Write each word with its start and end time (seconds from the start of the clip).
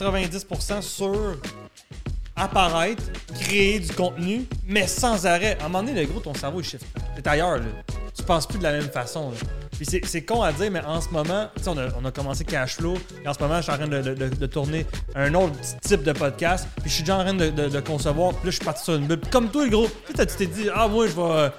90% 0.00 0.82
sur 0.82 1.36
apparaître, 2.36 3.02
créer 3.40 3.80
du 3.80 3.92
contenu, 3.92 4.46
mais 4.66 4.86
sans 4.86 5.26
arrêt. 5.26 5.58
À 5.60 5.64
un 5.64 5.68
moment 5.68 5.82
donné, 5.82 6.02
le 6.02 6.06
gros, 6.06 6.20
ton 6.20 6.34
cerveau, 6.34 6.60
il 6.60 6.64
shift. 6.64 6.86
T'es 7.16 7.28
ailleurs, 7.28 7.56
là. 7.58 7.64
Tu 8.16 8.22
penses 8.22 8.46
plus 8.46 8.58
de 8.58 8.62
la 8.64 8.72
même 8.72 8.90
façon. 8.90 9.32
Puis 9.76 9.86
c'est- 10.04 10.22
con 10.22 10.42
à 10.42 10.52
dire, 10.52 10.70
mais 10.70 10.80
en 10.84 11.00
ce 11.00 11.08
moment, 11.10 11.48
tu 11.56 11.62
sais, 11.62 11.68
on 11.70 11.78
a, 11.78 11.88
on 12.00 12.04
a 12.04 12.10
commencé 12.10 12.44
Cashflow, 12.44 12.94
et 13.24 13.28
en 13.28 13.34
ce 13.34 13.38
moment, 13.40 13.56
je 13.58 13.62
suis 13.62 13.72
en 13.72 13.76
train 13.76 13.86
de, 13.86 14.00
de- 14.14 14.46
tourner 14.46 14.86
un 15.14 15.32
autre 15.34 15.54
type 15.82 16.02
de 16.02 16.12
podcast, 16.12 16.66
puis 16.80 16.90
je 16.90 16.94
suis 16.94 17.02
déjà 17.04 17.16
en 17.18 17.24
train 17.24 17.34
de, 17.34 17.80
concevoir, 17.80 18.32
puis 18.34 18.50
je 18.50 18.56
suis 18.56 18.64
parti 18.64 18.82
sur 18.84 18.94
une 18.96 19.06
bulle. 19.06 19.20
Comme 19.30 19.50
toi, 19.50 19.64
le 19.64 19.70
gros, 19.70 19.88
tu 20.06 20.26
t'es 20.26 20.46
dit, 20.46 20.68
ah, 20.74 20.88
moi, 20.88 21.06
je 21.06 21.12
vais. 21.12 21.50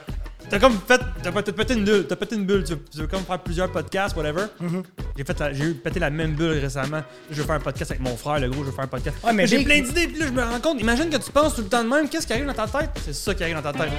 T'as 0.49 0.59
comme 0.59 0.77
fait. 0.87 0.99
T'as 1.21 1.31
pété 1.31 1.73
une 1.75 1.83
bulle. 1.85 2.05
T'as 2.07 2.15
pété 2.15 2.35
une 2.35 2.45
bulle. 2.45 2.63
Tu 2.63 2.73
veux, 2.73 2.79
tu 2.91 2.97
veux 2.99 3.07
comme 3.07 3.21
faire 3.23 3.39
plusieurs 3.39 3.71
podcasts, 3.71 4.15
whatever. 4.15 4.45
J'ai 5.17 5.23
fait 5.23 5.39
la- 5.39 5.53
J'ai 5.53 5.63
eu 5.65 5.73
pété 5.75 5.99
la 5.99 6.09
même 6.09 6.31
bulle 6.33 6.57
récemment. 6.59 7.01
Je 7.29 7.35
veux 7.41 7.43
faire 7.43 7.55
un 7.55 7.59
podcast 7.59 7.91
avec 7.91 8.01
mon 8.03 8.15
frère, 8.17 8.39
le 8.39 8.49
gros, 8.49 8.61
je 8.61 8.67
veux 8.69 8.71
faire 8.75 8.85
un 8.85 8.87
podcast. 8.87 9.17
Ouais, 9.23 9.33
mais 9.33 9.45
j'ai 9.47 9.63
plein 9.63 9.81
d'idées, 9.81 10.07
puis 10.07 10.19
là, 10.19 10.25
je 10.27 10.31
me 10.31 10.43
rends 10.43 10.59
compte. 10.59 10.81
Imagine 10.81 11.09
que 11.09 11.17
tu 11.17 11.31
penses 11.31 11.55
tout 11.55 11.61
le 11.61 11.67
temps 11.67 11.83
de 11.83 11.89
même. 11.89 12.09
Qu'est-ce 12.09 12.25
qui 12.25 12.33
arrive 12.33 12.45
dans 12.47 12.53
ta 12.53 12.67
tête? 12.67 12.89
C'est 13.05 13.13
ça 13.13 13.33
qui 13.35 13.43
arrive 13.43 13.55
dans 13.55 13.71
ta 13.71 13.73
tête. 13.73 13.91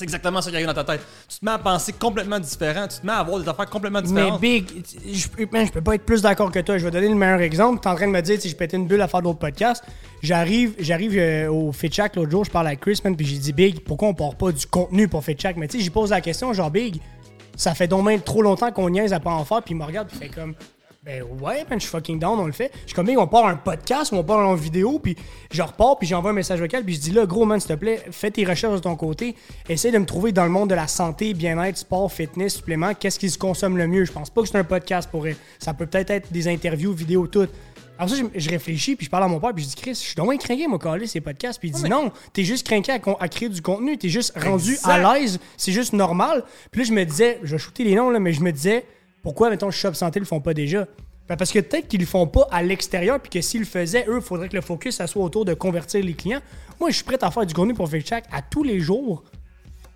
C'est 0.00 0.04
exactement 0.04 0.40
ça 0.40 0.48
qui 0.48 0.56
arrive 0.56 0.66
dans 0.66 0.72
ta 0.72 0.82
tête. 0.82 1.02
Tu 1.28 1.40
te 1.40 1.44
mets 1.44 1.50
à 1.50 1.58
penser 1.58 1.92
complètement 1.92 2.38
différent. 2.38 2.88
Tu 2.88 3.00
te 3.00 3.06
mets 3.06 3.12
à 3.12 3.18
avoir 3.18 3.38
des 3.38 3.46
affaires 3.46 3.68
complètement 3.68 4.00
Mais 4.00 4.08
différentes. 4.08 4.40
Big, 4.40 4.66
je, 5.12 5.44
man, 5.52 5.66
je 5.66 5.72
peux 5.72 5.82
pas 5.82 5.96
être 5.96 6.06
plus 6.06 6.22
d'accord 6.22 6.50
que 6.50 6.58
toi. 6.60 6.78
Je 6.78 6.86
vais 6.86 6.90
donner 6.90 7.10
le 7.10 7.14
meilleur 7.14 7.42
exemple. 7.42 7.80
T'es 7.82 7.88
en 7.90 7.96
train 7.96 8.06
de 8.06 8.12
me 8.12 8.22
dire, 8.22 8.40
si 8.40 8.48
je 8.48 8.56
pétais 8.56 8.78
une 8.78 8.86
bulle 8.86 9.02
à 9.02 9.08
faire 9.08 9.20
d'autres 9.20 9.38
podcasts. 9.38 9.84
J'arrive, 10.22 10.74
j'arrive 10.78 11.18
euh, 11.18 11.52
au 11.52 11.70
FitChack 11.70 12.16
l'autre 12.16 12.30
jour, 12.30 12.46
je 12.46 12.50
parle 12.50 12.68
avec 12.68 12.80
Chris, 12.80 12.98
man, 13.04 13.14
puis 13.14 13.26
j'ai 13.26 13.36
dit, 13.36 13.52
Big, 13.52 13.80
pourquoi 13.84 14.08
on 14.08 14.14
part 14.14 14.36
pas 14.36 14.52
du 14.52 14.66
contenu 14.66 15.06
pour 15.06 15.22
FitChack? 15.22 15.58
Mais 15.58 15.68
tu 15.68 15.76
sais, 15.76 15.84
j'y 15.84 15.90
pose 15.90 16.08
la 16.08 16.22
question, 16.22 16.54
genre, 16.54 16.70
Big, 16.70 16.98
ça 17.54 17.74
fait 17.74 17.86
donc 17.86 18.06
même 18.06 18.22
trop 18.22 18.40
longtemps 18.40 18.72
qu'on 18.72 18.88
niaise 18.88 19.12
à 19.12 19.20
pas 19.20 19.32
en 19.32 19.44
faire, 19.44 19.62
puis 19.62 19.74
il 19.74 19.76
me 19.76 19.84
regarde, 19.84 20.08
puis 20.08 20.16
il 20.18 20.28
fait 20.28 20.34
comme, 20.34 20.54
ben 21.02 21.22
ouais, 21.22 21.64
man, 21.70 21.78
je 21.80 21.84
suis 21.86 21.90
fucking 21.90 22.18
down, 22.18 22.38
on 22.38 22.44
le 22.44 22.52
fait. 22.52 22.70
Je 22.82 22.88
suis 22.88 22.94
comme, 22.94 23.08
on 23.08 23.26
part 23.26 23.46
un 23.46 23.56
podcast, 23.56 24.12
ou 24.12 24.16
on 24.16 24.24
part 24.24 24.46
en 24.46 24.54
vidéo, 24.54 24.98
puis 24.98 25.16
je 25.50 25.62
repars, 25.62 25.98
puis 25.98 26.06
j'envoie 26.06 26.32
un 26.32 26.34
message 26.34 26.60
vocal, 26.60 26.84
puis 26.84 26.94
je 26.94 27.00
dis, 27.00 27.10
là, 27.10 27.24
gros, 27.24 27.46
man, 27.46 27.58
s'il 27.58 27.70
te 27.70 27.74
plaît, 27.74 28.04
fais 28.10 28.30
tes 28.30 28.44
recherches 28.44 28.74
de 28.74 28.80
ton 28.80 28.96
côté, 28.96 29.34
essaie 29.70 29.92
de 29.92 29.96
me 29.96 30.04
trouver 30.04 30.32
dans 30.32 30.44
le 30.44 30.50
monde 30.50 30.68
de 30.68 30.74
la 30.74 30.88
santé, 30.88 31.32
bien-être, 31.32 31.78
sport, 31.78 32.12
fitness, 32.12 32.56
supplément, 32.56 32.92
qu'est-ce 32.92 33.18
qui 33.18 33.30
se 33.30 33.38
consomme 33.38 33.78
le 33.78 33.86
mieux? 33.86 34.04
Je 34.04 34.12
pense 34.12 34.28
pas 34.28 34.42
que 34.42 34.48
c'est 34.48 34.58
un 34.58 34.64
podcast 34.64 35.08
pour 35.10 35.26
elle. 35.26 35.36
Ça 35.58 35.72
peut 35.72 35.86
peut-être 35.86 36.10
être 36.10 36.30
des 36.30 36.48
interviews, 36.48 36.92
vidéos, 36.92 37.26
tout. 37.26 37.46
Alors 37.98 38.10
ça, 38.10 38.16
je, 38.34 38.50
réfléchis, 38.50 38.94
puis 38.94 39.06
je 39.06 39.10
parle 39.10 39.24
à 39.24 39.28
mon 39.28 39.40
père, 39.40 39.54
puis 39.54 39.64
je 39.64 39.70
dis, 39.70 39.76
Chris, 39.76 39.92
je 39.92 40.00
suis 40.00 40.14
donc 40.16 40.38
craqué, 40.38 40.66
moi, 40.66 40.78
caler 40.78 41.06
ces 41.06 41.22
podcasts. 41.22 41.58
Puis 41.58 41.70
il 41.70 41.74
dit, 41.74 41.88
non, 41.88 42.12
t'es 42.34 42.44
juste 42.44 42.66
craqué 42.66 42.92
à, 42.92 43.28
créer 43.28 43.48
du 43.48 43.62
contenu, 43.62 43.96
t'es 43.96 44.10
juste 44.10 44.38
rendu 44.38 44.72
Exact. 44.72 44.90
à 44.90 45.14
l'aise, 45.14 45.40
c'est 45.56 45.72
juste 45.72 45.94
normal. 45.94 46.44
Puis 46.70 46.82
là, 46.82 46.88
je 46.88 46.92
me 46.92 47.04
disais, 47.04 47.38
je 47.42 47.52
vais 47.52 47.58
shooter 47.58 47.84
les 47.84 47.94
noms, 47.94 48.10
là, 48.10 48.20
mais 48.20 48.34
je 48.34 48.42
me 48.42 48.52
disais, 48.52 48.84
pourquoi, 49.22 49.50
mettons, 49.50 49.70
Shop 49.70 49.94
Santé 49.94 50.18
le 50.20 50.26
font 50.26 50.40
pas 50.40 50.54
déjà? 50.54 50.86
Ben, 51.28 51.36
parce 51.36 51.52
que 51.52 51.60
peut-être 51.60 51.86
qu'ils 51.88 52.00
le 52.00 52.06
font 52.06 52.26
pas 52.26 52.48
à 52.50 52.62
l'extérieur, 52.62 53.20
puis 53.20 53.30
que 53.30 53.40
s'ils 53.40 53.60
le 53.60 53.66
faisaient, 53.66 54.04
eux, 54.08 54.16
il 54.16 54.22
faudrait 54.22 54.48
que 54.48 54.56
le 54.56 54.62
focus, 54.62 54.96
ça 54.96 55.06
soit 55.06 55.22
autour 55.22 55.44
de 55.44 55.54
convertir 55.54 56.02
les 56.04 56.14
clients. 56.14 56.40
Moi, 56.80 56.90
je 56.90 56.96
suis 56.96 57.04
prêt 57.04 57.18
à 57.22 57.30
faire 57.30 57.46
du 57.46 57.54
contenu 57.54 57.74
pour 57.74 57.88
FaceCheck 57.88 58.24
à 58.32 58.42
tous 58.42 58.62
les 58.64 58.80
jours, 58.80 59.22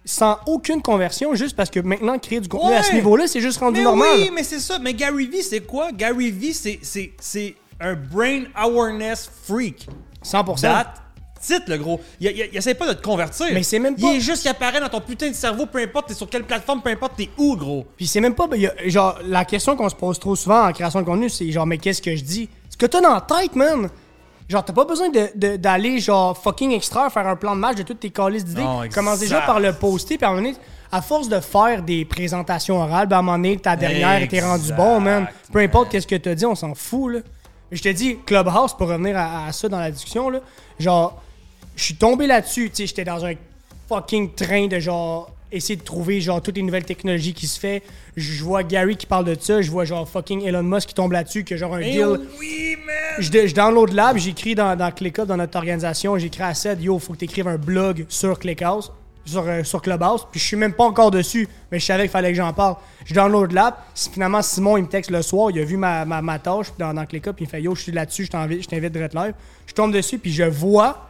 sans 0.05 0.39
aucune 0.47 0.80
conversion, 0.83 1.34
juste 1.34 1.56
parce 1.56 1.70
que 1.70 1.80
maintenant, 1.80 2.19
créer 2.19 2.41
du 2.41 2.48
contenu 2.48 2.75
à 2.75 2.83
ce 2.83 2.92
niveau-là, 2.95 3.27
c'est 3.27 3.41
juste 3.41 3.58
rendu 3.58 3.78
Mais 3.78 3.84
normal. 3.84 4.08
oui, 4.19 4.30
mais 4.34 4.42
c'est 4.45 4.61
ça. 4.61 4.78
Mais 4.78 4.95
Gary 4.95 5.27
Vee, 5.27 5.42
c'est 5.42 5.61
quoi? 5.62 5.91
Gary 5.92 6.30
Vee, 6.30 6.52
c'est- 6.55 7.55
un 7.80 7.95
brain 7.95 8.45
awareness 8.55 9.28
freak. 9.45 9.89
100%. 10.22 10.61
That 10.69 10.95
titre, 11.44 11.64
le 11.68 11.78
gros. 11.78 12.00
Il, 12.20 12.26
il, 12.28 12.48
il 12.52 12.56
essaie 12.56 12.74
pas 12.74 12.88
de 12.88 12.92
te 12.94 13.02
convertir. 13.02 13.46
Mais 13.52 13.62
c'est 13.62 13.78
même 13.78 13.94
pas- 13.96 14.06
Il 14.08 14.16
est 14.16 14.20
juste 14.20 14.42
qu'il 14.42 14.50
apparaît 14.50 14.80
dans 14.80 14.88
ton 14.88 15.00
putain 15.00 15.28
de 15.28 15.34
cerveau, 15.34 15.66
peu 15.66 15.78
importe 15.82 16.08
t'es 16.08 16.14
sur 16.14 16.28
quelle 16.28 16.44
plateforme, 16.44 16.80
peu 16.82 16.90
importe 16.90 17.12
t'es 17.16 17.28
où, 17.38 17.56
gros. 17.56 17.86
Puis 17.96 18.06
c'est 18.06 18.20
même 18.20 18.34
pas. 18.34 18.46
ben, 18.46 18.56
y 18.60 18.66
a- 18.66 18.74
genre, 18.86 19.18
la 19.26 19.44
question 19.44 19.76
qu'on 19.76 19.88
se 19.88 19.94
pose 19.94 20.18
trop 20.18 20.34
souvent 20.36 20.66
en 20.68 20.72
création 20.72 21.00
de 21.00 21.06
contenu, 21.06 21.28
c'est 21.28 21.50
genre, 21.50 21.66
mais 21.66 21.78
qu'est-ce 21.78 22.02
que 22.02 22.14
je 22.16 22.22
dis? 22.24 22.48
Ce 22.70 22.76
que 22.76 22.86
t'as 22.86 23.00
dans 23.00 23.14
la 23.14 23.20
tête, 23.20 23.54
man! 23.56 23.88
Genre, 24.48 24.62
t'as 24.64 24.74
pas 24.74 24.84
besoin 24.84 25.08
de- 25.08 25.30
de- 25.34 25.56
d'aller, 25.56 25.98
genre, 26.00 26.36
fucking 26.36 26.72
extraire, 26.72 27.10
faire 27.10 27.27
un 27.27 27.36
plan 27.36 27.54
de 27.56 27.60
match 27.60 27.77
de 27.77 27.83
toutes 27.83 28.00
tes 28.00 28.10
calices 28.10 28.44
d'idées. 28.44 28.62
Commence 28.92 29.18
déjà 29.20 29.40
par 29.46 29.58
le 29.60 29.72
poster, 29.72 30.18
puis 30.18 30.24
à 30.27 30.28
un 30.28 30.33
moment 30.34 30.42
donné, 30.46 30.56
à 30.92 31.00
force 31.00 31.28
de 31.30 31.40
faire 31.40 31.83
des 31.83 32.04
présentations 32.04 32.77
orales, 32.83 33.06
ben 33.08 33.16
à 33.16 33.18
un 33.20 33.22
moment 33.22 33.38
donné, 33.38 33.56
ta 33.56 33.74
dernière 33.74 34.20
était 34.22 34.40
rendue 34.42 34.72
bon, 34.77 35.00
man. 35.00 35.27
Peu 35.52 35.60
importe 35.60 35.88
qu'est-ce 35.90 36.06
que 36.06 36.14
t'as 36.16 36.34
dit, 36.34 36.44
on 36.44 36.54
s'en 36.54 36.74
fout, 36.74 37.14
là. 37.14 37.20
Je 37.72 37.80
te 37.83 37.88
dis, 37.88 38.18
Clubhouse, 38.27 38.74
pour 38.77 38.88
revenir 38.88 39.16
à, 39.16 39.46
à 39.46 39.52
ça 39.52 39.68
dans 39.68 39.80
la 39.80 39.90
discussion, 39.90 40.28
là, 40.28 40.40
genre, 40.78 41.20
je 41.77 41.83
suis 41.83 41.95
tombé 41.96 42.27
là-dessus, 42.27 42.70
tu 42.70 42.77
sais, 42.77 42.86
j'étais 42.86 43.05
dans 43.05 43.24
un 43.24 43.35
fucking 43.89 44.33
train 44.35 44.67
de 44.67 44.79
genre 44.79 45.30
essayer 45.52 45.77
de 45.77 45.83
trouver 45.85 46.20
genre 46.20 46.42
toutes 46.42 46.57
les 46.57 46.62
nouvelles 46.62 46.85
technologies 46.85 47.33
qui 47.33 47.46
se 47.46 47.61
fait. 47.61 47.83
Je 48.17 48.42
vois 48.42 48.64
Gary 48.64 48.96
qui 48.96 49.07
parle 49.07 49.24
de 49.24 49.36
ça, 49.40 49.62
je 49.62 49.70
vois 49.70 49.84
genre 49.84 50.08
fucking 50.08 50.42
Elon 50.45 50.64
Musk 50.64 50.89
qui 50.89 50.95
tombe 50.95 51.13
là-dessus, 51.13 51.45
que 51.45 51.57
genre 51.57 51.74
un 51.74 51.80
Eh 51.80 51.92
deal. 51.92 52.20
oui, 52.40 52.77
man! 52.84 52.95
Je, 53.20 53.46
je 53.46 53.55
download 53.55 53.92
l'app, 53.92 54.17
j'écris 54.17 54.55
dans, 54.57 54.77
dans 54.77 54.90
ClickUp, 54.90 55.27
dans 55.27 55.36
notre 55.36 55.57
organisation, 55.57 56.18
j'écris 56.18 56.42
à 56.42 56.55
Seth, 56.55 56.83
yo, 56.83 56.98
faut 56.98 57.13
que 57.13 57.18
tu 57.18 57.27
écrives 57.27 57.46
un 57.46 57.57
blog 57.57 58.05
sur 58.08 58.36
ClickHouse, 58.39 58.90
sur, 59.24 59.45
euh, 59.46 59.63
sur 59.63 59.80
Clubhouse, 59.80 60.27
puis 60.30 60.40
je 60.40 60.45
suis 60.46 60.57
même 60.57 60.73
pas 60.73 60.84
encore 60.84 61.13
dessus, 61.13 61.48
mais 61.70 61.79
je 61.79 61.84
savais 61.84 62.02
qu'il 62.02 62.11
fallait 62.11 62.30
que 62.30 62.36
j'en 62.36 62.52
parle. 62.52 62.74
Je 63.05 63.14
download 63.14 63.52
si 63.95 64.11
finalement 64.11 64.42
Simon 64.42 64.77
il 64.77 64.83
me 64.84 64.89
texte 64.89 65.13
le 65.13 65.23
soir, 65.23 65.51
il 65.52 65.61
a 65.61 65.64
vu 65.64 65.77
ma, 65.77 66.05
ma, 66.05 66.20
ma 66.20 66.39
tâche 66.40 66.67
dans, 66.79 66.92
dans 66.92 67.07
ClickUp, 67.07 67.33
puis 67.36 67.45
il 67.45 67.48
fait 67.48 67.63
yo, 67.63 67.77
je 67.77 67.83
suis 67.83 67.92
là-dessus, 67.92 68.24
je 68.24 68.30
t'invite, 68.30 68.63
je 68.64 68.68
t'invite 68.68 68.92
direct 68.92 69.14
live. 69.14 69.34
Je 69.67 69.73
tombe 69.73 69.92
dessus, 69.92 70.18
puis 70.18 70.33
je 70.33 70.42
vois 70.45 71.08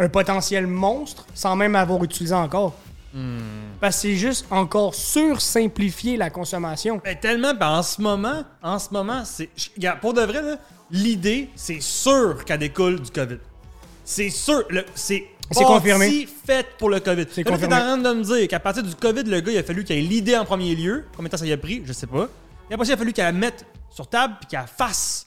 un 0.00 0.08
potentiel 0.08 0.66
monstre 0.66 1.26
sans 1.34 1.54
même 1.54 1.76
avoir 1.76 2.02
utilisé 2.02 2.34
encore. 2.34 2.74
Parce 3.80 3.96
que 3.96 4.02
c'est 4.02 4.16
juste 4.16 4.46
encore 4.50 4.94
sur-simplifier 4.94 6.16
la 6.16 6.30
consommation. 6.30 7.00
Ben, 7.04 7.16
tellement, 7.18 7.54
ben, 7.54 7.78
en 7.78 7.82
ce 7.82 8.00
moment, 8.00 8.44
en 8.62 8.78
ce 8.78 8.88
moment, 8.92 9.24
c'est. 9.24 9.50
Pour 10.00 10.14
de 10.14 10.22
vrai, 10.22 10.40
l'idée, 10.90 11.50
c'est 11.56 11.80
sûr 11.80 12.44
qu'elle 12.44 12.60
découle 12.60 13.00
du 13.00 13.10
COVID. 13.10 13.38
C'est 14.04 14.30
sûr. 14.30 14.64
C'est 14.94 15.26
C'est 15.50 15.64
confirmé. 15.64 16.28
fait 16.46 16.66
pour 16.78 16.88
le 16.88 17.00
COVID. 17.00 17.26
C'est 17.30 17.44
confirmé. 17.44 17.74
en 17.74 17.78
train 17.78 17.96
de 17.98 18.12
me 18.14 18.22
dire 18.22 18.48
qu'à 18.48 18.60
partir 18.60 18.82
du 18.82 18.94
COVID, 18.94 19.24
le 19.24 19.40
gars, 19.40 19.52
il 19.52 19.58
a 19.58 19.62
fallu 19.64 19.82
qu'il 19.84 19.96
ait 19.96 20.02
l'idée 20.02 20.36
en 20.36 20.44
premier 20.44 20.74
lieu. 20.74 21.04
Combien 21.16 21.28
de 21.28 21.32
temps 21.32 21.38
ça 21.38 21.46
y 21.46 21.52
a 21.52 21.56
pris? 21.56 21.82
Je 21.84 21.92
sais 21.92 22.06
pas. 22.06 22.28
Et 22.70 22.74
après 22.74 22.86
il 22.86 22.92
a 22.92 22.96
fallu 22.96 23.12
qu'elle 23.12 23.24
la 23.24 23.32
mette 23.32 23.66
sur 23.90 24.06
table 24.06 24.34
puis 24.40 24.48
qu'elle 24.48 24.66
fasse. 24.66 25.26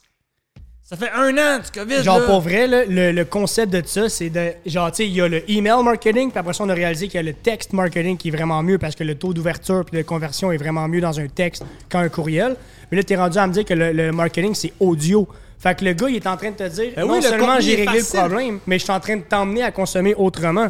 Ça 0.85 0.97
fait 0.97 1.11
un 1.15 1.35
an 1.37 1.59
du 1.59 1.71
COVID. 1.79 2.03
Genre, 2.03 2.19
là. 2.19 2.25
pour 2.25 2.41
vrai, 2.41 2.67
là, 2.67 2.83
le, 2.85 3.11
le 3.13 3.25
concept 3.25 3.71
de 3.71 3.81
ça, 3.85 4.09
c'est 4.09 4.29
de. 4.29 4.51
Genre, 4.65 4.91
tu 4.91 4.97
sais, 4.97 5.07
il 5.07 5.13
y 5.13 5.21
a 5.21 5.27
le 5.29 5.49
email 5.49 5.81
marketing, 5.83 6.29
puis 6.29 6.37
après 6.37 6.53
ça, 6.53 6.63
on 6.65 6.69
a 6.69 6.73
réalisé 6.73 7.07
qu'il 7.07 7.15
y 7.15 7.19
a 7.19 7.23
le 7.23 7.33
text 7.33 7.71
marketing 7.71 8.17
qui 8.17 8.27
est 8.27 8.31
vraiment 8.31 8.61
mieux 8.61 8.77
parce 8.77 8.93
que 8.93 9.03
le 9.05 9.15
taux 9.15 9.33
d'ouverture 9.33 9.85
puis 9.85 9.97
de 9.97 10.03
conversion 10.03 10.51
est 10.51 10.57
vraiment 10.57 10.87
mieux 10.89 10.99
dans 10.99 11.17
un 11.19 11.27
texte 11.27 11.63
qu'un 11.89 12.09
courriel. 12.09 12.57
Mais 12.91 12.97
là, 12.97 13.03
t'es 13.03 13.15
rendu 13.15 13.37
à 13.37 13.47
me 13.47 13.53
dire 13.53 13.63
que 13.63 13.73
le, 13.73 13.93
le 13.93 14.11
marketing, 14.11 14.53
c'est 14.53 14.73
audio. 14.79 15.25
Fait 15.57 15.73
que 15.73 15.85
le 15.85 15.93
gars, 15.93 16.09
il 16.09 16.17
est 16.17 16.27
en 16.27 16.35
train 16.35 16.51
de 16.51 16.57
te 16.57 16.67
dire, 16.67 16.91
Ben 16.97 17.05
non 17.07 17.13
oui, 17.13 17.21
seulement 17.21 17.59
j'ai 17.61 17.75
réglé 17.75 17.99
facile. 17.99 18.19
le 18.19 18.27
problème, 18.27 18.59
mais 18.67 18.77
je 18.77 18.83
suis 18.83 18.91
en 18.93 18.99
train 18.99 19.15
de 19.15 19.21
t'emmener 19.21 19.63
à 19.63 19.71
consommer 19.71 20.13
autrement. 20.15 20.67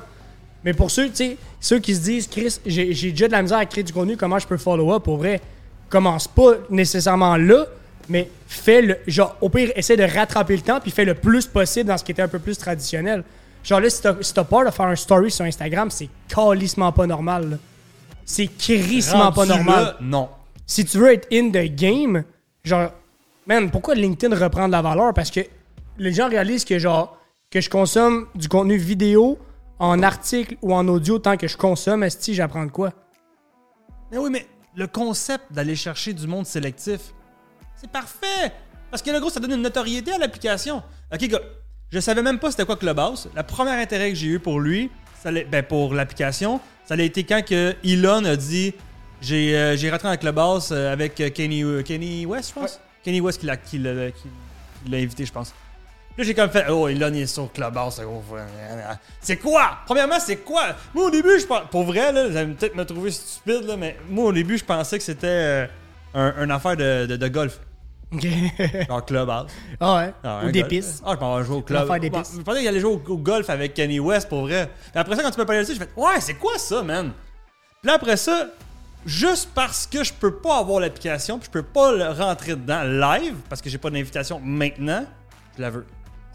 Mais 0.64 0.74
pour 0.74 0.92
ceux, 0.92 1.10
tu 1.10 1.16
sais, 1.16 1.38
ceux 1.60 1.80
qui 1.80 1.96
se 1.96 2.02
disent, 2.02 2.28
Chris, 2.28 2.60
j'ai 2.68 2.94
j'ai 2.94 3.10
déjà 3.10 3.26
de 3.28 3.32
la 3.32 3.42
misère 3.42 3.58
à 3.58 3.66
créer 3.66 3.84
du 3.84 3.92
contenu, 3.92 4.16
comment 4.16 4.38
je 4.38 4.46
peux 4.46 4.58
follow 4.58 4.94
up? 4.94 5.02
Pour 5.04 5.18
vrai? 5.18 5.42
Commence 5.90 6.28
pas 6.28 6.54
nécessairement 6.70 7.36
là, 7.36 7.66
mais 8.10 8.30
fais 8.48 8.82
le. 8.82 8.98
Genre, 9.08 9.36
au 9.42 9.50
pire, 9.50 9.72
essaie 9.76 9.98
de 9.98 10.04
rattraper 10.04 10.56
le 10.56 10.62
temps, 10.62 10.80
puis 10.80 10.92
fais 10.92 11.06
le 11.06 11.16
plus 11.16 11.48
possible 11.48 11.88
dans 11.88 11.98
ce 11.98 12.04
qui 12.04 12.12
était 12.12 12.22
un 12.22 12.28
peu 12.28 12.40
plus 12.40 12.58
traditionnel. 12.58 13.24
Genre 13.64 13.80
là, 13.80 13.90
si 13.90 14.02
t'as 14.02 14.16
si 14.22 14.34
t'as 14.34 14.44
peur 14.44 14.66
de 14.66 14.72
faire 14.72 14.88
un 14.88 14.96
story 14.96 15.32
sur 15.32 15.46
Instagram, 15.46 15.90
c'est 15.90 16.10
calissement 16.28 16.92
pas 16.92 17.08
normal. 17.08 17.50
là. 17.52 17.58
C'est 18.26 18.48
crissement 18.48 19.32
pas 19.32 19.46
normal. 19.46 19.84
là, 19.84 19.98
non. 20.02 20.30
Si 20.66 20.86
tu 20.86 20.98
veux 20.98 21.14
être 21.14 21.28
in 21.32 21.50
the 21.50 21.74
game, 21.76 22.24
genre, 22.64 22.92
man, 23.46 23.70
pourquoi 23.70 23.96
LinkedIn 23.96 24.36
reprend 24.36 24.68
de 24.68 24.72
la 24.72 24.82
valeur? 24.82 25.14
Parce 25.14 25.32
que 25.32 25.42
les 25.98 26.14
gens 26.14 26.30
réalisent 26.30 26.66
que, 26.66 26.80
genre, 26.80 27.18
que 27.52 27.62
je 27.62 27.70
consomme 27.70 28.28
du 28.36 28.48
contenu 28.48 28.78
vidéo 28.78 29.38
en 29.80 30.02
article 30.02 30.56
ou 30.62 30.74
en 30.74 30.88
audio 30.88 31.20
tant 31.20 31.38
que 31.38 31.48
je 31.48 31.58
consomme, 31.58 32.04
est 32.04 32.34
j'apprends 32.34 32.66
de 32.66 32.72
quoi? 32.72 32.94
Mais 34.12 34.18
oui, 34.18 34.30
mais 34.32 34.48
le 34.76 34.88
concept 34.88 35.52
d'aller 35.52 35.76
chercher 35.76 36.14
du 36.14 36.28
monde 36.28 36.46
sélectif, 36.46 37.14
c'est 37.84 37.92
parfait. 37.92 38.52
Parce 38.90 39.02
que 39.04 39.12
le 39.12 39.20
gros, 39.20 39.30
ça 39.30 39.40
donne 39.40 39.52
une 39.54 39.62
notoriété 39.62 40.12
à 40.14 40.18
l'application. 40.18 40.82
Ok, 41.14 41.20
gars, 41.28 41.40
je 41.92 42.00
savais 42.00 42.22
même 42.22 42.40
pas 42.40 42.50
c'était 42.52 42.66
quoi 42.66 42.78
Clubhouse. 42.78 43.30
La 43.36 43.44
première 43.44 43.78
intérêt 43.80 44.10
que 44.10 44.16
j'ai 44.16 44.28
eu 44.28 44.40
pour 44.40 44.60
lui, 44.60 44.90
ça 45.22 45.32
ben 45.32 45.64
pour 45.64 45.94
l'application, 45.94 46.60
ça 46.86 46.96
a 46.96 47.02
été 47.02 47.24
quand 47.24 47.44
que 47.46 47.76
Elon 47.84 48.26
a 48.26 48.36
dit 48.36 48.74
j'ai 49.22 49.58
euh, 49.58 49.76
rentré 49.92 50.10
dans 50.10 50.18
Clubhouse 50.18 50.70
euh, 50.72 50.92
avec 50.92 51.20
euh, 51.22 51.30
Kenny, 51.30 51.64
Kenny 51.84 52.26
West, 52.26 52.50
je 52.56 52.60
pense? 52.60 52.80
Kenny 53.04 53.22
West 53.22 53.40
qui 53.40 53.46
l'a 53.46 53.58
qui 53.58 53.78
l'a- 53.80 54.12
qui 54.12 54.28
l'a 54.90 54.98
invité, 54.98 55.26
je 55.26 55.32
pense. 55.32 55.54
Là, 56.18 56.24
j'ai 56.24 56.36
comme 56.36 56.52
fait, 56.52 56.66
oh, 56.70 56.88
Elon, 56.88 57.12
il 57.14 57.22
est 57.22 57.26
sur 57.26 57.52
Clubhouse. 57.52 58.00
C'est 59.20 59.38
quoi? 59.38 59.78
Premièrement, 59.86 60.20
c'est 60.20 60.38
quoi? 60.38 60.76
Moi, 60.94 61.06
au 61.06 61.10
début, 61.10 61.40
je 61.40 61.46
pense. 61.48 61.64
Pour 61.72 61.84
vrai, 61.86 62.12
là, 62.12 62.28
vous 62.28 62.38
allez 62.38 62.54
peut-être 62.54 62.76
me 62.76 62.86
trouver 62.86 63.10
stupide, 63.10 63.64
là, 63.66 63.76
mais 63.78 63.98
moi, 64.10 64.26
au 64.26 64.32
début, 64.32 64.58
je 64.58 64.64
pensais 64.64 64.98
que 65.00 65.04
c'était 65.04 65.26
euh, 65.28 65.66
un, 66.14 66.44
une 66.44 66.52
affaire 66.52 66.78
de, 66.78 67.08
de, 67.08 67.16
de 67.16 67.28
golf. 67.30 67.60
Ok. 68.14 68.28
Genre 68.88 69.06
Clubhouse. 69.06 69.52
ah 69.80 69.96
ouais? 69.98 70.14
Ah, 70.24 70.42
ou 70.46 70.52
d'épices. 70.52 71.02
Ah, 71.06 71.12
je 71.14 71.18
pensais 71.18 71.46
jouer 71.46 71.56
au 71.58 71.62
club. 71.62 71.84
affaire 71.84 72.00
d'épices. 72.00 72.32
Bon, 72.34 72.38
Je 72.40 72.44
pensais 72.44 72.60
qu'il 72.60 72.68
allait 72.68 72.80
jouer 72.80 72.94
au, 72.94 73.12
au 73.12 73.18
golf 73.18 73.50
avec 73.50 73.74
Kenny 73.74 74.00
West, 74.00 74.30
pour 74.30 74.42
vrai. 74.42 74.70
Puis 74.92 74.92
après 75.00 75.16
ça, 75.16 75.24
quand 75.24 75.32
tu 75.32 75.38
m'as 75.40 75.46
parlé 75.46 75.62
de 75.62 75.68
ça, 75.68 75.74
j'ai 75.74 75.80
fait, 75.80 75.90
ouais, 75.96 76.20
c'est 76.20 76.36
quoi 76.36 76.58
ça, 76.58 76.84
man? 76.84 77.12
Puis 77.82 77.88
là, 77.90 77.96
après 77.96 78.18
ça, 78.18 78.48
juste 79.06 79.50
parce 79.54 79.88
que 79.88 80.04
je 80.04 80.14
peux 80.14 80.36
pas 80.36 80.60
avoir 80.60 80.80
l'application, 80.80 81.38
puis 81.40 81.48
je 81.48 81.52
peux 81.52 81.64
pas 81.64 81.92
le 81.94 82.10
rentrer 82.10 82.52
dedans 82.56 82.84
live, 82.84 83.36
parce 83.50 83.62
que 83.62 83.70
j'ai 83.70 83.78
pas 83.78 83.90
d'invitation 83.90 84.40
maintenant, 84.44 85.06
je 85.58 85.62
la 85.62 85.70
veux. 85.70 85.86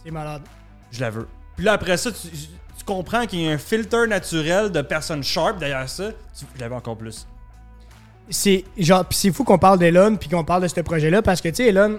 C'est 0.04 0.10
malade. 0.10 0.42
Je 0.90 1.00
la 1.00 1.10
veux. 1.10 1.28
Puis 1.56 1.64
là, 1.64 1.72
après 1.72 1.96
ça, 1.96 2.10
tu, 2.12 2.28
tu 2.28 2.84
comprends 2.84 3.26
qu'il 3.26 3.40
y 3.40 3.48
a 3.48 3.52
un 3.52 3.58
filtre 3.58 4.04
naturel 4.06 4.70
de 4.70 4.80
personnes 4.82 5.22
sharp 5.22 5.58
derrière 5.58 5.88
ça. 5.88 6.10
Tu, 6.38 6.44
je 6.54 6.60
la 6.60 6.69
veux 6.69 6.75
encore 6.75 6.96
plus. 6.96 7.26
C'est 8.30 8.64
genre, 8.76 9.04
c'est 9.10 9.32
fou 9.32 9.44
qu'on 9.44 9.58
parle 9.58 9.78
d'Elon 9.78 10.16
puis 10.16 10.28
qu'on 10.28 10.44
parle 10.44 10.62
de 10.62 10.69
ce 10.69 10.80
projet-là 10.80 11.22
parce 11.22 11.40
que, 11.40 11.48
tu 11.48 11.56
sais, 11.56 11.69
Elon, 11.69 11.98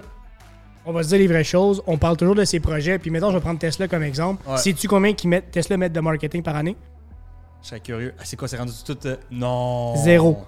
on 0.86 0.92
va 0.92 1.02
se 1.02 1.08
dire 1.08 1.18
les 1.18 1.26
vraies 1.26 1.44
choses. 1.44 1.82
On 1.86 1.98
parle 1.98 2.16
toujours 2.16 2.34
de 2.36 2.44
ses 2.44 2.60
projets. 2.60 2.98
Puis 2.98 3.10
mettons, 3.10 3.30
je 3.30 3.34
vais 3.36 3.40
prendre 3.40 3.58
Tesla 3.58 3.88
comme 3.88 4.02
exemple. 4.02 4.48
Ouais. 4.48 4.56
Sais-tu 4.56 4.86
combien 4.88 5.12
qu'ils 5.12 5.28
mettent, 5.30 5.50
Tesla 5.50 5.76
met 5.76 5.88
de 5.88 6.00
marketing 6.00 6.42
par 6.42 6.56
année? 6.56 6.76
Je 7.62 7.68
serais 7.68 7.80
curieux. 7.80 8.14
Ah, 8.18 8.22
c'est 8.24 8.36
quoi, 8.36 8.48
c'est 8.48 8.56
rendu 8.56 8.72
tout. 8.86 8.96
euh, 9.06 9.16
non. 9.30 9.94
Zéro. 9.96 10.44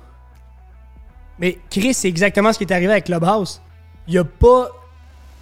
Mais 1.39 1.59
Chris, 1.71 1.95
c'est 1.95 2.09
exactement 2.09 2.53
ce 2.53 2.59
qui 2.59 2.65
est 2.65 2.73
arrivé 2.73 2.93
avec 2.93 3.05
Clubhouse. 3.05 3.61
Il 4.07 4.15
y 4.15 4.19
a 4.19 4.25
pas. 4.25 4.69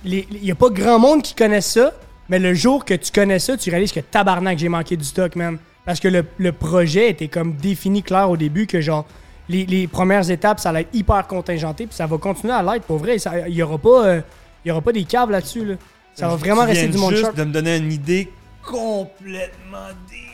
les- 0.05 0.27
Il 0.31 0.45
y 0.45 0.51
a 0.51 0.55
pas 0.55 0.71
grand 0.71 0.99
monde 0.99 1.23
qui 1.23 1.35
connaît 1.35 1.61
ça, 1.61 1.93
mais 2.29 2.39
le 2.39 2.55
jour 2.55 2.85
que 2.85 2.95
tu 2.95 3.13
connais 3.13 3.39
ça, 3.39 3.57
tu 3.57 3.71
réalises 3.71 3.93
que 3.93 4.01
tabarnak, 4.01 4.59
j'ai 4.59 4.69
manqué 4.69 4.97
du 4.97 5.05
stock, 5.05 5.37
man. 5.37 5.59
Parce 5.85 6.01
que 6.01 6.09
le, 6.09 6.25
le 6.39 6.53
projet 6.53 7.11
était 7.11 7.29
comme 7.29 7.55
défini 7.55 8.03
clair 8.03 8.31
au 8.31 8.37
début 8.37 8.67
que 8.67 8.81
genre. 8.81 9.07
Les, 9.51 9.67
les 9.67 9.89
premières 9.89 10.31
étapes, 10.31 10.61
ça 10.61 10.69
allait 10.69 10.83
être 10.83 10.95
hyper 10.95 11.27
contingenté, 11.27 11.87
puis 11.87 11.95
ça 11.95 12.07
va 12.07 12.19
continuer 12.19 12.53
à 12.53 12.63
l'être 12.63 12.85
pour 12.85 12.99
vrai. 12.99 13.17
Il 13.49 13.55
y 13.55 13.63
aura 13.63 13.79
pas, 13.79 14.07
euh, 14.07 14.21
y 14.65 14.71
aura 14.71 14.81
pas 14.81 14.93
des 14.93 15.05
caves 15.05 15.31
là-dessus. 15.31 15.65
Là. 15.65 15.75
Ça 16.15 16.29
va 16.29 16.37
vraiment 16.37 16.65
rester 16.65 16.89
du 16.89 16.99
monde 16.99 17.13
juste 17.13 17.25
sharp. 17.25 17.37
de 17.37 17.45
me 17.45 17.53
donner 17.53 17.77
une 17.77 17.93
idée 17.93 18.31
complètement 18.65 19.89
détraquée. 20.09 20.31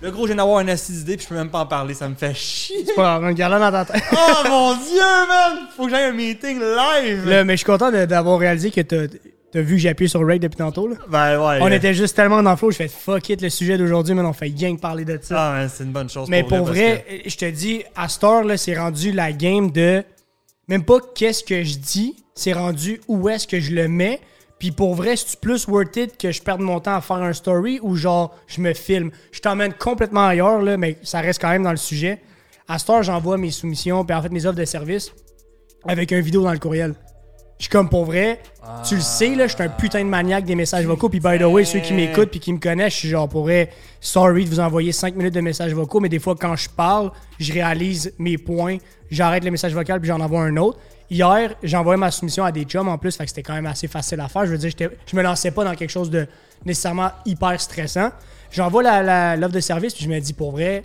Le 0.00 0.10
gros, 0.10 0.22
je 0.22 0.28
viens 0.28 0.36
d'avoir 0.36 0.60
une 0.60 0.70
assise 0.70 0.98
d'idée, 0.98 1.16
puis 1.16 1.24
je 1.24 1.28
peux 1.28 1.34
même 1.34 1.50
pas 1.50 1.60
en 1.60 1.66
parler, 1.66 1.94
ça 1.94 2.08
me 2.08 2.14
fait 2.14 2.34
chier. 2.34 2.84
C'est 2.86 2.94
pas 2.94 3.18
grave, 3.18 3.34
garde-la 3.34 3.70
dans 3.70 3.84
ta 3.84 3.92
tête. 3.92 4.02
oh 4.12 4.48
mon 4.48 4.74
dieu, 4.74 5.00
man! 5.00 5.66
Faut 5.76 5.84
que 5.84 5.90
j'aille 5.90 6.10
un 6.10 6.12
meeting 6.12 6.60
live! 6.60 7.28
Là, 7.28 7.44
mais 7.44 7.54
je 7.54 7.58
suis 7.58 7.66
content 7.66 7.90
d'avoir 7.90 8.38
réalisé 8.38 8.70
que 8.70 8.80
t'as 8.80 9.06
as 9.54 9.60
vu 9.60 9.76
que 9.76 9.80
j'ai 9.80 9.88
appuyé 9.88 10.08
sur 10.08 10.26
Rake 10.26 10.40
depuis 10.40 10.56
tantôt. 10.56 10.88
Là? 10.88 10.96
Ben 11.08 11.38
ouais. 11.38 11.58
On 11.60 11.68
était 11.68 11.94
juste 11.94 12.14
tellement 12.14 12.42
dans 12.42 12.50
le 12.50 12.56
flow, 12.56 12.70
je 12.70 12.76
fais 12.76 12.88
fuck 12.88 13.28
it 13.30 13.40
le 13.40 13.48
sujet 13.48 13.78
d'aujourd'hui, 13.78 14.14
mais 14.14 14.22
on 14.22 14.32
fait 14.32 14.52
rien 14.54 14.76
que 14.76 14.80
parler 14.80 15.04
de 15.04 15.18
ça. 15.22 15.34
Ah, 15.38 15.52
man, 15.52 15.70
c'est 15.72 15.84
une 15.84 15.92
bonne 15.92 16.10
chose. 16.10 16.28
mais 16.28 16.42
pour 16.42 16.64
vrai, 16.64 17.04
je 17.26 17.36
te 17.36 17.50
dis, 17.50 17.82
à 17.96 18.08
Star, 18.08 18.44
là, 18.44 18.56
c'est 18.56 18.76
rendu 18.76 19.12
la 19.12 19.32
game 19.32 19.70
de 19.70 20.04
même 20.68 20.84
pas 20.84 20.98
qu'est-ce 21.14 21.42
que 21.42 21.64
je 21.64 21.78
dis, 21.78 22.14
c'est 22.34 22.52
rendu 22.52 23.00
où 23.08 23.28
est-ce 23.28 23.46
que 23.46 23.58
je 23.58 23.74
le 23.74 23.88
mets. 23.88 24.20
Puis 24.58 24.70
pour 24.70 24.94
vrai, 24.94 25.16
c'est 25.16 25.40
plus 25.40 25.66
worth 25.66 25.96
it 25.96 26.18
que 26.18 26.30
je 26.30 26.42
perde 26.42 26.60
mon 26.60 26.78
temps 26.80 26.94
à 26.94 27.00
faire 27.00 27.16
un 27.16 27.32
story 27.32 27.80
ou 27.82 27.96
genre 27.96 28.36
je 28.46 28.60
me 28.60 28.74
filme? 28.74 29.10
Je 29.32 29.40
t'emmène 29.40 29.72
complètement 29.72 30.26
ailleurs, 30.26 30.60
là, 30.60 30.76
mais 30.76 30.98
ça 31.02 31.20
reste 31.20 31.40
quand 31.40 31.48
même 31.48 31.62
dans 31.62 31.70
le 31.70 31.76
sujet. 31.76 32.20
À 32.66 32.78
Star, 32.78 33.02
j'envoie 33.02 33.38
mes 33.38 33.50
soumissions, 33.50 34.04
puis 34.04 34.14
en 34.14 34.20
fait 34.20 34.28
mes 34.30 34.44
offres 34.44 34.58
de 34.58 34.64
service 34.66 35.12
avec 35.86 36.10
une 36.10 36.20
vidéo 36.20 36.42
dans 36.42 36.52
le 36.52 36.58
courriel. 36.58 36.94
Je 37.58 37.64
suis 37.64 37.70
comme 37.70 37.88
pour 37.88 38.04
vrai, 38.04 38.40
tu 38.88 38.94
le 38.94 39.00
sais, 39.00 39.34
là, 39.34 39.48
je 39.48 39.54
suis 39.54 39.62
un 39.64 39.68
putain 39.68 40.04
de 40.04 40.08
maniaque 40.08 40.44
des 40.44 40.54
messages 40.54 40.86
vocaux. 40.86 41.08
Puis 41.08 41.18
by 41.18 41.38
the 41.38 41.42
way, 41.42 41.64
ceux 41.64 41.80
qui 41.80 41.92
m'écoutent 41.92 42.30
puis 42.30 42.38
qui 42.38 42.52
me 42.52 42.58
connaissent, 42.58 42.92
je 42.94 42.98
suis 42.98 43.08
genre 43.08 43.28
pour 43.28 43.42
vrai, 43.42 43.70
sorry 44.00 44.44
de 44.44 44.48
vous 44.50 44.60
envoyer 44.60 44.92
5 44.92 45.16
minutes 45.16 45.34
de 45.34 45.40
messages 45.40 45.74
vocaux, 45.74 45.98
mais 45.98 46.08
des 46.08 46.20
fois 46.20 46.36
quand 46.38 46.54
je 46.54 46.68
parle, 46.70 47.10
je 47.40 47.52
réalise 47.52 48.12
mes 48.18 48.38
points, 48.38 48.76
j'arrête 49.10 49.42
le 49.44 49.50
message 49.50 49.74
vocal 49.74 50.00
puis 50.00 50.06
j'en 50.08 50.20
envoie 50.20 50.42
un 50.42 50.56
autre. 50.56 50.78
Hier, 51.10 51.54
envoyé 51.74 51.98
ma 51.98 52.10
soumission 52.12 52.44
à 52.44 52.52
des 52.52 52.62
chums 52.64 52.86
en 52.88 52.96
plus, 52.98 53.16
fait 53.16 53.24
que 53.24 53.30
c'était 53.30 53.42
quand 53.42 53.54
même 53.54 53.66
assez 53.66 53.88
facile 53.88 54.20
à 54.20 54.28
faire. 54.28 54.46
Je 54.46 54.52
veux 54.52 54.58
dire, 54.58 54.70
je 55.06 55.16
me 55.16 55.22
lançais 55.22 55.50
pas 55.50 55.64
dans 55.64 55.74
quelque 55.74 55.90
chose 55.90 56.10
de 56.10 56.26
nécessairement 56.64 57.10
hyper 57.26 57.60
stressant. 57.60 58.10
J'envoie 58.52 58.82
la- 58.84 59.02
la- 59.02 59.36
l'offre 59.36 59.54
de 59.54 59.60
service 59.60 59.94
puis 59.94 60.04
je 60.04 60.10
me 60.10 60.20
dis 60.20 60.32
pour 60.32 60.52
vrai, 60.52 60.82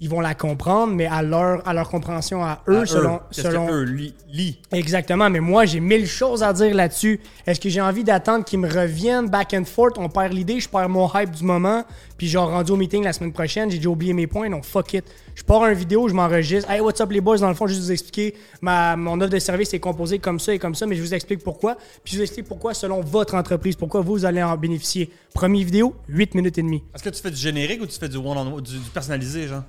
ils 0.00 0.08
vont 0.10 0.20
la 0.20 0.34
comprendre, 0.34 0.92
mais 0.92 1.06
à 1.06 1.22
leur, 1.22 1.66
à 1.66 1.72
leur 1.72 1.88
compréhension 1.88 2.44
à 2.44 2.60
eux, 2.68 2.82
À 2.82 2.86
selon, 2.86 3.20
Qu'est-ce 3.30 3.48
selon, 3.48 3.66
que 3.66 3.72
eux 3.72 3.82
li-? 4.30 4.58
Exactement, 4.70 5.30
mais 5.30 5.40
moi, 5.40 5.64
j'ai 5.64 5.80
mille 5.80 6.06
choses 6.06 6.42
à 6.42 6.52
dire 6.52 6.74
là-dessus. 6.74 7.18
Est-ce 7.46 7.58
que 7.58 7.68
j'ai 7.70 7.80
envie 7.80 8.04
d'attendre 8.04 8.44
qu'ils 8.44 8.58
me 8.58 8.68
reviennent 8.68 9.28
back 9.28 9.54
and 9.54 9.64
forth? 9.64 9.96
On 9.96 10.08
perd 10.10 10.34
l'idée, 10.34 10.60
je 10.60 10.68
perds 10.68 10.90
mon 10.90 11.08
hype 11.14 11.30
du 11.30 11.44
moment. 11.44 11.84
Puis 12.18 12.28
genre, 12.28 12.50
rendu 12.50 12.72
au 12.72 12.76
meeting 12.76 13.04
la 13.04 13.12
semaine 13.12 13.32
prochaine, 13.32 13.70
j'ai 13.70 13.78
déjà 13.78 13.88
oublié 13.88 14.12
mes 14.12 14.26
points, 14.26 14.50
donc 14.50 14.64
fuck 14.64 14.92
it. 14.94 15.04
Je 15.34 15.42
pars 15.42 15.66
une 15.66 15.74
vidéo, 15.74 16.08
je 16.08 16.14
m'enregistre. 16.14 16.70
Hey, 16.70 16.80
what's 16.80 17.00
up 17.00 17.10
les 17.10 17.20
boys? 17.20 17.38
Dans 17.38 17.48
le 17.48 17.54
fond, 17.54 17.66
juste 17.66 17.80
vous 17.80 17.92
expliquer, 17.92 18.34
ma, 18.60 18.96
mon 18.96 19.20
offre 19.20 19.30
de 19.30 19.38
service 19.38 19.72
est 19.74 19.80
composée 19.80 20.18
comme 20.18 20.40
ça 20.40 20.52
et 20.54 20.58
comme 20.58 20.74
ça, 20.74 20.86
mais 20.86 20.96
je 20.96 21.02
vous 21.02 21.14
explique 21.14 21.42
pourquoi. 21.42 21.76
Puis 22.04 22.12
je 22.12 22.18
vous 22.18 22.22
explique 22.22 22.46
pourquoi 22.46 22.74
selon 22.74 23.00
votre 23.00 23.34
entreprise, 23.34 23.76
pourquoi 23.76 24.00
vous 24.02 24.24
allez 24.24 24.42
en 24.42 24.56
bénéficier. 24.56 25.10
Première 25.34 25.64
vidéo, 25.64 25.94
8 26.08 26.34
minutes 26.34 26.58
et 26.58 26.62
demie. 26.62 26.82
Est-ce 26.94 27.02
que 27.02 27.10
tu 27.10 27.20
fais 27.22 27.30
du 27.30 27.36
générique 27.36 27.82
ou 27.82 27.86
tu 27.86 27.98
fais 27.98 28.08
du 28.08 28.16
one-on-one, 28.16 28.60
du, 28.62 28.78
du 28.78 28.90
personnalisé, 28.90 29.48
genre? 29.48 29.62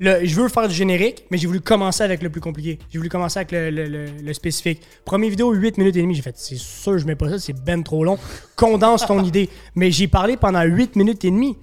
Le- 0.00 0.24
je 0.24 0.34
veux 0.34 0.48
faire 0.48 0.66
du 0.68 0.74
générique, 0.74 1.24
mais 1.30 1.38
j'ai 1.38 1.46
voulu 1.46 1.60
commencer 1.60 2.02
avec 2.02 2.22
le 2.22 2.28
plus 2.30 2.40
compliqué. 2.40 2.78
J'ai 2.90 2.98
voulu 2.98 3.08
commencer 3.08 3.38
avec 3.38 3.52
le, 3.52 3.70
le- 3.70 3.86
le- 3.86 4.06
le 4.22 4.32
spécifique. 4.32 4.80
Première 5.04 5.30
vidéo, 5.30 5.52
8 5.52 5.78
minutes 5.78 5.96
et 5.96 6.02
demie. 6.02 6.14
J'ai 6.14 6.22
fait, 6.22 6.34
c'est 6.36 6.56
sûr, 6.56 6.98
je 6.98 7.06
mets 7.06 7.14
pas 7.14 7.28
ça, 7.30 7.38
c'est 7.38 7.52
ben 7.52 7.82
trop 7.82 8.04
long. 8.04 8.18
Condense 8.56 9.06
ton 9.06 9.22
idée. 9.24 9.48
Mais 9.74 9.90
j'ai 9.90 10.08
parlé 10.08 10.36
pendant 10.36 10.62
8 10.62 10.96
minutes 10.96 11.24
et 11.24 11.30
demie. 11.30 11.56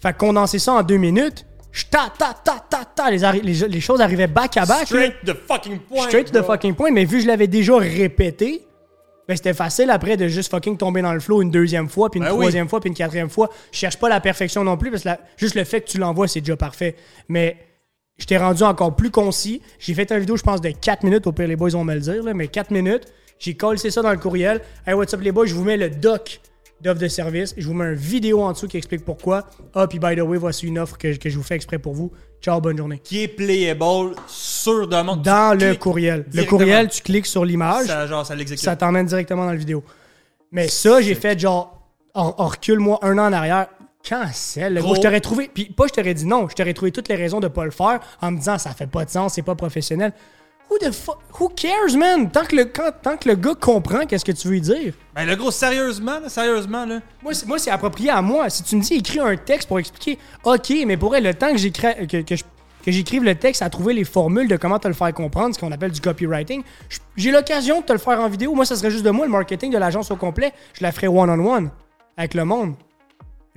Fait 0.00 0.12
que 0.12 0.18
condenser 0.18 0.58
ça 0.58 0.74
en 0.74 0.82
2 0.82 0.96
minutes, 0.96 1.44
je 1.72 1.84
ta 1.86 2.12
ta 2.16 2.32
ta 2.34 2.64
ta 2.70 2.84
ta, 2.84 3.10
les, 3.10 3.22
arri- 3.22 3.42
les, 3.42 3.68
les 3.68 3.80
choses 3.80 4.00
arrivaient 4.00 4.26
back 4.26 4.56
à 4.56 4.66
back. 4.66 4.80
là. 4.80 4.84
Straight 4.86 5.14
the 5.24 5.34
fucking 5.46 5.78
point! 5.80 6.06
Straight 6.08 6.30
to 6.32 6.40
the 6.40 6.44
fucking 6.44 6.74
point, 6.74 6.90
mais 6.90 7.04
vu 7.04 7.16
que 7.18 7.22
je 7.22 7.26
l'avais 7.26 7.46
déjà 7.48 7.76
répété, 7.78 8.64
ben 9.26 9.36
c'était 9.36 9.54
facile 9.54 9.90
après 9.90 10.16
de 10.16 10.28
juste 10.28 10.50
fucking 10.50 10.76
tomber 10.76 11.02
dans 11.02 11.12
le 11.12 11.20
flow 11.20 11.42
une 11.42 11.50
deuxième 11.50 11.88
fois, 11.88 12.10
puis 12.10 12.18
une 12.18 12.24
Ben 12.24 12.32
oui. 12.32 12.38
troisième 12.38 12.68
fois, 12.68 12.80
puis 12.80 12.88
une 12.88 12.94
quatrième 12.96 13.28
fois. 13.28 13.50
Je 13.72 13.78
cherche 13.78 13.96
pas 13.98 14.08
la 14.08 14.20
perfection 14.20 14.62
non 14.64 14.76
plus, 14.76 14.90
parce 14.90 15.02
que 15.02 15.08
la- 15.08 15.20
juste 15.36 15.54
le 15.56 15.64
fait 15.64 15.80
que 15.82 15.88
tu 15.88 15.98
l'envoies, 15.98 16.28
c'est 16.28 16.40
déjà 16.40 16.56
parfait. 16.56 16.96
Mais 17.28 17.56
je 18.18 18.26
t'ai 18.26 18.36
rendu 18.36 18.62
encore 18.64 18.94
plus 18.96 19.10
concis. 19.10 19.62
J'ai 19.78 19.94
fait 19.94 20.10
une 20.12 20.18
vidéo, 20.18 20.36
je 20.36 20.42
pense, 20.42 20.60
de 20.60 20.70
4 20.70 21.04
minutes, 21.04 21.26
au 21.26 21.32
pire 21.32 21.48
les 21.48 21.56
boys 21.56 21.70
vont 21.70 21.84
me 21.84 21.94
le 21.94 22.00
dire, 22.00 22.22
là, 22.22 22.34
mais 22.34 22.48
4 22.48 22.70
minutes. 22.70 23.04
J'ai 23.38 23.54
collé 23.54 23.78
ça 23.78 24.02
dans 24.02 24.10
le 24.10 24.18
courriel. 24.18 24.60
Hey, 24.86 24.94
what's 24.94 25.14
up 25.14 25.20
les 25.22 25.30
boys, 25.32 25.46
je 25.46 25.54
vous 25.54 25.62
mets 25.64 25.76
le 25.76 25.88
doc 25.90 26.40
d'offre 26.80 27.00
de 27.00 27.06
service. 27.08 27.54
Je 27.56 27.66
vous 27.66 27.74
mets 27.74 27.86
une 27.86 27.94
vidéo 27.94 28.42
en 28.42 28.52
dessous 28.52 28.66
qui 28.66 28.76
explique 28.76 29.04
pourquoi. 29.04 29.46
Ah, 29.74 29.86
puis 29.86 29.98
by 30.00 30.16
the 30.16 30.20
way, 30.20 30.36
voici 30.38 30.66
une 30.66 30.78
offre 30.78 30.98
que, 30.98 31.16
que 31.16 31.30
je 31.30 31.36
vous 31.36 31.44
fais 31.44 31.54
exprès 31.54 31.78
pour 31.78 31.94
vous. 31.94 32.10
Ciao, 32.40 32.60
bonne 32.60 32.76
journée. 32.76 32.98
Qui 33.02 33.22
est 33.22 33.28
playable 33.28 34.14
sur 34.26 34.86
demande. 34.88 35.22
Dans 35.22 35.56
Tu 35.56 35.66
le 35.66 35.74
courriel. 35.76 36.24
Le 36.32 36.44
courriel, 36.44 36.88
tu 36.88 37.02
cliques 37.02 37.26
sur 37.26 37.44
l'image 37.44 37.86
Ça, 37.86 38.06
genre, 38.06 38.26
ça 38.26 38.34
l'exécute. 38.34 38.64
ça 38.64 38.74
t'emmène 38.76 39.06
directement 39.06 39.44
dans 39.44 39.52
la 39.52 39.56
vidéo. 39.56 39.84
Mais 40.50 40.66
ça, 40.68 41.00
j'ai 41.00 41.14
fait 41.14 41.38
genre, 41.38 41.80
on, 42.14 42.34
on 42.38 42.46
recule 42.46 42.78
moi 42.80 42.98
un 43.02 43.18
an 43.18 43.26
en 43.26 43.32
arrière. 43.32 43.68
Cancel. 44.08 44.78
Gros. 44.78 44.94
je 44.94 45.00
t'aurais 45.00 45.20
trouvé. 45.20 45.50
Puis 45.52 45.66
pas, 45.66 45.86
je 45.86 45.92
t'aurais 45.92 46.14
dit 46.14 46.26
non. 46.26 46.48
Je 46.48 46.54
t'aurais 46.54 46.72
trouvé 46.74 46.92
toutes 46.92 47.08
les 47.08 47.14
raisons 47.16 47.40
de 47.40 47.48
pas 47.48 47.64
le 47.64 47.70
faire 47.70 48.00
en 48.22 48.30
me 48.30 48.38
disant 48.38 48.56
ça 48.58 48.70
fait 48.70 48.86
pas 48.86 49.04
de 49.04 49.10
sens, 49.10 49.34
c'est 49.34 49.42
pas 49.42 49.54
professionnel. 49.54 50.12
Who 50.70 50.76
the 50.78 50.92
fuck? 50.92 51.18
Who 51.40 51.48
cares, 51.48 51.96
man? 51.96 52.30
Tant 52.30 52.44
que 52.44 52.54
le, 52.54 52.66
quand- 52.66 52.92
tant 53.02 53.16
que 53.16 53.26
le 53.28 53.36
gars 53.36 53.54
comprend 53.58 54.04
qu'est-ce 54.04 54.24
que 54.24 54.32
tu 54.32 54.48
veux 54.48 54.60
dire? 54.60 54.92
Ben, 55.14 55.24
le 55.24 55.34
gros, 55.34 55.50
sérieusement, 55.50 56.20
là, 56.20 56.28
sérieusement, 56.28 56.84
là. 56.84 57.00
Moi, 57.22 57.32
c'est, 57.32 57.46
moi, 57.46 57.58
c'est 57.58 57.70
approprié 57.70 58.10
à 58.10 58.20
moi. 58.20 58.50
Si 58.50 58.62
tu 58.62 58.76
me 58.76 58.82
dis 58.82 58.94
écris 58.94 59.18
un 59.18 59.34
texte 59.36 59.66
pour 59.66 59.78
expliquer, 59.78 60.18
ok, 60.44 60.72
mais 60.86 60.98
pour 60.98 61.16
elle, 61.16 61.24
le 61.24 61.32
temps 61.32 61.50
que, 61.52 61.56
j'écris, 61.56 62.06
que, 62.06 62.20
que, 62.20 62.36
je- 62.36 62.44
que 62.84 62.92
j'écrive 62.92 63.24
le 63.24 63.34
texte 63.34 63.62
à 63.62 63.70
trouver 63.70 63.94
les 63.94 64.04
formules 64.04 64.46
de 64.46 64.56
comment 64.56 64.78
te 64.78 64.88
le 64.88 64.92
faire 64.94 65.12
comprendre, 65.14 65.54
ce 65.54 65.58
qu'on 65.60 65.72
appelle 65.72 65.90
du 65.90 66.02
copywriting, 66.02 66.62
j'ai 67.16 67.30
l'occasion 67.30 67.80
de 67.80 67.86
te 67.86 67.92
le 67.94 67.98
faire 67.98 68.20
en 68.20 68.28
vidéo. 68.28 68.54
Moi, 68.54 68.66
ça 68.66 68.76
serait 68.76 68.90
juste 68.90 69.04
de 69.04 69.10
moi, 69.10 69.24
le 69.24 69.32
marketing 69.32 69.72
de 69.72 69.78
l'agence 69.78 70.10
au 70.10 70.16
complet. 70.16 70.52
Je 70.74 70.82
la 70.82 70.92
ferais 70.92 71.08
one-on-one 71.08 71.70
avec 72.18 72.34
le 72.34 72.44
monde. 72.44 72.74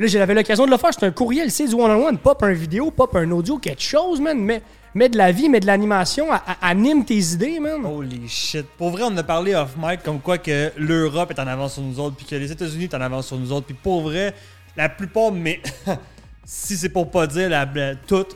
Là, 0.01 0.07
j'avais 0.07 0.33
l'occasion 0.33 0.65
de 0.65 0.71
le 0.71 0.77
faire. 0.77 0.89
C'est 0.91 1.05
un 1.05 1.11
courriel, 1.11 1.51
c'est 1.51 1.67
du 1.67 1.75
one-on-one. 1.75 2.17
Pop 2.17 2.41
un 2.41 2.53
vidéo, 2.53 2.89
pop 2.89 3.15
un 3.15 3.29
audio, 3.29 3.59
quelque 3.59 3.83
chose, 3.83 4.19
man. 4.19 4.35
Mets, 4.39 4.63
mets 4.95 5.09
de 5.09 5.17
la 5.17 5.31
vie, 5.31 5.47
mets 5.47 5.59
de 5.59 5.67
l'animation, 5.67 6.25
anime 6.59 7.05
tes 7.05 7.19
idées, 7.19 7.59
man. 7.59 7.85
Holy 7.85 8.27
shit. 8.27 8.65
Pour 8.79 8.89
vrai, 8.89 9.03
on 9.05 9.15
a 9.15 9.21
parlé 9.21 9.53
off 9.53 9.75
mic 9.77 10.01
comme 10.01 10.19
quoi 10.19 10.39
que 10.39 10.71
l'Europe 10.75 11.29
est 11.29 11.39
en 11.39 11.45
avance 11.45 11.73
sur 11.73 11.83
nous 11.83 11.99
autres, 11.99 12.15
puis 12.15 12.25
que 12.25 12.33
les 12.33 12.51
États-Unis 12.51 12.89
sont 12.91 12.97
en 12.97 13.01
avance 13.01 13.27
sur 13.27 13.37
nous 13.37 13.51
autres. 13.51 13.67
Puis 13.67 13.75
pour 13.75 14.01
vrai, 14.01 14.33
la 14.75 14.89
plupart 14.89 15.31
mes. 15.31 15.61
si 16.43 16.77
c'est 16.77 16.89
pour 16.89 17.11
pas 17.11 17.27
dire 17.27 17.49
la, 17.49 17.69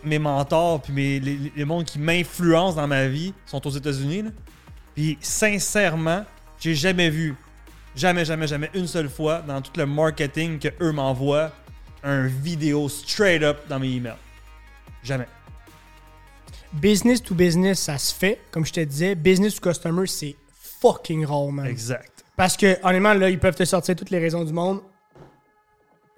mes 0.04 0.20
mentors, 0.20 0.84
puis 0.84 0.94
mes, 0.94 1.20
les, 1.20 1.52
les- 1.56 1.66
mondes 1.66 1.86
qui 1.86 1.98
m'influencent 1.98 2.76
dans 2.76 2.88
ma 2.88 3.08
vie 3.08 3.34
sont 3.48 3.66
aux 3.66 3.72
États-Unis. 3.72 4.26
Puis 4.94 5.18
sincèrement, 5.20 6.24
j'ai 6.60 6.76
jamais 6.76 7.10
vu, 7.10 7.34
jamais, 7.96 8.26
jamais, 8.26 8.48
jamais, 8.48 8.70
une 8.74 8.88
seule 8.88 9.10
fois 9.10 9.42
dans 9.42 9.62
tout 9.62 9.72
le 9.78 9.86
marketing 9.86 10.60
que 10.60 10.70
eux 10.82 10.92
m'envoient 10.92 11.52
un 12.04 12.28
vidéo 12.28 12.88
straight 12.90 13.42
up 13.44 13.58
dans 13.68 13.80
mes 13.80 13.90
emails. 13.90 14.18
Jamais. 15.04 15.28
Business 16.74 17.22
to 17.22 17.34
business, 17.34 17.80
ça 17.80 17.98
se 17.98 18.14
fait. 18.14 18.40
Comme 18.52 18.66
je 18.66 18.74
te 18.74 18.80
disais, 18.82 19.16
business 19.16 19.56
to 19.56 19.62
customer, 19.70 20.08
c'est 20.08 20.36
fucking 20.82 21.26
rare, 21.26 21.52
man. 21.52 21.66
Exact. 21.66 22.24
Parce 22.36 22.58
que, 22.58 22.78
honnêtement, 22.84 23.14
là, 23.14 23.30
ils 23.30 23.40
peuvent 23.40 23.56
te 23.56 23.66
sortir 23.66 23.96
toutes 23.96 24.10
les 24.10 24.20
raisons 24.20 24.44
du 24.44 24.52
monde. 24.52 24.82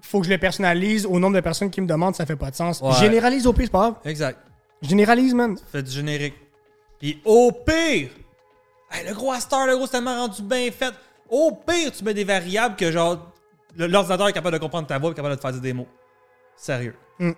Faut 0.02 0.20
que 0.20 0.26
je 0.26 0.32
le 0.32 0.38
personnalise 0.38 1.06
au 1.06 1.20
nombre 1.20 1.36
de 1.36 1.42
personnes 1.42 1.70
qui 1.70 1.82
me 1.82 1.88
demandent, 1.88 2.16
ça 2.16 2.26
fait 2.26 2.36
pas 2.36 2.50
de 2.50 2.56
sens. 2.56 2.82
Ouais. 2.82 2.94
Généralise 3.00 3.46
au 3.46 3.54
pire, 3.54 3.66
c'est 3.66 3.72
pas 3.72 3.80
grave. 3.80 3.96
Exact. 4.06 4.40
Généralise, 4.82 5.34
man. 5.34 5.58
Fait 5.72 5.84
du 5.84 5.92
générique. 5.92 6.36
Puis 7.00 7.22
au 7.26 7.52
pire, 7.52 8.10
hey, 8.92 9.08
le 9.08 9.14
gros 9.14 9.32
Astar, 9.32 9.68
le 9.68 9.76
gros, 9.76 9.86
c'est 9.86 9.94
tellement 9.94 10.16
rendu 10.16 10.42
bien 10.42 10.72
fait. 10.72 10.94
Au 11.30 11.52
pire, 11.52 11.92
tu 11.92 12.04
mets 12.04 12.14
des 12.14 12.24
variables 12.24 12.76
que 12.76 12.92
genre 12.92 13.32
l'ordinateur 13.78 14.28
est 14.28 14.34
capable 14.34 14.54
de 14.58 14.62
comprendre 14.62 14.88
ta 14.88 14.98
voix 14.98 15.12
et 15.12 15.14
capable 15.14 15.34
de 15.36 15.38
te 15.38 15.42
faire 15.42 15.52
dire 15.52 15.62
des 15.62 15.74
mots. 15.74 15.88
Sérieux. 16.56 16.96
Mm. 17.20 17.32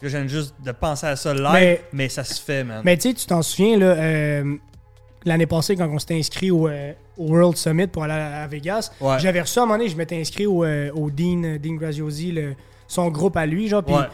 Je 0.00 0.08
viens 0.08 0.26
juste 0.28 0.54
de 0.64 0.70
penser 0.72 1.06
à 1.06 1.16
ça 1.16 1.34
live, 1.34 1.52
Mais- 1.52 1.82
mais, 1.92 2.08
ça 2.08 2.22
se 2.22 2.40
fait, 2.40 2.62
man. 2.62 2.82
Mais 2.84 2.96
tu 2.96 3.08
sais, 3.08 3.14
tu 3.14 3.26
t'en 3.26 3.42
souviens, 3.42 3.76
là, 3.78 3.86
euh, 3.86 4.56
l'année 5.24 5.46
passée, 5.46 5.74
quand 5.74 5.88
on 5.88 5.98
s'était 5.98 6.16
inscrit 6.18 6.52
au, 6.52 6.68
euh, 6.68 6.92
au 7.16 7.24
World 7.32 7.56
Summit 7.56 7.88
pour 7.88 8.04
aller 8.04 8.12
à, 8.12 8.42
à 8.42 8.46
Vegas, 8.46 8.92
Ouais. 9.00 9.18
j'avais 9.18 9.40
reçu 9.40 9.58
à 9.58 9.62
un 9.62 9.66
moment 9.66 9.76
donné, 9.78 9.88
je 9.90 9.96
m'étais 9.96 10.20
inscrit 10.20 10.46
au, 10.46 10.62
euh, 10.64 10.90
au 10.92 11.10
Dean, 11.10 11.56
Dean 11.60 11.74
Graziosi, 11.74 12.30
le- 12.30 12.54
son 12.86 13.08
groupe 13.08 13.36
à 13.36 13.44
lui, 13.46 13.66
genre, 13.68 13.82
puis 13.82 13.94
Ouais. 13.94 14.06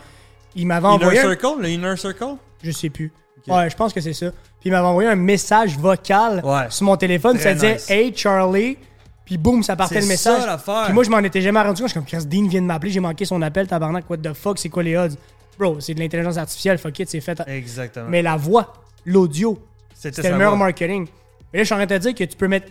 il 0.54 0.66
m'avait 0.66 0.86
Inner 0.86 0.94
envoyé. 1.04 1.18
un- 1.20 1.22
Circle? 1.22 1.60
Le 1.60 1.68
Inner 1.68 1.96
Circle? 1.98 2.36
Je 2.62 2.70
sais 2.70 2.88
plus. 2.88 3.12
Ouais, 3.48 3.68
je 3.70 3.76
pense 3.76 3.92
que 3.92 4.00
c'est 4.00 4.12
ça. 4.14 4.30
Puis 4.30 4.70
il 4.70 4.72
m'avait 4.72 4.86
envoyé 4.86 5.08
un 5.10 5.16
message 5.16 5.76
vocal 5.78 6.40
Ouais. 6.44 6.66
sur 6.70 6.86
mon 6.86 6.96
téléphone, 6.96 7.36
ça 7.36 7.50
Très 7.50 7.54
disait 7.54 7.72
nice. 7.74 7.90
Hey 7.90 8.12
Charlie, 8.16 8.78
puis 9.24 9.36
boum, 9.38 9.62
ça 9.62 9.76
partait 9.76 9.96
C'est 9.96 10.00
le 10.02 10.06
message. 10.06 10.40
ça, 10.40 10.46
l'affaire. 10.46 10.84
Puis 10.86 10.92
moi, 10.94 11.04
je 11.04 11.10
m'en 11.10 11.18
étais 11.18 11.40
jamais 11.42 11.60
rendu 11.60 11.82
compte. 11.82 11.88
Je 11.88 11.92
suis 11.92 12.00
comme, 12.00 12.06
Chris 12.06 12.26
Dean 12.26 12.48
vient 12.48 12.62
de 12.62 12.66
m'appeler, 12.66 12.90
j'ai 12.90 13.00
manqué 13.00 13.24
son 13.24 13.40
appel, 13.42 13.66
tabarnak, 13.66 14.08
what 14.08 14.16
the 14.18 14.32
fuck, 14.32 14.58
c'est 14.58 14.68
quoi 14.70 14.82
les 14.82 14.96
odds? 14.96 15.14
Bro, 15.58 15.80
c'est 15.80 15.94
de 15.94 16.00
l'intelligence 16.00 16.36
artificielle, 16.36 16.78
fuck 16.78 16.98
it, 16.98 17.08
c'est 17.08 17.20
fait. 17.20 17.40
Exactement. 17.46 18.06
Mais 18.08 18.22
la 18.22 18.36
voix, 18.36 18.72
l'audio, 19.04 19.58
C'était 19.94 20.16
c'était 20.16 20.22
sa 20.28 20.30
le 20.32 20.38
meilleur 20.38 20.56
voix. 20.56 20.66
marketing. 20.66 21.06
Mais 21.52 21.58
là, 21.60 21.62
je 21.62 21.66
suis 21.66 21.74
en 21.74 21.76
train 21.78 21.86
de 21.86 21.94
te 21.94 22.00
dire 22.00 22.14
que 22.14 22.24
tu 22.24 22.36
peux 22.36 22.48
mettre 22.48 22.68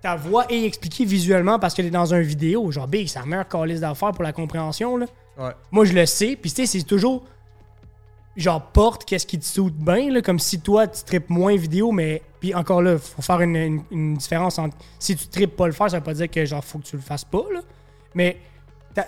ta 0.00 0.14
voix 0.16 0.46
et 0.48 0.64
expliquer 0.64 1.04
visuellement 1.04 1.58
parce 1.58 1.74
que 1.74 1.82
t'es 1.82 1.90
dans 1.90 2.14
une 2.14 2.22
vidéo. 2.22 2.70
Genre, 2.70 2.86
big, 2.86 3.08
c'est 3.08 3.18
la 3.18 3.26
meilleure 3.26 3.48
calice 3.48 3.80
d'affaires 3.80 4.12
pour 4.12 4.22
la 4.24 4.32
compréhension, 4.32 4.96
là. 4.96 5.06
Ouais. 5.38 5.50
Moi, 5.70 5.84
je 5.84 5.92
le 5.92 6.06
sais. 6.06 6.38
Puis, 6.40 6.50
tu 6.52 6.64
sais, 6.64 6.78
c'est 6.78 6.84
toujours. 6.84 7.24
Genre, 8.36 8.60
porte 8.60 9.04
qu'est-ce 9.06 9.26
qui 9.26 9.38
te 9.38 9.44
saute 9.44 9.74
bien, 9.74 10.10
là. 10.12 10.20
Comme 10.20 10.38
si 10.38 10.60
toi, 10.60 10.86
tu 10.86 11.02
tripes 11.04 11.30
moins 11.30 11.56
vidéo, 11.56 11.90
mais. 11.92 12.22
Puis 12.40 12.54
encore 12.54 12.82
là, 12.82 12.98
faut 12.98 13.22
faire 13.22 13.40
une, 13.40 13.56
une- 13.56 13.82
une 13.90 14.14
différence 14.16 14.58
entre. 14.58 14.76
Si 14.98 15.16
tu 15.16 15.26
tripes 15.28 15.56
pas 15.56 15.66
le 15.66 15.72
faire, 15.72 15.90
ça 15.90 15.98
veut 15.98 16.04
pas 16.04 16.12
dire 16.14 16.30
que, 16.30 16.44
genre, 16.44 16.62
faut 16.64 16.78
que 16.78 16.84
tu 16.84 16.96
le 16.96 17.02
fasses 17.02 17.24
pas, 17.24 17.44
là. 17.52 17.60
Mais. 18.14 18.36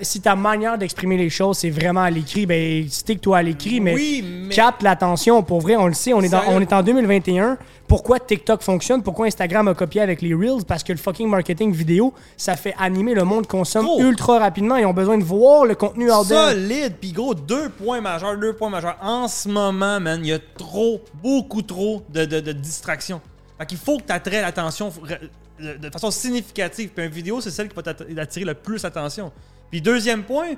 Si 0.02 0.20
ta 0.20 0.34
manière 0.36 0.76
d'exprimer 0.78 1.16
les 1.16 1.30
choses, 1.30 1.58
c'est 1.58 1.70
vraiment 1.70 2.02
à 2.02 2.10
l'écrit, 2.10 2.46
ben, 2.46 2.88
stick-toi 2.88 3.38
à 3.38 3.42
l'écrit, 3.42 3.80
mais 3.80 3.94
Oui, 3.94 4.24
mais- 4.24 4.54
capte 4.54 4.82
l'attention. 4.82 5.42
Pour 5.42 5.60
vrai, 5.60 5.76
on 5.76 5.86
le 5.86 5.94
sait, 5.94 6.12
on 6.12 6.20
est, 6.20 6.28
dans, 6.28 6.42
on 6.48 6.60
est 6.60 6.72
en 6.72 6.82
2021. 6.82 7.56
Pourquoi 7.86 8.20
TikTok 8.20 8.60
fonctionne? 8.62 9.02
Pourquoi 9.02 9.26
Instagram 9.26 9.66
a 9.68 9.74
copié 9.74 10.02
avec 10.02 10.20
les 10.20 10.34
Reels? 10.34 10.64
Parce 10.66 10.82
que 10.82 10.92
le 10.92 10.98
fucking 10.98 11.26
marketing 11.28 11.72
vidéo, 11.72 12.12
ça 12.36 12.54
fait 12.56 12.74
animer 12.78 13.14
le 13.14 13.24
monde 13.24 13.46
consomme 13.46 13.86
Gros. 13.86 14.00
ultra 14.02 14.38
rapidement. 14.38 14.76
Ils 14.76 14.84
ont 14.84 14.92
besoin 14.92 15.16
de 15.16 15.24
voir 15.24 15.64
le 15.64 15.74
contenu 15.74 16.06
there. 16.06 16.24
Solide, 16.50 16.96
puis 17.00 17.12
gros, 17.12 17.34
deux 17.34 17.70
points 17.70 18.02
majeurs, 18.02 18.36
deux 18.36 18.52
points 18.52 18.68
majeurs. 18.68 18.98
En 19.00 19.26
ce 19.26 19.48
moment, 19.48 19.98
man, 20.00 20.20
il 20.22 20.28
y 20.28 20.32
a 20.34 20.38
trop, 20.58 21.00
beaucoup 21.22 21.62
trop 21.62 22.02
de, 22.10 22.26
de, 22.26 22.40
de 22.40 22.52
distractions. 22.52 23.22
Fait 23.58 23.64
qu'il 23.66 23.78
faut 23.78 23.96
que 23.96 24.02
tu 24.04 24.12
attraies 24.12 24.42
l'attention 24.42 24.92
de 25.58 25.90
façon 25.90 26.10
significative. 26.10 26.90
Puis 26.94 27.04
une 27.06 27.10
vidéo, 27.10 27.40
c'est 27.40 27.50
celle 27.50 27.68
qui 27.68 27.74
va 27.74 27.82
attirer 28.22 28.44
le 28.44 28.54
plus 28.54 28.82
l'attention. 28.82 29.32
Puis 29.70 29.80
deuxième 29.80 30.24
point, 30.24 30.54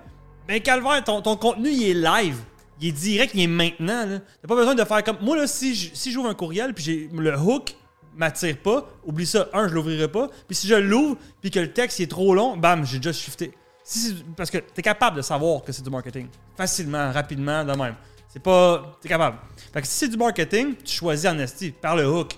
ben 0.47 0.61
calvaire, 0.61 1.03
ton, 1.05 1.23
contenu, 1.37 1.71
il 1.71 1.91
est 1.91 1.95
live. 1.95 2.39
Il 2.81 2.89
est 2.89 2.93
direct, 2.93 3.33
il 3.35 3.43
est 3.43 3.47
maintenant. 3.47 4.21
T'as 4.41 4.49
pas 4.49 4.57
besoin 4.57 4.75
de 4.75 4.85
faire 4.85 5.05
comme... 5.05 5.19
Moi, 5.21 5.37
là, 5.37 5.47
si 5.47 5.93
j'ouvre 6.11 6.29
un 6.29 6.35
courriel, 6.35 6.73
puis 6.73 7.09
le 7.13 7.39
hook 7.39 7.77
m'attire 8.17 8.57
pas, 8.59 8.89
oublie 9.05 9.27
ça, 9.27 9.49
un, 9.53 9.69
je 9.69 9.75
l'ouvrirai 9.75 10.09
pas. 10.09 10.29
Puis 10.47 10.57
si 10.57 10.67
je 10.67 10.75
l'ouvre, 10.75 11.17
puis 11.41 11.51
que 11.51 11.61
le 11.61 11.73
texte 11.73 11.99
il 11.99 12.05
est 12.05 12.11
trop 12.11 12.35
long, 12.35 12.57
bam, 12.57 12.85
j'ai 12.85 12.99
déjà 12.99 13.13
shifté. 13.13 13.53
Parce 14.37 14.51
que 14.51 14.59
t'es 14.59 14.83
capable 14.83 15.17
de 15.17 15.23
savoir 15.23 15.63
que 15.63 15.73
c'est 15.73 15.83
du 15.83 15.91
marketing. 15.91 16.29
Facilement, 16.57 17.11
rapidement, 17.13 17.65
de 17.65 17.73
même. 17.73 17.95
C'est 18.29 18.43
pas... 18.43 18.97
T'es 19.01 19.09
capable. 19.09 19.39
Fait 19.73 19.81
que 19.81 19.87
si 19.87 19.95
c'est 19.95 20.09
du 20.09 20.17
marketing, 20.17 20.75
tu 20.77 20.95
choisis 20.95 21.29
en 21.29 21.37
par 21.81 21.97
le 21.97 22.09
hook. 22.09 22.35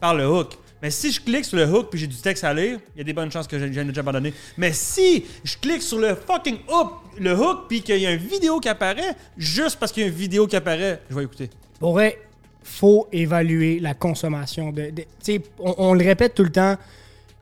Par 0.00 0.14
le 0.14 0.28
hook. 0.28 0.56
Mais 0.86 0.90
si 0.92 1.10
je 1.10 1.20
clique 1.20 1.44
sur 1.44 1.56
le 1.56 1.64
hook 1.68 1.88
puis 1.90 1.98
j'ai 1.98 2.06
du 2.06 2.14
texte 2.14 2.44
à 2.44 2.54
lire, 2.54 2.78
il 2.94 2.98
y 2.98 3.00
a 3.00 3.04
des 3.04 3.12
bonnes 3.12 3.32
chances 3.32 3.48
que 3.48 3.58
j'ai 3.58 3.68
déjà 3.68 3.80
abandonné. 4.00 4.32
Mais 4.56 4.72
si 4.72 5.24
je 5.42 5.56
clique 5.56 5.82
sur 5.82 5.98
le 5.98 6.14
fucking 6.14 6.58
hook, 6.72 6.92
le 7.18 7.36
hook 7.36 7.64
puis 7.68 7.82
qu'il 7.82 7.98
y 7.98 8.06
a 8.06 8.12
une 8.12 8.20
vidéo 8.20 8.60
qui 8.60 8.68
apparaît, 8.68 9.16
juste 9.36 9.80
parce 9.80 9.90
qu'il 9.90 10.04
y 10.04 10.06
a 10.06 10.08
une 10.08 10.14
vidéo 10.14 10.46
qui 10.46 10.54
apparaît, 10.54 11.00
je 11.10 11.14
vais 11.16 11.24
écouter. 11.24 11.50
Pour 11.80 11.94
vrai, 11.94 12.20
faut 12.62 13.08
évaluer 13.10 13.80
la 13.80 13.94
consommation. 13.94 14.70
De, 14.70 14.90
de- 14.90 15.42
on, 15.58 15.74
on 15.78 15.94
le 15.94 16.04
répète 16.04 16.36
tout 16.36 16.44
le 16.44 16.52
temps. 16.52 16.76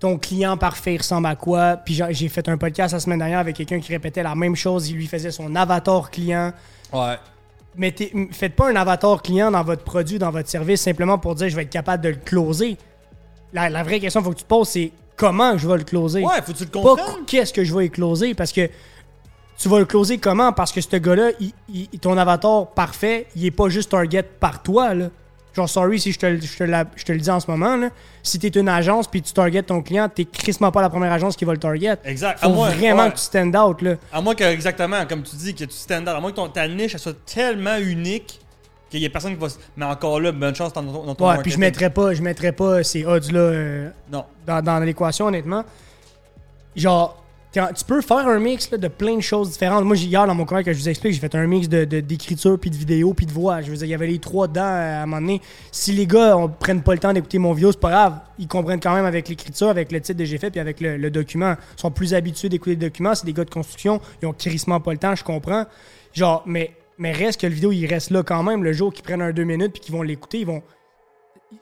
Ton 0.01 0.17
client 0.17 0.57
parfait 0.57 0.97
ressemble 0.97 1.27
à 1.27 1.37
quoi? 1.37 1.77
Puis 1.77 2.01
j'ai 2.13 2.29
fait 2.31 2.49
un 2.49 2.57
podcast 2.57 2.95
la 2.95 3.01
semaine 3.01 3.19
dernière 3.19 3.41
avec 3.41 3.57
quelqu'un 3.57 3.79
qui 3.79 3.93
répétait 3.93 4.23
la 4.23 4.35
même 4.35 4.57
chose. 4.57 4.89
Il 4.89 4.97
lui 4.97 5.07
faisait 5.07 5.31
son 5.33 5.55
avatar 5.55 6.11
client. 6.11 6.51
Ouais. 6.95 7.17
Mettez, 7.77 8.11
faites 8.31 8.57
pas 8.57 8.71
un 8.71 8.77
avatar 8.77 9.21
client 9.21 9.51
dans 9.51 9.63
votre 9.65 9.85
produit, 9.85 10.19
dans 10.19 10.31
votre 10.31 10.49
service, 10.49 10.81
simplement 10.81 11.19
pour 11.19 11.35
dire 11.35 11.51
je 11.51 11.57
vais 11.57 11.63
être 11.65 11.71
capable 11.71 12.03
de 12.03 12.09
le 12.09 12.17
closer. 12.17 12.79
La, 13.55 13.71
la 13.71 13.83
vraie 13.83 14.01
question 14.01 14.21
qu'il 14.21 14.27
faut 14.27 14.33
que 14.33 14.39
tu 14.39 14.45
te 14.45 14.49
poses, 14.49 14.69
c'est 14.69 14.93
comment 15.17 15.57
je 15.57 15.67
vais 15.69 15.79
le 15.79 15.85
closer? 15.85 16.21
Ouais, 16.23 16.43
faut 16.45 16.53
que 16.53 16.59
tu 16.59 16.65
le 16.65 16.71
pas 16.71 16.81
comprennes. 16.81 17.25
qu'est-ce 17.27 17.53
que 17.53 17.65
je 17.65 17.75
vais 17.75 17.87
y 17.87 17.91
closer 17.91 18.35
parce 18.35 18.53
que 18.53 18.69
tu 19.57 19.69
vas 19.69 19.79
le 19.79 19.85
closer 19.85 20.19
comment? 20.19 20.53
Parce 20.53 20.73
que 20.73 20.81
ce 20.81 20.97
gars-là 20.97 21.31
ton 22.01 22.19
avatar 22.19 22.67
parfait 22.73 23.27
il 23.37 23.47
est 23.47 23.51
pas 23.53 23.69
juste 23.69 23.91
target 23.93 24.25
par 24.25 24.63
toi 24.63 24.93
là 24.95 25.09
genre 25.57 25.69
sorry 25.69 26.01
si 26.01 26.11
je 26.11 26.19
te, 26.19 26.27
le- 26.27 26.41
je 26.41 26.57
te, 26.57 26.65
la- 26.65 26.85
je 26.97 27.05
te 27.05 27.13
le 27.13 27.19
dis 27.19 27.31
en 27.31 27.39
ce 27.39 27.49
moment 27.49 27.77
là 27.77 27.91
si 28.25 28.41
t'es 28.41 28.49
une 28.49 28.69
agence 28.69 29.07
puis 29.07 29.23
tu 29.23 29.33
target 29.33 29.63
ton 29.63 29.83
client 29.83 30.09
t'es 30.13 30.25
crissement 30.25 30.73
pas 30.73 30.83
la 30.83 30.91
première 30.91 31.13
agence 31.13 31.37
qui 31.37 31.45
va 31.45 31.53
le 31.53 31.61
target 31.61 31.95
Exact. 32.05 32.41
À 32.43 32.49
faut 32.49 32.55
moins- 32.55 32.71
vraiment 32.71 33.05
ouais. 33.05 33.11
que 33.13 33.17
tu 33.19 33.23
stand 33.23 33.55
out 33.55 33.81
là 33.83 33.95
À 34.13 34.21
moins 34.21 34.35
que, 34.35 34.43
exactement, 34.43 35.07
comme 35.07 35.23
tu 35.23 35.37
dis, 35.37 35.55
que 35.55 35.63
tu 35.65 35.77
stand 35.77 36.03
out. 36.09 36.17
À 36.17 36.21
moins 36.21 36.33
que 36.33 36.37
ton, 36.37 36.49
ta 36.49 36.67
niche 36.67 36.95
elle 36.95 36.99
soit 36.99 37.25
tellement 37.25 37.77
unique 37.79 38.41
qu'il 38.99 39.03
y 39.03 39.07
ait 39.07 39.11
personne 39.11 39.33
qui 39.35 39.41
va. 39.41 39.49
se- 39.49 39.59
Mais 39.77 39.85
encore 39.85 40.21
là, 40.21 40.33
bonne 40.33 40.55
chance 40.55 40.73
dans 40.73 40.83
ton, 40.83 41.05
dans 41.05 41.15
ton 41.15 41.29
ouais 41.29 41.39
puis 41.43 41.51
je 41.51 41.59
mettrais 41.59 41.91
pas 41.91 42.15
je 42.15 42.23
mettrais 42.23 42.53
pas 42.53 42.83
ces 42.85 43.05
odds 43.05 43.31
là 43.33 43.91
Non. 44.11 44.25
dans, 44.47 44.63
dans 44.63 44.79
l'équation, 44.81 45.27
honnêtement. 45.27 45.65
Genre, 46.77 47.21
tu 47.53 47.85
peux 47.87 48.01
faire 48.01 48.27
un 48.27 48.41
mix 48.41 48.69
là, 48.73 48.79
de 48.79 48.89
plein 48.89 49.15
de 49.15 49.21
choses 49.21 49.51
différentes. 49.53 49.85
Moi, 49.85 49.97
hier, 49.97 50.27
dans 50.27 50.35
mon 50.35 50.45
courriel 50.45 50.65
que 50.65 50.73
je 50.73 50.79
vous 50.81 50.89
explique, 50.89 51.13
j'ai 51.15 51.21
fait 51.21 51.33
un 51.37 51.47
mix 51.47 51.69
de, 51.69 51.85
de- 51.85 52.01
d'écriture, 52.01 52.59
puis 52.59 52.69
de 52.69 52.75
vidéo, 52.75 53.15
puis 53.15 53.27
de 53.27 53.31
voix. 53.33 53.63
Je 53.63 53.71
veux 53.71 53.77
dire, 53.77 53.87
il 53.87 53.91
y 53.91 53.95
avait 53.95 54.09
les 54.09 54.19
trois 54.19 54.49
dedans 54.49 54.63
euh, 54.65 54.99
à 55.01 55.03
un 55.03 55.07
moment 55.07 55.21
donné. 55.21 55.41
Si 55.71 55.93
les 55.93 56.05
gars 56.05 56.35
ne 56.37 56.49
prennent 56.49 56.83
pas 56.83 56.95
le 56.95 56.99
temps 56.99 57.13
d'écouter 57.13 57.39
mon 57.39 57.53
vidéo, 57.53 57.71
c'est 57.71 57.79
pas 57.81 57.91
grave. 57.91 58.19
Ils 58.41 58.49
comprennent 58.49 58.81
quand 58.81 58.93
même 58.95 59.05
avec 59.05 59.29
l'écriture, 59.29 59.69
avec 59.69 59.93
le 59.93 60.01
titre 60.01 60.19
que 60.19 60.25
j'ai 60.25 60.39
fait, 60.39 60.51
puis 60.51 60.59
avec 60.59 60.81
le, 60.81 60.97
le 60.97 61.11
document. 61.13 61.55
Ils 61.77 61.81
sont 61.81 61.93
plus 61.93 62.13
habitués 62.13 62.49
d'écouter 62.49 62.73
le 62.73 62.81
document. 62.81 63.15
C'est 63.15 63.25
des 63.27 63.33
gars 63.33 63.45
de 63.45 63.51
construction. 63.51 64.01
Ils 64.21 64.27
ont 64.27 64.33
crissement 64.33 64.81
pas 64.81 64.91
le 64.91 64.99
temps, 64.99 65.15
je 65.15 65.23
comprends. 65.23 65.65
Genre, 66.13 66.43
mais, 66.47 66.73
mais 66.99 67.13
reste 67.13 67.41
que 67.41 67.47
le 67.47 67.55
vidéo, 67.55 67.73
il 67.73 67.87
reste 67.87 68.11
là 68.11 68.23
quand 68.23 68.43
même. 68.43 68.63
Le 68.63 68.73
jour 68.73 68.93
qu'ils 68.93 69.05
prennent 69.05 69.23
un 69.23 69.33
deux 69.33 69.45
minutes, 69.45 69.73
puis 69.73 69.81
qu'ils 69.81 69.95
vont 69.95 70.03
l'écouter, 70.03 70.41
ils 70.41 70.47
vont 70.47 70.63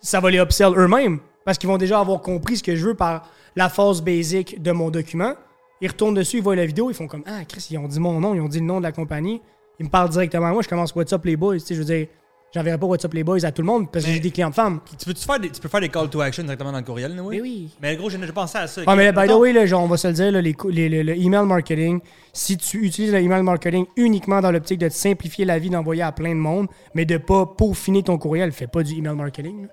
ça 0.01 0.21
va 0.21 0.31
les 0.31 0.39
upsell 0.39 0.73
eux-mêmes 0.77 1.19
parce 1.45 1.59
qu'ils 1.59 1.69
vont 1.69 1.77
déjà 1.77 2.01
avoir 2.01 2.21
compris 2.21 2.59
ce 2.59 2.63
que 2.63 2.77
je 2.77 2.87
veux 2.87 2.95
par 2.95 3.29
la 3.57 3.69
phase 3.69 4.01
basic 4.01 4.63
de 4.63 4.73
mon 4.73 4.91
document. 4.91 5.35
Ils 5.81 5.89
retournent 5.89 6.15
dessus, 6.15 6.39
ils 6.39 6.43
voient 6.43 6.57
la 6.57 6.65
vidéo, 6.65 6.91
ils 6.91 6.95
font 6.95 7.09
comme 7.09 7.25
Ah, 7.27 7.45
Chris, 7.45 7.67
ils 7.71 7.79
ont 7.79 7.89
dit 7.89 7.99
mon 7.99 8.21
nom, 8.21 8.35
ils 8.35 8.41
ont 8.41 8.49
dit 8.49 8.61
le 8.61 8.65
nom 8.65 8.79
de 8.79 8.85
la 8.85 8.93
compagnie. 8.93 9.43
Ils 9.81 9.87
me 9.87 9.91
parlent 9.91 10.11
directement 10.11 10.47
à 10.47 10.53
moi, 10.53 10.63
je 10.63 10.69
commence 10.69 10.95
What's 10.95 11.13
up 11.13 11.25
les 11.25 11.37
boys. 11.37 11.55
Tu 11.55 11.61
sais, 11.61 11.75
je 11.75 11.81
veux 11.81 11.87
dire, 11.87 12.07
j'enverrai 12.55 12.79
pas 12.79 12.87
What's 12.87 13.05
up 13.05 13.15
les 13.15 13.25
boys 13.25 13.45
à 13.45 13.53
tout 13.53 13.63
le 13.63 13.67
monde 13.67 13.91
parce 13.91 14.05
que 14.05 14.11
j'ai 14.11 14.21
des 14.21 14.31
clients 14.31 14.51
de 14.51 14.55
femmes. 14.55 14.81
Tu 14.99 15.05
peux, 15.05 15.13
-tu 15.13 15.25
faire 15.25 15.41
des, 15.41 15.51
tu 15.51 15.61
peux 15.61 15.69
faire 15.69 15.81
des 15.81 15.89
call 15.89 16.09
to 16.09 16.21
action 16.21 16.43
directement 16.45 16.73
dans 16.73 16.79
le 16.79 16.85
courriel, 16.85 17.19
oui? 17.21 17.37
Mais 17.37 17.41
oui. 17.43 17.71
Mais 17.81 17.97
gros, 17.97 18.11
déjà 18.11 18.33
pensé 18.33 18.59
à 18.59 18.67
ça. 18.67 18.83
Ah, 18.87 18.95
mais 18.95 19.13
by 19.13 19.27
the 19.27 19.33
way, 19.33 19.53
là, 19.53 19.67
genre, 19.67 19.83
on 19.83 19.89
va 19.89 19.97
se 19.97 20.09
le 20.09 20.15
dire, 20.15 20.31
là, 20.33 20.41
les, 20.41 20.55
les- 20.71 21.03
le, 21.03 21.17
email 21.17 21.47
marketing, 21.47 22.01
si 22.33 22.57
tu 22.57 22.85
utilises 22.85 23.13
le 23.13 23.19
email 23.21 23.43
marketing 23.43 23.87
uniquement 23.97 24.41
dans 24.41 24.51
l'optique 24.51 24.79
de 24.79 24.89
te 24.89 24.95
simplifier 24.95 25.45
la 25.45 25.59
vie, 25.59 25.71
d'envoyer 25.71 26.03
à 26.03 26.13
plein 26.13 26.31
de 26.35 26.41
monde, 26.41 26.69
mais 26.95 27.05
de 27.05 27.17
pas 27.17 27.47
peaufiner 27.47 28.03
ton 28.03 28.19
courriel, 28.19 28.53
fais 28.53 28.67
pas 28.67 28.83
du 28.83 28.95
email 28.95 29.15
marketing. 29.15 29.63
là. 29.63 29.69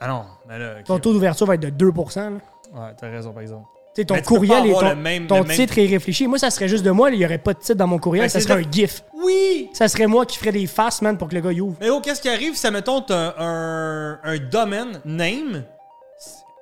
Ah 0.00 0.08
non, 0.08 0.24
mais 0.48 0.58
là. 0.58 0.82
Ton 0.84 0.98
taux 0.98 1.12
d'ouverture 1.12 1.46
va 1.46 1.54
être 1.54 1.60
de 1.60 1.70
2%. 1.70 2.16
là. 2.20 2.30
Ouais, 2.74 2.92
t'as 2.98 3.08
raison, 3.10 3.32
par 3.32 3.42
exemple. 3.42 3.66
Tu 3.94 4.00
sais, 4.00 4.04
ton 4.06 4.20
courriel 4.22 4.66
et 4.66 4.72
ton, 4.72 4.88
le 4.88 4.94
même- 4.96 5.26
ton 5.28 5.38
le 5.38 5.44
même- 5.44 5.56
titre 5.56 5.78
est 5.78 5.86
réfléchi. 5.86 6.26
Moi, 6.26 6.38
ça 6.38 6.50
serait 6.50 6.66
juste 6.68 6.84
de 6.84 6.90
moi. 6.90 7.10
Il 7.12 7.18
n'y 7.18 7.24
aurait 7.24 7.38
pas 7.38 7.54
de 7.54 7.60
titre 7.60 7.74
dans 7.78 7.86
mon 7.86 7.98
courriel. 7.98 8.24
Ben, 8.24 8.28
ça 8.28 8.40
serait 8.40 8.60
de- 8.62 8.66
un 8.68 8.70
GIF. 8.70 9.04
Oui! 9.14 9.70
Ça 9.72 9.86
serait 9.86 10.08
moi 10.08 10.26
qui 10.26 10.36
ferais 10.36 10.50
des 10.50 10.66
faces, 10.66 11.00
man, 11.00 11.16
pour 11.16 11.28
que 11.28 11.34
le 11.36 11.40
gars 11.40 11.52
y 11.52 11.60
ouvre. 11.60 11.76
Mais 11.80 11.90
oh, 11.90 12.00
qu'est-ce 12.00 12.20
qui 12.20 12.28
arrive 12.28 12.56
si, 12.56 12.68
mettons, 12.72 13.00
t'as 13.02 13.34
un, 13.38 14.18
un 14.24 14.38
domaine, 14.38 15.00
name, 15.04 15.62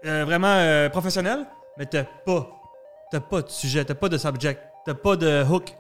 euh, 0.05 0.25
vraiment 0.27 0.49
euh, 0.55 0.91
professionnel, 0.91 1.47
mais 1.79 1.87
t'as 1.87 2.05
pas. 2.05 2.51
T'as 3.11 3.21
pas 3.21 3.41
de 3.43 3.49
sujet, 3.49 3.83
t'as 3.85 3.95
pas 3.95 4.09
de 4.11 4.19
subject, 4.19 4.61
t'as 4.85 4.95
pas 4.95 5.17
de 5.17 5.43
hook. 5.51 5.75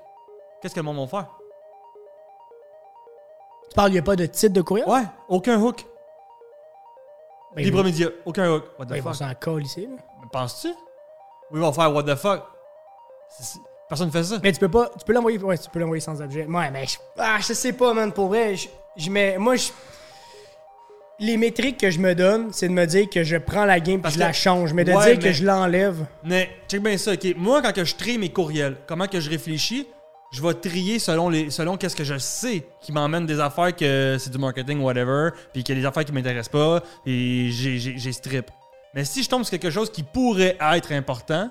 Qu'est-ce 0.63 0.75
que 0.75 0.81
le 0.81 0.85
monde 0.85 0.99
va 1.01 1.07
faire? 1.07 1.27
Tu 3.71 3.75
parles, 3.75 3.91
il 3.91 3.95
n'y 3.95 3.99
a 3.99 4.03
pas 4.03 4.17
de 4.17 4.27
titre 4.27 4.53
de 4.55 4.61
courriel? 4.63 4.89
Ouais, 4.89 5.03
aucun 5.29 5.59
hook. 5.61 5.85
Ben, 7.55 7.65
Libre 7.65 7.83
média, 7.85 8.09
aucun 8.25 8.51
hook. 8.51 8.65
What 8.79 8.87
the 8.87 8.89
ben, 8.91 9.03
fuck? 9.03 9.15
s'en 9.15 9.33
coller 9.39 9.65
ici. 9.67 9.83
là. 9.87 9.97
Penses-tu? 10.33 10.69
Oui, 11.53 11.59
ils 11.59 11.61
vont 11.61 11.73
faire 11.73 11.93
what 11.95 12.03
the 12.05 12.15
fuck. 12.17 12.43
Personne 13.89 14.07
ne 14.09 14.13
fait 14.13 14.25
ça. 14.25 14.39
Mais 14.43 14.53
tu 14.53 14.59
peux 14.59 14.69
pas. 14.71 14.91
Tu 14.99 15.05
peux 15.05 15.13
l'envoyer. 15.13 15.39
Ouais, 15.39 15.59
tu 15.59 15.69
peux 15.71 15.79
l'envoyer 15.79 16.01
sans 16.01 16.21
objet. 16.23 16.47
Ouais, 16.47 16.71
mais 16.71 16.87
je, 16.87 16.97
ah, 17.19 17.39
je 17.47 17.53
sais 17.53 17.73
pas, 17.75 17.93
man. 17.93 18.11
Pour 18.13 18.29
vrai, 18.29 18.57
je, 18.57 18.69
je 18.97 19.11
mets. 19.11 19.37
Moi, 19.39 19.57
je. 19.57 19.69
Les 21.19 21.37
métriques 21.37 21.79
que 21.79 21.91
je 21.91 21.99
me 22.01 22.15
donne, 22.15 22.49
c'est 22.53 22.69
de 22.69 22.73
me 22.73 22.85
dire 22.87 23.09
que 23.09 23.23
je 23.23 23.37
prends 23.37 23.65
la 23.65 23.79
game 23.81 24.01
Parce 24.01 24.15
je 24.15 24.19
la 24.19 24.31
que- 24.31 24.37
change. 24.37 24.73
Mais 24.73 24.83
de 24.85 24.93
Ouais, 24.93 25.17
dire 25.17 25.23
que 25.31 25.33
je 25.33 25.45
l'enlève. 25.45 26.05
Mais 26.25 26.51
check 26.69 26.83
bien 26.83 26.97
ça, 26.97 27.13
ok. 27.13 27.35
Moi, 27.37 27.63
quand 27.63 27.73
que 27.73 27.85
je 27.85 27.95
trie 27.95 28.19
mes 28.19 28.31
courriels, 28.31 28.77
comment 28.87 29.07
que 29.07 29.21
je 29.21 29.31
réfléchis, 29.31 29.87
je 30.33 30.43
vais 30.43 30.55
trier 30.55 30.99
selon 30.99 31.29
les 31.29 31.51
selon 31.51 31.77
qu'est-ce 31.77 31.95
que 31.95 32.03
je 32.05 32.17
sais 32.19 32.67
qui 32.81 32.91
m'emmène 32.93 33.27
des 33.27 33.39
affaires 33.39 33.77
que 33.77 34.17
c'est 34.19 34.31
du 34.31 34.39
marketing, 34.39 34.81
whatever, 34.81 35.31
puis 35.53 35.63
qu'il 35.63 35.77
y 35.77 35.79
a 35.79 35.83
des 35.83 35.87
affaires 35.87 36.05
qui 36.05 36.13
m'intéressent 36.13 36.49
pas, 36.49 36.81
et 37.07 37.51
j'ai 37.51 38.13
strip. 38.13 38.51
Mais 38.95 39.05
si 39.05 39.23
je 39.23 39.29
tombe 39.29 39.43
sur 39.45 39.51
quelque 39.53 39.71
chose 39.71 39.91
qui 39.91 40.03
pourrait 40.03 40.57
être 40.75 40.93
important, 40.93 41.49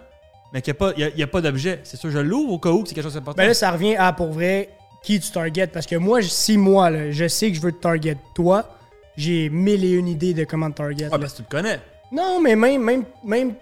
mais 0.54 0.62
qu'il 0.62 0.74
n'y 0.74 0.78
a, 0.78 0.80
pas- 0.80 0.94
il 0.98 1.20
y 1.20 1.24
a- 1.24 1.28
pas 1.28 1.42
d'objet, 1.42 1.80
c'est 1.84 1.98
sûr, 1.98 2.12
je 2.12 2.20
l'ouvre 2.20 2.54
au 2.54 2.60
cas 2.60 2.70
où 2.70 2.84
que 2.84 2.90
c'est 2.90 2.96
quelque 2.96 3.04
chose 3.06 3.14
d'important. 3.16 3.38
Ben 3.42 3.48
là, 3.48 3.54
ça 3.54 3.72
revient 3.72 3.96
à, 3.96 4.14
pour 4.14 4.32
vrai, 4.32 4.70
qui 5.02 5.20
tu 5.20 5.32
target? 5.32 5.68
Parce 5.68 5.86
que 5.88 5.96
moi, 5.96 6.22
si 6.22 6.58
moi, 6.58 6.90
là, 6.90 7.10
je 7.12 7.28
sais 7.28 7.50
que 7.50 7.56
je 7.58 7.62
veux 7.62 7.72
te 7.72 7.82
target 7.82 8.18
toi, 8.36 8.70
j'ai 9.18 9.50
mille 9.50 9.84
et 9.84 9.92
une 9.92 10.08
idées 10.08 10.34
de 10.34 10.44
comment 10.44 10.70
te 10.70 10.78
target. 10.78 11.10
Ah, 11.12 11.18
parce 11.18 11.34
que 11.34 11.38
tu 11.38 11.44
te 11.44 11.50
connais. 11.52 11.80
Non, 12.12 12.40
mais 12.42 12.56
même, 12.56 12.84
même, 12.84 13.06
même 13.24 13.56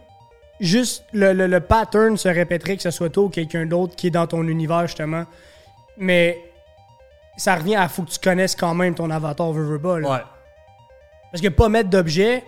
juste 0.59 1.05
le, 1.13 1.31
le- 1.33 1.47
le 1.47 1.59
pattern 1.61 2.17
se 2.17 2.27
répéterait 2.27 2.75
que 2.75 2.83
ce 2.83 2.91
soit 2.91 3.09
toi 3.09 3.23
ou 3.25 3.29
quelqu'un 3.29 3.65
d'autre 3.65 3.95
qui 3.95 4.07
est 4.07 4.11
dans 4.11 4.27
ton 4.27 4.43
univers, 4.47 4.87
justement. 4.87 5.25
Mais 5.97 6.37
ça 7.37 7.55
revient 7.55 7.75
à 7.75 7.87
faut 7.87 8.03
que 8.03 8.09
tu 8.11 8.19
connaisses 8.19 8.55
quand 8.55 8.73
même 8.73 8.93
ton 8.95 9.09
avatar, 9.09 9.53
veux, 9.53 9.63
veux 9.63 9.79
pas. 9.79 9.99
là. 9.99 10.09
Ouais. 10.11 10.21
Parce 11.31 11.41
que 11.41 11.47
pas 11.47 11.69
mettre 11.69 11.89
d'objet, 11.89 12.43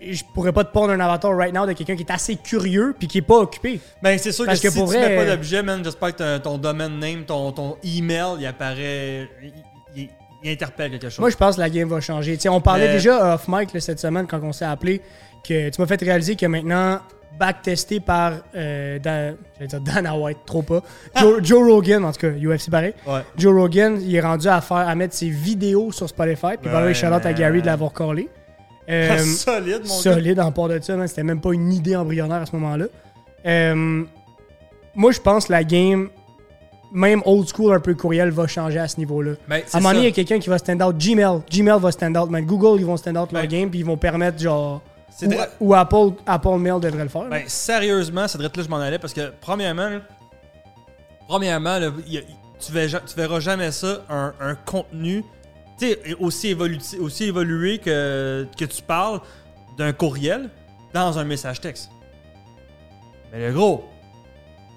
je 0.00 0.22
pourrais 0.34 0.52
pas 0.52 0.64
te 0.64 0.72
pondre 0.72 0.92
un 0.92 1.00
avatar 1.00 1.36
right 1.36 1.54
now 1.54 1.66
de 1.66 1.72
quelqu'un 1.72 1.94
qui 1.96 2.02
est 2.02 2.10
assez 2.12 2.36
curieux 2.36 2.94
puis 2.98 3.06
qui 3.08 3.18
est 3.18 3.22
pas 3.22 3.36
occupé. 3.38 3.80
Ben, 4.02 4.18
c'est 4.18 4.32
sûr 4.32 4.46
Parce 4.46 4.60
que, 4.60 4.68
que 4.68 4.72
si 4.72 4.78
pour 4.78 4.88
tu 4.90 4.96
vrai, 4.96 5.08
mets 5.08 5.16
pas 5.16 5.22
euh, 5.22 5.36
d'objet, 5.36 5.62
man, 5.62 5.80
j'espère 5.84 6.16
que 6.16 6.38
ton- 6.38 6.58
domaine 6.58 6.98
name, 6.98 7.24
ton, 7.24 7.52
ton 7.52 7.76
email, 7.84 8.36
il 8.40 8.46
apparaît. 8.46 9.28
Il, 9.42 9.52
il- 9.96 10.08
il 10.42 10.50
interpelle 10.52 10.92
quelque 10.92 11.10
chose. 11.10 11.18
Moi, 11.18 11.28
je 11.28 11.36
pense 11.36 11.56
que 11.56 11.60
la 11.60 11.68
game 11.68 11.86
va 11.88 12.00
changer. 12.00 12.38
On 12.48 12.62
parlait 12.62 12.86
Mais- 12.86 12.92
déjà 12.94 13.34
off 13.34 13.44
mic 13.46 13.74
là, 13.74 13.80
cette 13.80 14.00
semaine 14.00 14.26
quand 14.26 14.40
on 14.42 14.52
s'est 14.52 14.64
appelé 14.64 15.02
que 15.46 15.68
tu 15.68 15.78
m'as 15.80 15.86
fait 15.86 16.00
réaliser 16.00 16.34
que 16.34 16.46
maintenant, 16.46 17.00
backtesté 17.38 18.00
par 18.00 18.32
euh, 18.56 18.98
Dan, 18.98 19.36
j'allais 19.56 19.68
dire 19.68 19.80
Dana 19.82 20.16
White, 20.16 20.38
trop 20.46 20.62
pas. 20.62 20.80
Joe, 21.16 21.40
Joe 21.42 21.70
Rogan, 21.72 22.04
en 22.04 22.12
tout 22.12 22.20
cas, 22.20 22.28
UFC 22.30 22.70
pareil. 22.70 22.94
Ouais. 23.06 23.20
Joe 23.36 23.54
Rogan, 23.54 23.98
il 24.00 24.14
est 24.14 24.20
rendu 24.20 24.48
à 24.48 24.60
faire 24.62 24.78
à 24.78 24.94
mettre 24.94 25.14
ses 25.14 25.28
vidéos 25.28 25.92
sur 25.92 26.08
Spotify. 26.08 26.56
Puis 26.60 26.70
Ouais, 26.70 26.82
ouais, 26.84 26.94
shout 26.94 27.06
out 27.08 27.24
à. 27.26 27.32
Gary 27.34 27.60
de 27.60 27.66
l'avoir 27.66 27.92
collé. 27.92 28.28
Euh, 28.90 29.18
Solide, 29.24 29.82
mon 29.86 29.94
gars. 29.96 30.02
solide 30.14 30.40
en 30.40 30.52
part 30.52 30.68
de 30.68 30.80
ça, 30.80 30.96
man. 30.96 31.06
C'était 31.08 31.22
même 31.22 31.40
pas 31.40 31.52
une 31.52 31.72
idée 31.72 31.94
embryonnaire 31.96 32.42
à 32.42 32.46
ce 32.46 32.56
moment-là. 32.56 32.86
Euh, 33.46 34.04
moi, 34.94 35.12
je 35.12 35.20
pense 35.20 35.46
que 35.46 35.52
la 35.52 35.62
game, 35.64 36.08
même 36.92 37.22
old 37.24 37.46
school, 37.48 37.72
un 37.74 37.80
peu 37.80 37.94
courriel, 37.94 38.30
va 38.30 38.46
changer 38.46 38.78
à 38.80 38.88
ce 38.88 38.98
niveau-là. 38.98 39.32
Ben, 39.48 39.62
À 39.72 39.76
un 39.76 39.80
moment 39.80 39.90
donné, 39.94 40.06
il 40.06 40.08
y 40.08 40.12
a 40.12 40.14
quelqu'un 40.14 40.38
qui 40.40 40.48
va 40.48 40.58
stand 40.58 40.82
out. 40.82 40.96
Gmail. 40.98 41.40
Gmail 41.50 41.80
va 41.80 41.92
stand 41.92 42.16
out, 42.16 42.28
man. 42.30 42.44
Google, 42.44 42.80
ils 42.80 42.86
vont 42.86 42.96
stand 42.96 43.16
out 43.16 43.30
leur 43.32 43.42
Ben, 43.42 43.48
game, 43.48 43.70
puis 43.70 43.78
ils 43.80 43.86
vont 43.86 43.96
permettre, 43.96 44.38
genre. 44.38 44.82
Ou, 45.60 45.74
Apple, 45.74 46.12
Apple 46.26 46.56
Mail 46.58 46.80
devrait 46.80 47.02
le 47.02 47.08
faire. 47.08 47.24
Ben, 47.28 47.42
sérieusement, 47.46 48.26
c'est 48.26 48.40
là 48.40 48.48
je 48.56 48.68
m'en 48.68 48.78
allais 48.78 48.98
parce 48.98 49.12
que, 49.12 49.32
premièrement, 49.40 49.88
là, 49.88 50.00
premièrement, 51.28 51.78
là, 51.78 51.90
il 52.06 52.12
y 52.14 52.18
a- 52.18 52.22
tu, 52.58 52.72
verras, 52.72 53.00
tu 53.00 53.14
verras 53.16 53.40
jamais 53.40 53.70
ça, 53.70 54.02
un, 54.08 54.32
un 54.40 54.54
contenu 54.54 55.24
aussi, 56.18 56.48
évolué 57.24 57.78
que, 57.78 58.46
tu 58.64 58.82
parles 58.82 59.20
d'un 59.76 59.92
courriel 59.92 60.50
dans 60.92 61.18
un 61.18 61.24
message 61.24 61.60
texte. 61.60 61.90
Mais 63.32 63.46
le 63.46 63.52
gros, 63.52 63.84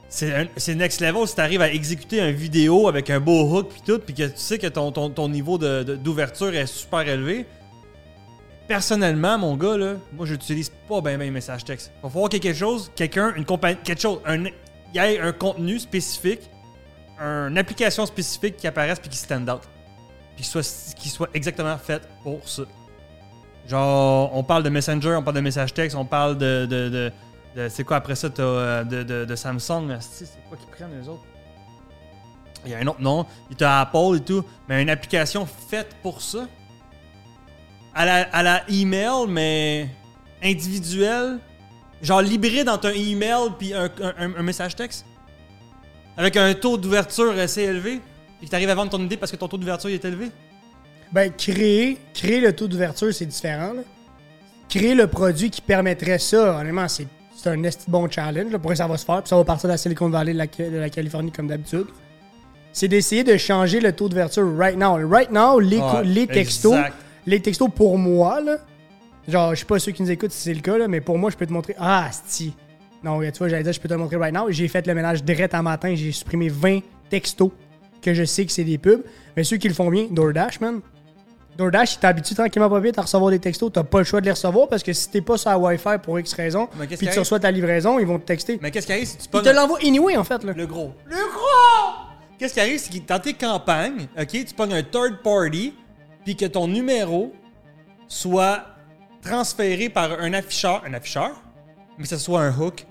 c'est 0.09 0.33
un- 0.33 0.47
next 0.75 1.01
level 1.01 1.27
si 1.27 1.35
tu 1.35 1.41
arrives 1.41 1.61
à 1.61 1.71
exécuter 1.71 2.19
une 2.19 2.35
vidéo 2.35 2.87
avec 2.87 3.09
un 3.09 3.19
beau 3.19 3.43
hook 3.49 3.69
puis 3.69 3.81
tout, 3.85 3.99
puis 3.99 4.13
que 4.13 4.23
tu 4.27 4.31
sais 4.37 4.59
que 4.59 4.67
ton, 4.67 4.91
ton, 4.91 5.09
niveau 5.27 5.57
de- 5.57 5.83
de- 5.83 5.95
d'ouverture 5.95 6.53
est 6.53 6.67
super 6.67 7.01
élevé. 7.01 7.45
Personnellement, 8.67 9.37
mon 9.37 9.57
gars, 9.57 9.75
là, 9.75 9.95
moi, 10.13 10.25
j'utilise 10.25 10.71
pas 10.87 11.01
bien 11.01 11.17
ben 11.17 11.25
les 11.25 11.31
messages 11.31 11.65
textes. 11.65 11.91
Il 11.99 12.03
va 12.03 12.09
falloir 12.09 12.29
quelque 12.29 12.53
chose, 12.53 12.91
quelqu'un, 12.95 13.33
une 13.35 13.43
compagnie, 13.45 13.77
quelque 13.83 14.01
chose, 14.01 14.19
un, 14.25 14.45
il 14.45 14.53
y 14.93 14.99
un 14.99 15.33
contenu 15.33 15.79
spécifique, 15.79 16.41
une 17.19 17.57
application 17.57 18.05
spécifique 18.05 18.57
qui 18.57 18.67
apparaisse 18.67 18.99
puis 18.99 19.09
qui 19.09 19.17
stand 19.17 19.49
out. 19.49 19.61
Puis 20.35 20.43
soit, 20.45 20.95
qui 20.97 21.09
soit 21.09 21.29
exactement 21.33 21.77
faite 21.77 22.07
pour 22.23 22.47
ça. 22.47 22.63
Genre, 23.67 24.35
on 24.35 24.43
parle 24.43 24.63
de 24.63 24.69
Messenger, 24.69 25.15
on 25.15 25.23
parle 25.23 25.35
de 25.37 25.41
message 25.41 25.73
texte, 25.73 25.95
on 25.95 26.05
parle 26.05 26.37
de. 26.37 26.65
de, 26.65 26.89
de- 27.55 27.69
c'est 27.69 27.83
quoi 27.83 27.97
après 27.97 28.15
ça, 28.15 28.29
t'as 28.31 28.41
euh, 28.43 28.83
de, 28.83 29.25
de, 29.25 29.35
Samsung, 29.35 29.95
c'est 29.99 30.27
quoi 30.49 30.57
qu'ils 30.57 30.67
prennent 30.69 30.99
les 30.99 31.07
autres? 31.07 31.23
Il 32.65 32.71
y 32.71 32.73
a 32.73 32.79
un 32.79 32.87
autre 32.87 32.99
nom, 33.01 33.25
il 33.51 33.57
y 33.59 33.63
a 33.63 33.81
Apple 33.81 34.15
et 34.17 34.19
tout, 34.21 34.43
mais 34.67 34.81
une 34.81 34.89
application 34.89 35.45
faite 35.45 35.95
pour 36.01 36.21
ça. 36.21 36.47
À 37.93 38.05
la, 38.05 38.23
à 38.35 38.41
la 38.41 38.63
email, 38.69 39.27
mais 39.29 39.87
individuelle. 40.43 41.37
Genre 42.01 42.21
libéré 42.21 42.63
dans 42.63 42.77
ton 42.77 42.89
email 42.89 43.49
puis 43.57 43.73
un, 43.73 43.85
un- 44.17 44.35
un 44.35 44.41
message 44.41 44.75
texte. 44.75 45.05
Avec 46.17 46.35
un 46.37 46.53
taux 46.55 46.77
d'ouverture 46.77 47.31
assez 47.37 47.61
élevé. 47.61 48.01
Puis 48.43 48.49
que 48.49 48.51
t'arrives 48.51 48.69
à 48.71 48.75
vendre 48.75 48.91
ton 48.91 49.01
idée 49.01 49.15
parce 49.15 49.31
que 49.31 49.37
ton 49.37 49.47
taux 49.47 49.57
d'ouverture 49.57 49.89
est 49.89 50.03
élevé? 50.03 50.29
Ben, 51.13 51.31
créer, 51.31 51.97
créer 52.13 52.41
le 52.41 52.51
taux 52.51 52.67
d'ouverture, 52.67 53.13
c'est 53.13 53.25
différent. 53.25 53.71
là. 53.71 53.83
Créer 54.67 54.95
le 54.95 55.07
produit 55.07 55.49
qui 55.49 55.61
permettrait 55.61 56.19
ça, 56.19 56.57
honnêtement, 56.59 56.89
c'est 56.89 57.07
c'est 57.37 57.49
un 57.51 57.61
bon 57.87 58.09
challenge. 58.11 58.51
Là, 58.51 58.59
pour 58.59 58.71
que 58.71 58.75
ça 58.75 58.85
va 58.85 58.97
se 58.97 59.05
faire. 59.05 59.21
Puis 59.21 59.29
ça 59.29 59.37
va 59.37 59.45
partir 59.45 59.69
de 59.69 59.71
la 59.71 59.77
Silicon 59.77 60.09
Valley, 60.09 60.33
de 60.33 60.37
la, 60.39 60.47
de 60.47 60.77
la 60.77 60.89
Californie, 60.89 61.31
comme 61.31 61.47
d'habitude. 61.47 61.85
C'est 62.73 62.89
d'essayer 62.89 63.23
de 63.23 63.37
changer 63.37 63.79
le 63.79 63.93
taux 63.93 64.09
d'ouverture 64.09 64.43
right 64.57 64.77
now. 64.77 64.97
Right 65.09 65.31
now, 65.31 65.57
les, 65.57 65.77
Ouais, 65.77 66.03
les 66.03 66.27
textos, 66.27 66.73
exact. 66.73 66.95
les 67.25 67.39
textos 67.41 67.69
pour 67.73 67.97
moi, 67.97 68.41
là, 68.41 68.57
genre, 69.25 69.55
je 69.55 69.61
sais 69.61 69.65
pas 69.65 69.79
ceux 69.79 69.93
qui 69.93 70.03
nous 70.03 70.11
écoutent 70.11 70.33
si 70.33 70.41
c'est 70.41 70.53
le 70.53 70.59
cas, 70.59 70.77
là, 70.77 70.89
mais 70.89 70.99
pour 70.99 71.17
moi, 71.17 71.29
je 71.31 71.37
peux 71.37 71.45
te 71.45 71.53
montrer. 71.53 71.75
Ah, 71.79 72.09
sti. 72.11 72.53
Non, 73.05 73.21
tu 73.21 73.31
vois, 73.37 73.47
j'allais 73.47 73.63
dire, 73.63 73.71
je 73.71 73.79
peux 73.79 73.87
te 73.87 73.93
montrer 73.93 74.17
right 74.17 74.35
now. 74.35 74.51
J'ai 74.51 74.67
fait 74.67 74.85
le 74.85 74.93
ménage 74.93 75.23
direct 75.23 75.53
à 75.53 75.61
matin. 75.61 75.95
J'ai 75.95 76.11
supprimé 76.11 76.49
20 76.49 76.79
textos 77.09 77.51
que 78.03 78.13
je 78.13 78.23
sais 78.23 78.45
que 78.45 78.51
c'est 78.51 78.63
des 78.63 78.77
pubs. 78.77 79.03
Mais 79.35 79.43
ceux 79.43 79.57
qui 79.57 79.67
le 79.67 79.73
font 79.73 79.89
bien, 79.89 80.07
DoorDash, 80.09 80.59
man. 80.59 80.81
DoorDash, 81.57 81.95
il 81.95 81.99
t'habitue 81.99 82.33
tranquillement 82.33 82.69
pas 82.69 82.79
vite 82.79 82.97
à 82.97 83.03
recevoir 83.03 83.31
des 83.31 83.39
textos. 83.39 83.71
T'as 83.71 83.83
pas 83.83 83.99
le 83.99 84.03
choix 84.03 84.21
de 84.21 84.25
les 84.25 84.31
recevoir 84.31 84.67
parce 84.67 84.83
que 84.83 84.93
si 84.93 85.09
t'es 85.09 85.21
pas 85.21 85.37
sur 85.37 85.49
la 85.51 85.57
Wi-Fi 85.57 85.99
pour 86.01 86.19
X 86.19 86.33
raison, 86.33 86.67
puis 86.97 87.07
tu 87.07 87.19
reçois 87.19 87.39
ta 87.39 87.51
livraison, 87.51 87.99
ils 87.99 88.07
vont 88.07 88.19
te 88.19 88.25
texter. 88.25 88.59
Mais 88.61 88.71
qu'est-ce 88.71 88.87
qui 88.87 88.93
arrive 88.93 89.05
si 89.07 89.17
tu 89.17 89.23
Ils 89.25 89.29
pognes 89.29 89.43
te 89.43 89.49
l'envoient 89.49 89.79
anyway, 89.83 90.17
en 90.17 90.23
fait. 90.23 90.43
Là. 90.43 90.53
le 90.55 90.65
gros? 90.65 90.93
Le 91.05 91.15
gros! 91.15 91.93
Qu'est-ce 92.37 92.55
qui 92.55 92.59
arrive 92.59 92.79
c'est 92.79 92.99
que 92.99 93.07
dans 93.07 93.19
tes 93.19 93.33
campagnes, 93.33 94.07
ok, 94.19 94.27
tu 94.29 94.53
pognes 94.55 94.73
un 94.73 94.83
third 94.83 95.21
party, 95.23 95.73
puis 96.25 96.35
que 96.35 96.45
ton 96.45 96.67
numéro 96.67 97.31
soit 98.07 98.65
transféré 99.21 99.89
par 99.89 100.19
un 100.19 100.33
afficheur, 100.33 100.83
un 100.85 100.93
afficheur, 100.93 101.31
mais 101.97 102.03
que 102.03 102.09
ce 102.09 102.17
soit 102.17 102.41
un 102.41 102.57
hook. 102.57 102.85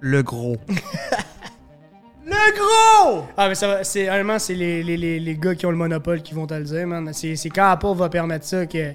Le 0.00 0.22
gros. 0.22 0.56
le 2.24 3.10
gros! 3.12 3.24
Ah, 3.36 3.48
mais 3.48 3.54
ça 3.54 3.66
va, 3.68 3.84
c'est, 3.84 4.08
honnêtement, 4.08 4.38
c'est 4.38 4.54
les, 4.54 4.82
les, 4.82 4.96
les, 4.96 5.18
les 5.20 5.36
gars 5.36 5.54
qui 5.54 5.66
ont 5.66 5.70
le 5.70 5.76
monopole 5.76 6.22
qui 6.22 6.34
vont 6.34 6.46
te 6.46 6.54
le 6.54 6.64
dire, 6.64 6.86
man. 6.86 7.10
C'est, 7.12 7.36
c'est 7.36 7.48
quand 7.50 7.66
Apple 7.70 7.94
va 7.94 8.08
permettre 8.08 8.44
ça 8.44 8.66
que. 8.66 8.92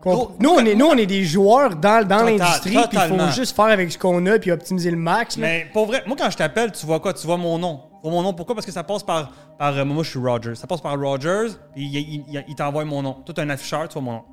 qu'on- 0.00 0.30
nous, 0.38 0.50
on 0.50 0.58
est, 0.64 0.74
nous, 0.74 0.86
on 0.86 0.96
est 0.96 1.06
des 1.06 1.24
joueurs 1.24 1.70
dans, 1.76 2.06
dans 2.06 2.18
Total- 2.20 2.36
l'industrie, 2.38 2.76
puis 2.88 2.98
il 3.02 3.18
faut 3.18 3.30
juste 3.32 3.56
faire 3.56 3.64
avec 3.66 3.90
ce 3.90 3.98
qu'on 3.98 4.24
a, 4.26 4.38
puis 4.38 4.50
optimiser 4.52 4.90
le 4.90 4.96
max. 4.96 5.36
là. 5.36 5.46
Mais 5.46 5.66
pour 5.72 5.86
vrai, 5.86 6.02
moi 6.06 6.16
quand 6.18 6.30
je 6.30 6.36
t'appelle, 6.36 6.72
tu 6.72 6.86
vois 6.86 7.00
quoi? 7.00 7.12
Tu 7.12 7.26
vois 7.26 7.36
mon 7.36 7.58
nom. 7.58 7.80
Mon 8.04 8.22
nom, 8.22 8.32
pourquoi? 8.32 8.54
Parce 8.54 8.64
que 8.66 8.70
ça 8.72 8.84
passe 8.84 9.02
par. 9.02 9.32
par 9.58 9.76
euh, 9.76 9.84
moi, 9.84 10.04
je 10.04 10.10
suis 10.10 10.18
Rogers. 10.20 10.54
Ça 10.54 10.68
passe 10.68 10.80
par 10.80 10.96
Rogers, 10.96 11.48
puis 11.74 11.84
il, 11.86 11.96
il- 11.96 12.24
il- 12.32 12.44
il 12.46 12.54
t'envoie 12.54 12.84
mon 12.84 13.02
nom. 13.02 13.14
Toi, 13.24 13.34
t'as 13.34 13.42
un 13.42 13.50
afficheur, 13.50 13.88
tu 13.88 13.94
vois 13.94 14.02
mon 14.02 14.12
nom. 14.12 14.24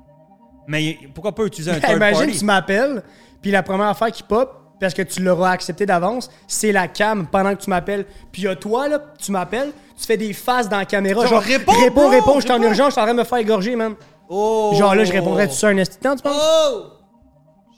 Mais 0.68 0.96
pourquoi 1.12 1.34
pas 1.34 1.44
utiliser 1.44 1.72
un 1.72 1.80
third 1.80 1.96
Imagine, 1.96 2.18
party? 2.26 2.38
tu 2.38 2.44
m'appelles, 2.44 3.02
puis 3.42 3.50
la 3.50 3.64
première 3.64 3.88
affaire 3.88 4.12
qui 4.12 4.22
pop, 4.22 4.63
parce 4.80 4.94
que 4.94 5.02
tu 5.02 5.22
l'auras 5.22 5.50
accepté 5.50 5.86
d'avance, 5.86 6.30
c'est 6.46 6.72
la 6.72 6.88
cam 6.88 7.26
pendant 7.26 7.54
que 7.54 7.62
tu 7.62 7.70
m'appelles. 7.70 8.04
Puis 8.32 8.46
a 8.48 8.56
toi, 8.56 8.88
là, 8.88 8.98
tu 9.18 9.32
m'appelles, 9.32 9.72
tu 9.98 10.06
fais 10.06 10.16
des 10.16 10.32
faces 10.32 10.68
dans 10.68 10.78
la 10.78 10.84
caméra. 10.84 11.22
Genre, 11.22 11.30
Genre, 11.34 11.42
réponds, 11.42 11.72
réponds, 11.72 12.08
réponds, 12.08 12.34
je 12.40 12.46
suis 12.46 12.52
en 12.52 12.60
urgence, 12.62 12.88
je 12.88 12.92
suis 12.92 13.00
en 13.00 13.04
train 13.04 13.14
de 13.14 13.18
me 13.20 13.24
faire 13.24 13.38
égorger, 13.38 13.76
man. 13.76 13.94
Oh! 14.28 14.72
Genre 14.78 14.94
là, 14.94 15.04
je 15.04 15.12
répondrais 15.12 15.48
tout 15.48 15.54
ça 15.54 15.68
un 15.68 15.78
instant, 15.78 16.16
tu 16.16 16.22
penses? 16.22 16.34
Oh! 16.36 16.82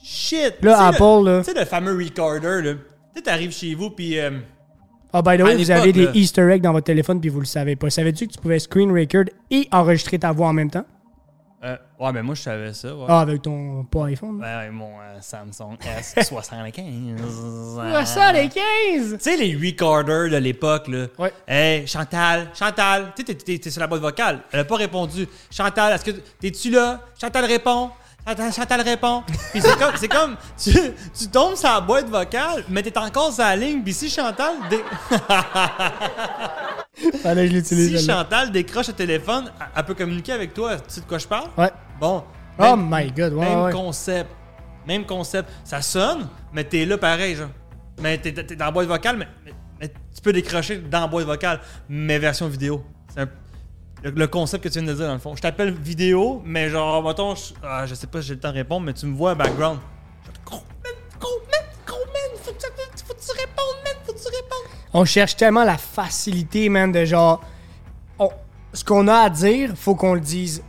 Shit! 0.03 0.55
Là, 0.63 0.87
Apple, 0.89 1.03
le- 1.25 1.37
là. 1.39 1.43
Tu 1.45 1.53
sais, 1.53 1.59
le 1.59 1.65
fameux 1.67 1.97
recorder, 1.97 2.63
là. 2.63 2.73
Tu 2.75 2.79
sais, 3.17 3.23
t'arrives 3.23 3.53
chez 3.53 3.75
vous, 3.75 3.91
puis. 3.91 4.19
euh, 4.19 4.31
Ah, 5.13 5.23
by 5.23 5.39
the 5.39 5.43
way, 5.43 5.53
À 5.53 5.57
vous 5.57 5.71
avez 5.71 5.93
des 5.93 6.05
là. 6.05 6.11
Easter 6.15 6.49
eggs 6.51 6.61
dans 6.63 6.73
votre 6.73 6.85
téléphone, 6.87 7.21
puis 7.21 7.31
vous 7.31 7.41
le 7.41 7.47
savez 7.47 7.75
pas. 7.77 7.91
Savais-tu 7.91 8.27
que 8.27 8.33
tu 8.33 8.39
pouvais 8.39 8.59
screen 8.59 8.91
record 8.93 9.25
et 9.51 9.69
enregistrer 9.73 10.19
ta 10.19 10.33
voix 10.33 10.49
en 10.49 10.53
même 10.53 10.71
temps? 10.71 10.85
Euh, 11.65 11.77
ouais, 11.99 12.13
ben 12.13 12.23
moi, 12.23 12.35
je 12.35 12.43
savais 12.43 12.73
ça. 12.75 12.95
Ouais. 12.95 13.07
Ah, 13.09 13.21
avec 13.21 13.43
ton. 13.43 13.85
pas 13.85 14.07
iPhone? 14.07 14.41
Ouais, 14.41 14.57
ouais, 14.57 14.71
mon 14.71 15.01
euh, 15.01 15.19
Samsung 15.21 15.77
S75. 15.81 17.17
Ah, 17.81 18.05
ça, 18.05 18.33
les 18.33 18.49
15! 18.49 19.17
Tu 19.17 19.19
sais, 19.21 19.37
les 19.37 19.57
recorders 19.57 20.31
de 20.31 20.37
l'époque, 20.37 20.89
là. 20.89 21.07
Ouais. 21.19 21.33
Hey, 21.49 21.87
Chantal, 21.87 22.51
Chantal, 22.55 23.13
tu 23.17 23.25
sais, 23.27 23.59
t'es 23.59 23.71
sur 23.71 23.81
la 23.81 23.87
boîte 23.87 24.03
vocale. 24.03 24.41
Elle 24.53 24.61
a 24.61 24.65
pas 24.65 24.77
répondu. 24.77 25.27
Chantal, 25.51 25.95
est-ce 25.95 26.05
que 26.05 26.11
t'es-tu 26.39 26.71
là? 26.71 27.01
Chantal 27.19 27.45
répond. 27.47 27.91
Chantal, 28.27 28.53
Chantal 28.53 28.81
répond. 28.81 29.23
Puis 29.53 29.61
c'est 29.61 29.79
comme, 29.79 29.93
c'est 29.97 30.09
comme 30.09 30.37
tu, 30.59 30.73
tu 31.17 31.29
tombes 31.29 31.55
sur 31.55 31.69
la 31.69 31.81
boîte 31.81 32.09
vocale, 32.09 32.65
mais 32.69 32.83
t'es 32.83 32.97
encore 32.99 33.33
sur 33.33 33.45
la 33.45 33.55
ligne. 33.55 33.83
Puis 33.85 33.93
si 33.95 34.11
Chantal, 34.11 34.55
dé- 34.69 34.83
que 37.23 37.25
je 37.25 37.41
l'utilise. 37.53 38.01
si. 38.01 38.07
Chantal 38.07 38.51
décroche 38.51 38.89
le 38.89 38.95
téléphone, 38.95 39.53
elle- 39.77 39.85
peut 39.85 39.95
communiquer 39.95 40.33
avec 40.33 40.53
toi. 40.55 40.77
Tu 40.77 40.83
sais 40.89 41.01
de 41.03 41.07
quoi 41.07 41.19
je 41.19 41.27
parle? 41.29 41.51
Ouais. 41.57 41.71
Bon. 42.01 42.25
Oh 42.59 42.63
Même- 42.63 42.89
my 42.91 43.13
god, 43.13 43.33
ouais, 43.35 43.49
même 43.49 43.61
ouais. 43.65 43.73
concept. 43.73 44.31
Même 44.87 45.05
concept. 45.07 45.49
Ça 45.65 45.81
sonne, 45.83 46.27
mais 46.53 46.65
t'es 46.65 46.85
là 46.85 46.99
pareil, 46.99 47.37
genre. 47.37 47.49
Mais 48.01 48.19
t'es, 48.19 48.33
t'es 48.33 48.57
dans 48.57 48.65
la 48.67 48.71
boîte 48.73 48.89
vocale, 48.89 49.17
mais, 49.19 49.29
mais- 49.45 49.53
mais 49.81 49.89
tu 49.89 50.21
peux 50.23 50.33
décrocher 50.33 50.79
dans 50.79 51.03
la 51.03 51.07
boîte 51.07 51.27
vocale, 51.27 51.61
mais 51.89 52.19
version 52.19 52.49
vidéo. 52.49 52.83
C'est 53.15 53.21
un- 53.21 53.29
le, 54.03 54.11
le 54.11 54.27
concept 54.27 54.65
que 54.65 54.69
tu 54.69 54.79
viens 54.79 54.89
de 54.89 54.95
dire, 54.95 55.07
dans 55.07 55.13
le 55.15 55.19
fond. 55.19 55.35
Je 55.37 55.43
t'appelle 55.43 55.73
vidéo, 55.73 56.43
mais 56.45 56.69
genre, 56.69 57.03
mettons, 57.03 57.35
je, 57.35 57.55
ah, 57.63 57.87
je 57.87 57.95
sais 57.95 58.07
pas 58.07 58.21
si 58.21 58.29
j'ai 58.29 58.35
le 58.35 58.41
temps 58.41 58.51
de 58.51 58.55
répondre, 58.59 58.85
mais 58.87 58.93
tu 58.95 59.07
me 59.07 59.17
vois 59.17 59.35
background. 59.35 59.79
Gros, 60.45 60.57
man, 60.85 60.93
gros, 61.21 61.29
man, 61.51 61.61
gros, 61.87 61.97
man, 61.97 62.39
faut 62.43 62.53
que, 62.53 62.59
tu- 62.59 63.05
faut 63.05 63.15
que 63.15 63.21
tu 63.21 63.31
répondes, 63.33 63.85
man, 63.85 63.95
faut 64.05 64.13
que 64.13 64.19
tu 64.19 64.27
répondes. 64.29 64.73
On 64.93 65.05
cherche 65.05 65.37
tellement 65.37 65.65
la 65.65 65.77
facilité, 65.79 66.69
man, 66.69 66.93
de 66.93 67.05
genre. 67.05 67.43
on- 68.19 68.31
ce 68.73 68.85
qu'on 68.85 69.09
a 69.09 69.15
à 69.21 69.31
dire, 69.31 69.73
faut 69.77 69.95
qu'on 69.95 70.15
le 70.15 70.21
dise 70.21 70.63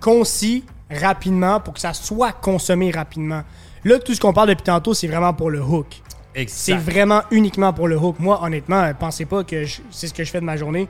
concis, 0.00 0.64
rapidement, 0.90 1.58
pour 1.60 1.74
que 1.74 1.80
ça 1.80 1.92
soit 1.94 2.32
consommé 2.32 2.90
rapidement. 2.90 3.42
Là, 3.84 3.98
tout 3.98 4.14
ce 4.14 4.20
qu'on 4.20 4.32
parle 4.32 4.48
depuis 4.50 4.64
tantôt, 4.64 4.94
c'est 4.94 5.06
vraiment 5.08 5.32
pour 5.34 5.50
le 5.50 5.60
hook. 5.62 6.00
C'est 6.48 6.72
vraiment 6.76 7.22
uniquement 7.30 7.72
pour 7.72 7.88
le 7.88 7.96
hook. 7.98 8.18
Moi, 8.18 8.38
honnêtement, 8.42 8.92
pensez 8.94 9.24
pas 9.24 9.42
que 9.42 9.64
c'est 9.90 10.06
ce 10.08 10.12
que 10.14 10.22
je 10.22 10.30
fais 10.30 10.40
de 10.40 10.44
ma 10.44 10.56
journée. 10.56 10.86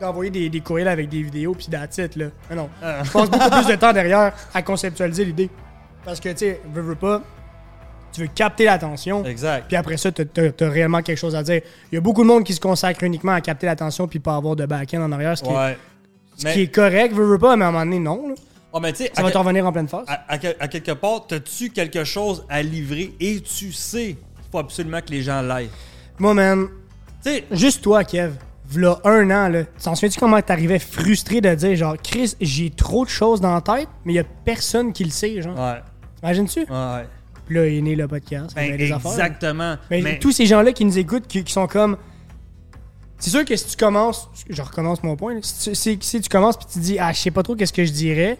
D'envoyer 0.00 0.30
des, 0.30 0.48
des 0.48 0.60
courriels 0.60 0.88
avec 0.88 1.08
des 1.08 1.22
vidéos 1.22 1.54
puis 1.54 1.66
it, 1.66 2.16
là. 2.16 2.26
Mais 2.48 2.54
non. 2.56 2.68
Ah. 2.82 3.02
Je 3.02 3.10
passe 3.10 3.28
beaucoup 3.30 3.50
plus 3.50 3.66
de 3.66 3.74
temps 3.74 3.92
derrière 3.92 4.32
à 4.54 4.62
conceptualiser 4.62 5.24
l'idée. 5.24 5.50
Parce 6.04 6.20
que, 6.20 6.28
tu 6.28 6.38
sais, 6.38 6.60
veux, 6.72 6.82
veux 6.82 6.94
pas, 6.94 7.20
tu 8.12 8.20
veux 8.20 8.28
capter 8.28 8.64
l'attention. 8.64 9.24
Exact. 9.24 9.66
Puis 9.66 9.76
après 9.76 9.96
ça, 9.96 10.12
t'as- 10.12 10.24
t'as 10.24 10.50
t'as 10.52 10.68
réellement 10.70 11.02
quelque 11.02 11.18
chose 11.18 11.34
à 11.34 11.42
dire. 11.42 11.62
Il 11.90 11.96
y 11.96 11.98
a 11.98 12.00
beaucoup 12.00 12.22
de 12.22 12.28
monde 12.28 12.44
qui 12.44 12.54
se 12.54 12.60
consacre 12.60 13.02
uniquement 13.02 13.32
à 13.32 13.40
capter 13.40 13.66
l'attention 13.66 14.06
puis 14.06 14.20
pas 14.20 14.36
avoir 14.36 14.54
de 14.54 14.66
back-end 14.66 15.02
en 15.02 15.10
arrière, 15.12 15.36
ce 15.36 15.42
qui, 15.42 15.50
est, 15.50 15.56
Ouais. 15.56 15.76
ce 16.36 16.44
Mais, 16.44 16.52
qui 16.52 16.60
est 16.62 16.74
correct, 16.74 17.12
veux, 17.12 17.26
veux 17.26 17.38
pas, 17.38 17.56
mais 17.56 17.64
à 17.64 17.68
un 17.68 17.72
moment 17.72 17.84
donné, 17.84 17.98
non. 17.98 18.28
là. 18.28 18.34
oh, 18.72 18.78
mais 18.80 18.92
tu 18.92 19.04
Ça 19.12 19.22
va 19.22 19.30
t'en 19.32 19.40
revenir 19.42 19.66
en 19.66 19.72
pleine 19.72 19.88
face. 19.88 20.06
à- 20.08 20.24
à 20.28 20.38
quel- 20.38 20.56
à 20.60 20.68
quelque 20.68 20.92
part, 20.92 21.26
t'as-tu 21.26 21.70
quelque 21.70 22.04
chose 22.04 22.44
à 22.48 22.62
livrer? 22.62 23.12
Et 23.18 23.40
tu 23.40 23.72
sais 23.72 24.16
qu'il 24.16 24.16
faut 24.52 24.58
absolument 24.58 25.00
que 25.00 25.10
les 25.10 25.22
gens 25.22 25.42
l'aillent. 25.42 25.70
Moi, 26.20 26.34
man, 26.34 26.68
Tu 27.24 27.30
sais, 27.32 27.44
juste 27.50 27.82
toi, 27.82 28.04
Kev, 28.04 28.34
v'là 28.68 28.98
un 29.04 29.30
an, 29.30 29.48
là, 29.48 29.64
t'en 29.82 29.94
souviens-tu 29.94 30.18
comment 30.20 30.40
t'arrivais 30.42 30.78
frustré 30.78 31.40
de 31.40 31.54
dire, 31.54 31.74
genre, 31.76 31.96
Chris, 32.02 32.34
j'ai 32.40 32.70
trop 32.70 33.04
de 33.04 33.10
choses 33.10 33.40
dans 33.40 33.54
la 33.54 33.60
tête, 33.60 33.88
mais 34.04 34.12
il 34.12 34.16
y 34.16 34.20
a 34.20 34.24
personne 34.44 34.92
qui 34.92 35.04
le 35.04 35.10
sait, 35.10 35.40
genre? 35.42 35.56
ouais. 35.58 35.80
Imagines-tu? 36.22 36.60
Ouais. 36.60 37.06
Puis 37.46 37.54
là, 37.56 37.66
il 37.66 37.78
est 37.78 37.80
né 37.82 37.96
le 37.96 38.06
podcast. 38.08 38.54
Ben, 38.54 38.76
des 38.76 38.92
affaires. 38.92 39.12
exactement. 39.12 39.76
Mais, 39.90 40.02
Mais- 40.02 40.18
tous 40.18 40.32
ces 40.32 40.44
gens-là 40.46 40.72
qui 40.72 40.84
nous 40.84 40.98
écoutent, 40.98 41.26
qui, 41.26 41.44
qui 41.44 41.52
sont 41.52 41.66
comme. 41.66 41.96
C'est 43.18 43.30
sûr 43.30 43.44
que 43.44 43.56
si 43.56 43.66
tu 43.66 43.76
commences, 43.76 44.28
je 44.48 44.60
recommence 44.62 45.02
mon 45.02 45.16
point, 45.16 45.34
là. 45.34 45.40
si, 45.42 45.70
tu, 45.70 45.74
si- 45.74 45.98
si 46.00 46.20
tu 46.20 46.28
commences 46.28 46.56
puis 46.56 46.66
tu 46.72 46.78
dis, 46.78 46.98
ah, 47.00 47.12
je 47.12 47.18
sais 47.18 47.30
pas 47.30 47.42
trop 47.42 47.56
qu'est-ce 47.56 47.72
que 47.72 47.84
je 47.84 47.92
dirais, 47.92 48.38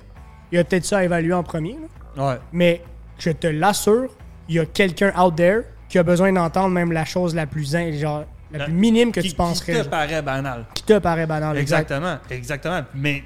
il 0.53 0.57
y 0.57 0.59
a 0.59 0.65
peut-être 0.65 0.85
ça 0.85 0.99
à 0.99 1.05
évaluer 1.05 1.33
en 1.33 1.43
premier, 1.43 1.77
là. 2.17 2.29
Ouais. 2.35 2.39
mais 2.53 2.83
je 3.19 3.31
te 3.31 3.47
l'assure, 3.47 4.09
il 4.49 4.57
y 4.57 4.59
a 4.61 4.67
quelqu'un 4.67 5.13
out 5.21 5.35
there 5.37 5.63
qui 5.89 5.99
a 5.99 6.03
besoin 6.03 6.33
d'entendre 6.33 6.69
même 6.69 6.93
la 6.93 7.05
chose 7.05 7.35
la 7.35 7.47
plus, 7.47 7.75
in- 7.75 7.93
genre, 7.93 8.25
la 8.57 8.65
plus 8.65 8.73
minime 8.75 9.13
que 9.13 9.21
qui, 9.21 9.31
tu 9.31 9.37
penserais, 9.37 9.73
Qui 9.73 9.79
te 9.79 9.83
genre, 9.85 9.91
paraît 9.91 10.23
banal. 10.23 10.65
qui 10.75 10.83
te 10.83 10.99
paraît 10.99 11.27
banal. 11.27 11.57
exact. 11.59 11.91
Exactement. 11.91 12.19
Exactement. 12.31 12.83
Mais. 12.95 13.23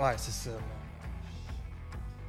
Ouais, 0.00 0.12
c'est 0.16 0.32
ça. 0.32 0.50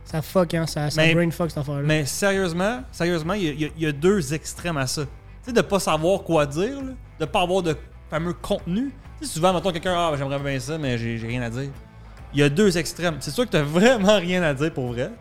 Ça 0.06 0.22
fuck, 0.24 0.54
hein, 0.56 0.66
ça, 0.66 0.90
ça 0.90 1.02
Mais- 1.04 1.14
brain 1.14 1.30
fuck 1.30 1.50
cette 1.50 1.60
affaire-là. 1.60 1.84
Mais 1.84 2.06
sérieusement, 2.06 2.82
sérieusement, 2.92 3.34
il 3.34 3.44
y, 3.62 3.66
a- 3.66 3.70
y 3.78 3.86
y 3.90 3.94
deux 3.94 4.34
extrêmes 4.34 4.78
à 4.78 4.88
ça. 4.88 5.04
Tu 5.04 5.10
sais, 5.44 5.54
de 5.54 5.62
pas 5.62 5.80
savoir 5.80 6.24
quoi 6.24 6.46
dire, 6.48 6.78
là, 6.82 6.92
de 7.20 7.26
pas 7.26 7.42
avoir 7.42 7.62
de 7.62 7.76
fameux 8.10 8.34
contenu. 8.34 8.92
Tu 9.20 9.28
sais, 9.28 9.34
souvent, 9.34 9.54
mettons 9.54 9.72
quelqu'un, 9.72 9.94
ah, 9.96 10.12
j'aimerais 10.18 10.40
bien 10.40 10.60
ça, 10.60 10.78
mais 10.80 10.98
j'ai 10.98 11.18
j'ai 11.18 11.28
rien 11.28 11.42
à 11.44 11.50
dire. 11.50 11.70
Il 12.34 12.40
y 12.40 12.44
a 12.44 12.50
deux 12.50 12.78
extrêmes. 12.78 13.18
C'est 13.20 13.32
sûr 13.32 13.46
que 13.46 13.52
t'as 13.52 13.62
vraiment 13.80 14.18
rien 14.18 14.42
à 14.42 14.54
dire 14.54 14.74
pour 14.74 14.88
vrai. 14.94 15.12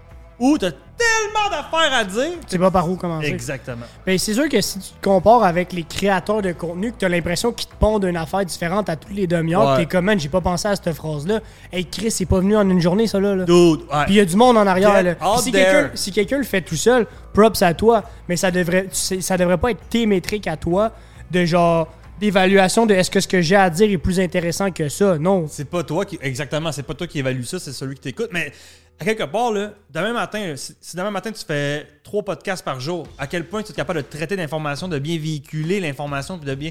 Ou 0.41 0.57
t'as 0.57 0.71
tellement 0.71 1.51
d'affaires 1.51 1.93
à 1.93 2.05
dire. 2.05 2.33
Tu 2.43 2.49
sais 2.49 2.59
pas 2.59 2.71
par 2.71 2.89
où 2.89 2.97
commencer. 2.97 3.29
Exactement. 3.29 3.87
Ben, 4.07 4.17
c'est 4.19 4.35
sûr 4.35 4.49
que 4.49 4.61
si 4.61 4.79
tu 4.79 4.89
te 4.91 5.03
compares 5.05 5.43
avec 5.45 5.73
les 5.73 5.83
créateurs 5.83 6.43
de 6.43 6.53
contenu, 6.53 6.93
que 6.93 6.99
tu 6.99 7.05
as 7.05 7.09
l'impression 7.09 7.53
qu'ils 7.53 7.69
te 7.69 7.75
pondent 7.75 8.05
une 8.05 8.17
affaire 8.17 8.45
différente 8.45 8.89
à 8.89 8.97
toutes 8.97 9.15
les 9.15 9.27
demi-heures, 9.27 9.71
Ouais. 9.73 9.77
t'es 9.79 9.87
comme, 9.87 10.05
man, 10.05 10.19
j'ai 10.19 10.29
pas 10.29 10.41
pensé 10.41 10.69
à 10.69 10.77
cette 10.77 10.93
phrase-là. 10.93 11.41
Hey, 11.73 11.85
Chris, 11.87 12.11
c'est 12.13 12.27
pas 12.27 12.39
venu 12.41 12.57
en 12.57 12.69
une 12.69 12.81
journée, 12.81 13.07
ça 13.07 13.19
là. 13.21 13.35
là. 13.35 13.45
Dude, 13.45 13.55
ouais. 13.81 14.05
Puis 14.07 14.15
il 14.15 14.17
y 14.17 14.21
a 14.21 14.25
du 14.25 14.37
monde 14.37 14.57
en 14.57 14.67
arrière. 14.67 14.95
Get 14.97 15.03
Là. 15.03 15.15
Si 15.43 15.51
there. 15.53 15.65
quelqu'un 15.65 15.91
si 15.95 16.13
quelqu'un 16.13 16.39
le 16.39 16.45
fait 16.45 16.63
tout 16.63 16.77
seul, 16.77 17.07
props 17.33 17.63
à 17.63 17.75
toi, 17.75 18.05
mais 18.29 18.37
ça 18.37 18.51
devrait, 18.51 18.85
tu 18.85 18.89
sais, 18.93 19.21
ça 19.21 19.37
devrait 19.37 19.59
pas 19.59 19.71
être 19.73 19.89
tes 19.91 20.07
métriques 20.07 20.47
à 20.47 20.57
toi 20.57 20.93
de 21.31 21.45
genre 21.45 21.89
d'évaluation 22.21 22.85
de 22.87 22.95
est-ce 22.95 23.11
que 23.11 23.21
ce 23.21 23.29
que 23.29 23.41
j'ai 23.41 23.55
à 23.57 23.71
dire 23.71 23.89
est 23.91 23.99
plus 23.99 24.19
intéressant 24.19 24.71
que 24.73 24.89
ça. 24.89 25.19
Non. 25.19 25.47
C'est 25.49 25.69
pas 25.69 25.85
toi 25.85 26.05
qui. 26.05 26.19
Exactement, 26.21 26.73
c'est 26.73 26.83
pas 26.83 26.95
toi 26.95 27.07
qui 27.07 27.19
évalue 27.21 27.43
ça, 27.45 27.59
c'est 27.61 27.73
celui 27.73 27.95
qui 27.95 28.01
t'écoute. 28.01 28.31
Mais 28.33 28.53
à 29.01 29.05
quelque 29.05 29.25
part, 29.25 29.53
là, 29.53 29.73
demain 29.91 30.13
matin, 30.13 30.55
si, 30.57 30.75
demain 30.97 31.11
matin 31.11 31.31
tu 31.31 31.45
fais 31.45 31.87
trois 32.03 32.23
podcasts 32.23 32.65
par 32.65 32.81
jour, 32.81 33.07
à 33.17 33.27
quel 33.27 33.45
point 33.45 33.63
tu 33.63 33.73
es 33.73 33.75
capable 33.75 34.03
de 34.03 34.07
traiter 34.07 34.35
l'information, 34.35 34.89
de 34.89 34.99
bien 34.99 35.19
véhiculer 35.19 35.81
l'information, 35.81 36.39
puis 36.39 36.49
de 36.49 36.55
bien. 36.55 36.71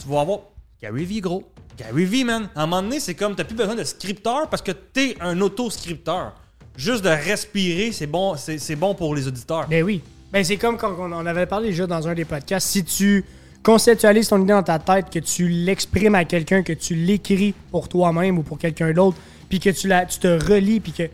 Tu 0.00 0.08
vas 0.08 0.20
avoir 0.20 0.40
Gary 0.80 1.04
V, 1.04 1.20
gros. 1.20 1.44
Gary 1.76 2.04
V, 2.04 2.24
man. 2.24 2.48
À 2.54 2.62
un 2.62 2.66
moment 2.66 2.82
donné, 2.82 3.00
c'est 3.00 3.14
comme 3.14 3.34
t'as 3.34 3.44
plus 3.44 3.56
besoin 3.56 3.74
de 3.74 3.84
scripteur 3.84 4.48
parce 4.48 4.62
que 4.62 4.72
t'es 4.72 5.16
un 5.20 5.40
auto-scripteur. 5.40 6.34
Juste 6.76 7.04
de 7.04 7.08
respirer, 7.08 7.92
c'est 7.92 8.06
bon, 8.06 8.34
bon 8.78 8.94
pour 8.94 9.14
les 9.14 9.26
auditeurs. 9.26 9.68
Ben 9.68 9.82
oui. 9.82 10.02
Ben 10.32 10.44
c'est 10.44 10.56
comme 10.56 10.76
quand 10.76 10.94
on 10.98 11.12
en 11.12 11.26
avait 11.26 11.46
parlé 11.46 11.68
déjà 11.68 11.86
dans 11.86 12.06
un 12.08 12.14
des 12.14 12.24
podcasts. 12.24 12.68
Si 12.68 12.84
tu 12.84 13.24
conceptualises 13.62 14.28
ton 14.28 14.42
idée 14.42 14.52
dans 14.52 14.62
ta 14.62 14.78
tête, 14.78 15.10
que 15.10 15.20
tu 15.20 15.48
l'exprimes 15.48 16.14
à 16.16 16.24
quelqu'un, 16.24 16.62
que 16.62 16.72
tu 16.72 16.94
l'écris 16.94 17.54
pour 17.70 17.88
toi-même 17.88 18.38
ou 18.38 18.42
pour 18.42 18.58
quelqu'un 18.58 18.92
d'autre, 18.92 19.16
puis 19.48 19.60
que 19.60 19.70
tu, 19.70 19.88
la, 19.88 20.04
tu 20.04 20.18
te 20.18 20.26
relis, 20.26 20.80
puis 20.80 20.92
que 20.92 21.04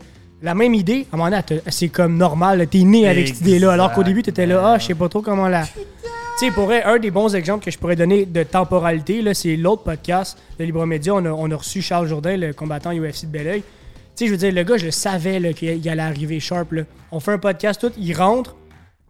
la 0.41 0.55
même 0.55 0.73
idée, 0.73 1.05
à 1.11 1.15
un 1.15 1.17
moment 1.17 1.29
donné, 1.29 1.61
c'est 1.67 1.89
comme 1.89 2.17
normal. 2.17 2.59
là. 2.59 2.65
T'es 2.65 2.79
né 2.79 3.07
avec 3.07 3.27
cette 3.27 3.41
idée-là, 3.41 3.73
alors 3.73 3.93
qu'au 3.93 4.03
début, 4.03 4.23
t'étais 4.23 4.45
là, 4.45 4.73
ah, 4.73 4.77
je 4.79 4.87
sais 4.87 4.95
pas 4.95 5.09
trop 5.09 5.21
comment 5.21 5.47
la... 5.47 5.63
Tu 5.65 6.47
sais, 6.47 6.51
pour 6.51 6.71
un 6.71 6.97
des 6.97 7.11
bons 7.11 7.35
exemples 7.35 7.63
que 7.63 7.69
je 7.69 7.77
pourrais 7.77 7.95
donner 7.95 8.25
de 8.25 8.41
temporalité, 8.43 9.21
là, 9.21 9.33
c'est 9.33 9.55
l'autre 9.55 9.83
podcast 9.83 10.37
de 10.57 10.63
Libre 10.63 10.85
Média. 10.87 11.13
On 11.13 11.23
a, 11.25 11.29
on 11.29 11.51
a 11.51 11.55
reçu 11.55 11.81
Charles 11.81 12.07
Jourdain, 12.07 12.37
le 12.37 12.53
combattant 12.53 12.91
UFC 12.91 13.25
de 13.25 13.27
Belleuil. 13.27 13.61
Tu 13.61 13.67
sais, 14.15 14.25
je 14.25 14.31
veux 14.31 14.37
dire, 14.37 14.51
le 14.51 14.63
gars, 14.63 14.77
je 14.77 14.85
le 14.85 14.91
savais 14.91 15.39
là, 15.39 15.53
qu'il 15.53 15.69
il 15.69 15.89
allait 15.89 16.01
arriver 16.01 16.39
sharp. 16.39 16.71
Là. 16.71 16.83
On 17.11 17.19
fait 17.19 17.33
un 17.33 17.37
podcast, 17.37 17.79
tout, 17.79 17.91
il 17.97 18.15
rentre, 18.15 18.55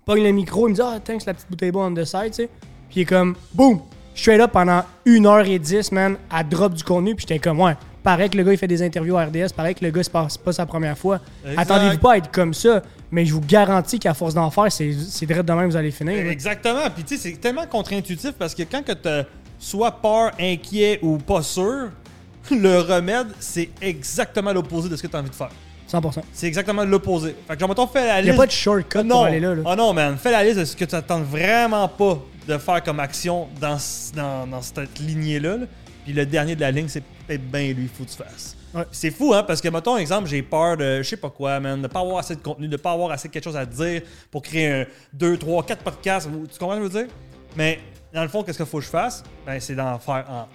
pogne 0.06 0.24
le 0.24 0.32
micro, 0.32 0.68
il 0.68 0.72
me 0.72 0.76
dit 0.76 0.82
Ah, 0.84 1.00
thanks, 1.04 1.26
la 1.26 1.34
petite 1.34 1.50
bouteille 1.50 1.72
on 1.74 1.94
the 1.94 2.04
side, 2.04 2.32
tu 2.32 2.34
sais. 2.34 2.50
Puis 2.90 3.00
il 3.00 3.02
est 3.04 3.06
comme, 3.06 3.36
boum, 3.54 3.80
straight 4.14 4.42
up 4.42 4.52
pendant 4.52 4.84
1h10, 5.06 5.94
man, 5.94 6.18
à 6.30 6.44
drop 6.44 6.74
du 6.74 6.84
contenu. 6.84 7.16
Puis 7.16 7.26
j'étais 7.28 7.40
comme, 7.40 7.62
ouais, 7.62 7.76
pareil 8.04 8.30
que 8.30 8.38
le 8.38 8.44
gars, 8.44 8.52
il 8.54 8.58
fait 8.58 8.68
des 8.68 8.82
interviews 8.82 9.18
à 9.18 9.26
RDS, 9.26 9.54
pareil 9.56 9.76
que 9.76 9.84
le 9.86 9.92
gars, 9.92 10.04
c'est 10.04 10.12
pas, 10.12 10.28
pas 10.44 10.54
sa 10.54 10.66
première 10.66 10.98
fois. 10.98 11.20
Attendez-vous 11.58 11.98
pas 12.00 12.14
à 12.14 12.18
être 12.18 12.32
comme 12.32 12.54
ça, 12.54 12.82
mais 13.12 13.26
je 13.26 13.34
vous 13.34 13.42
garantis 13.42 14.00
qu'à 14.00 14.14
force 14.14 14.34
d'en 14.34 14.50
faire, 14.52 14.72
c'est 14.72 14.94
c'est 14.94 15.26
direct 15.26 15.46
de 15.48 15.54
même 15.54 15.66
que 15.68 15.72
vous 15.72 15.78
allez 15.78 15.92
finir. 15.92 16.24
là. 16.24 16.32
Exactement. 16.32 16.90
Puis 16.94 17.04
tu 17.04 17.18
sais, 17.18 17.30
c'est 17.32 17.38
tellement 17.40 17.66
contre-intuitif 17.68 18.32
parce 18.38 18.56
que 18.56 18.64
quand 18.64 18.84
que 18.84 18.94
t'as 18.94 19.24
soit 19.60 19.92
peur, 19.92 20.32
inquiet 20.40 21.00
ou 21.02 21.18
pas 21.18 21.42
sûr, 21.44 21.90
le 22.52 22.80
remède, 22.80 23.28
c'est 23.40 23.70
exactement 23.82 24.52
l'opposé 24.54 24.90
de 24.90 24.96
ce 24.96 25.02
que 25.04 25.08
tu 25.08 25.16
as 25.16 25.20
envie 25.20 25.30
de 25.30 25.36
faire. 25.36 25.52
100%. 25.92 26.22
C'est 26.32 26.48
exactement 26.48 26.86
l'opposé. 26.86 27.36
Fait 27.48 27.54
que 27.54 27.60
genre, 27.60 27.68
mettons, 27.70 27.86
fais 27.86 28.08
la 28.08 28.20
Il 28.20 28.24
n'y 28.24 28.30
liste. 28.30 28.40
a 28.40 28.42
pas 28.44 28.48
de 28.48 28.52
shortcut 28.52 28.98
non. 29.00 29.16
pour 29.18 29.24
aller 29.26 29.42
là. 29.42 29.56
là. 29.56 29.62
Oh 29.66 29.76
non, 29.76 29.94
man. 29.94 30.18
Fais 30.18 30.32
la 30.32 30.42
liste 30.44 30.58
de 30.60 30.64
ce 30.66 30.74
que 30.76 30.86
tu 30.86 30.96
attends 30.96 31.20
vraiment 31.20 31.86
pas 31.90 32.18
de 32.48 32.58
faire 32.58 32.82
comme 32.82 33.00
action 33.02 33.50
dans, 33.60 33.78
dans 34.16 34.62
cette 34.62 35.00
lignée-là. 35.00 35.58
là. 35.58 35.66
Puis 36.06 36.14
le 36.14 36.26
dernier 36.26 36.56
de 36.56 36.62
la 36.62 36.72
ligne, 36.72 36.88
c'est 36.88 37.04
peut-être 37.32 37.52
bien 37.52 37.74
lui, 37.74 37.84
il 37.84 37.90
faut 37.90 38.04
que 38.04 38.10
tu 38.10 38.18
fasses. 38.18 38.56
Ouais. 38.74 38.84
C'est 38.92 39.12
fou, 39.12 39.34
hein, 39.34 39.44
parce 39.44 39.60
que, 39.62 39.68
mettons, 39.70 39.98
exemple, 39.98 40.28
j'ai 40.30 40.42
peur 40.42 40.78
de, 40.78 41.02
je 41.02 41.10
sais 41.10 41.18
pas 41.18 41.30
quoi, 41.30 41.60
man, 41.60 41.82
de 41.82 41.88
pas 41.88 42.00
avoir 42.00 42.18
assez 42.20 42.36
de 42.36 42.42
contenu, 42.42 42.68
de 42.68 42.78
pas 42.78 42.92
avoir 42.94 43.12
assez 43.12 43.28
de 43.28 43.34
quelque 43.34 43.44
chose 43.44 43.58
à 43.58 43.66
dire 43.66 44.02
pour 44.30 44.42
créer 44.42 44.68
un 44.82 44.86
2, 45.14 45.38
3, 45.38 45.66
4 45.66 45.84
podcasts. 45.84 46.30
Tu 46.52 46.58
comprends 46.60 46.76
ce 46.76 46.80
que 46.80 46.88
je 46.88 46.90
veux 46.90 47.04
dire? 47.06 47.14
Mais, 47.58 47.80
dans 48.14 48.22
le 48.24 48.30
fond, 48.30 48.44
qu'est-ce 48.44 48.58
qu'il 48.58 48.66
faut 48.66 48.80
que 48.80 48.86
je 48.86 48.90
fasse? 48.90 49.24
Ben, 49.46 49.60
c'est 49.60 49.76
d'en 49.76 50.00
faire 50.00 50.26
en. 50.30 50.48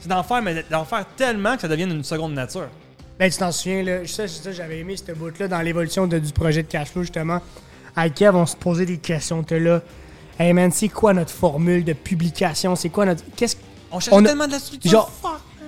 C'est 0.00 0.08
d'en 0.08 0.22
faire, 0.22 0.42
mais 0.42 0.62
d'en 0.70 0.84
faire 0.84 1.06
tellement 1.16 1.54
que 1.54 1.62
ça 1.62 1.68
devienne 1.68 1.90
une 1.90 2.04
seconde 2.04 2.34
nature. 2.34 2.68
Ben, 3.18 3.30
tu 3.30 3.38
t'en 3.38 3.50
souviens, 3.52 3.82
là. 3.82 4.06
Ça, 4.06 4.28
ça, 4.28 4.52
j'avais 4.52 4.80
aimé 4.80 4.96
ce 4.96 5.12
bout-là 5.12 5.48
dans 5.48 5.60
l'évolution 5.62 6.06
du 6.06 6.20
projet 6.32 6.62
de 6.62 6.68
Cashflow, 6.68 7.02
justement. 7.02 7.40
Avec 7.96 8.14
Kev, 8.14 8.36
on 8.36 8.44
se 8.44 8.56
posait 8.56 8.84
des 8.86 8.98
questions. 8.98 9.42
T'es 9.42 9.60
là. 9.60 9.80
Hey 10.38 10.52
man, 10.52 10.70
c'est 10.72 10.88
quoi 10.88 11.14
notre 11.14 11.30
formule 11.30 11.84
de 11.84 11.92
publication? 11.92 12.74
C'est 12.76 12.88
quoi 12.90 13.06
notre. 13.06 13.22
Qu'est-ce 13.36 13.56
On 13.92 14.00
cherche 14.00 14.14
On 14.14 14.24
a- 14.24 14.28
tellement 14.28 14.46
de 14.48 14.52
la 14.52 14.58
structure. 14.58 14.90
Genre, 14.90 15.10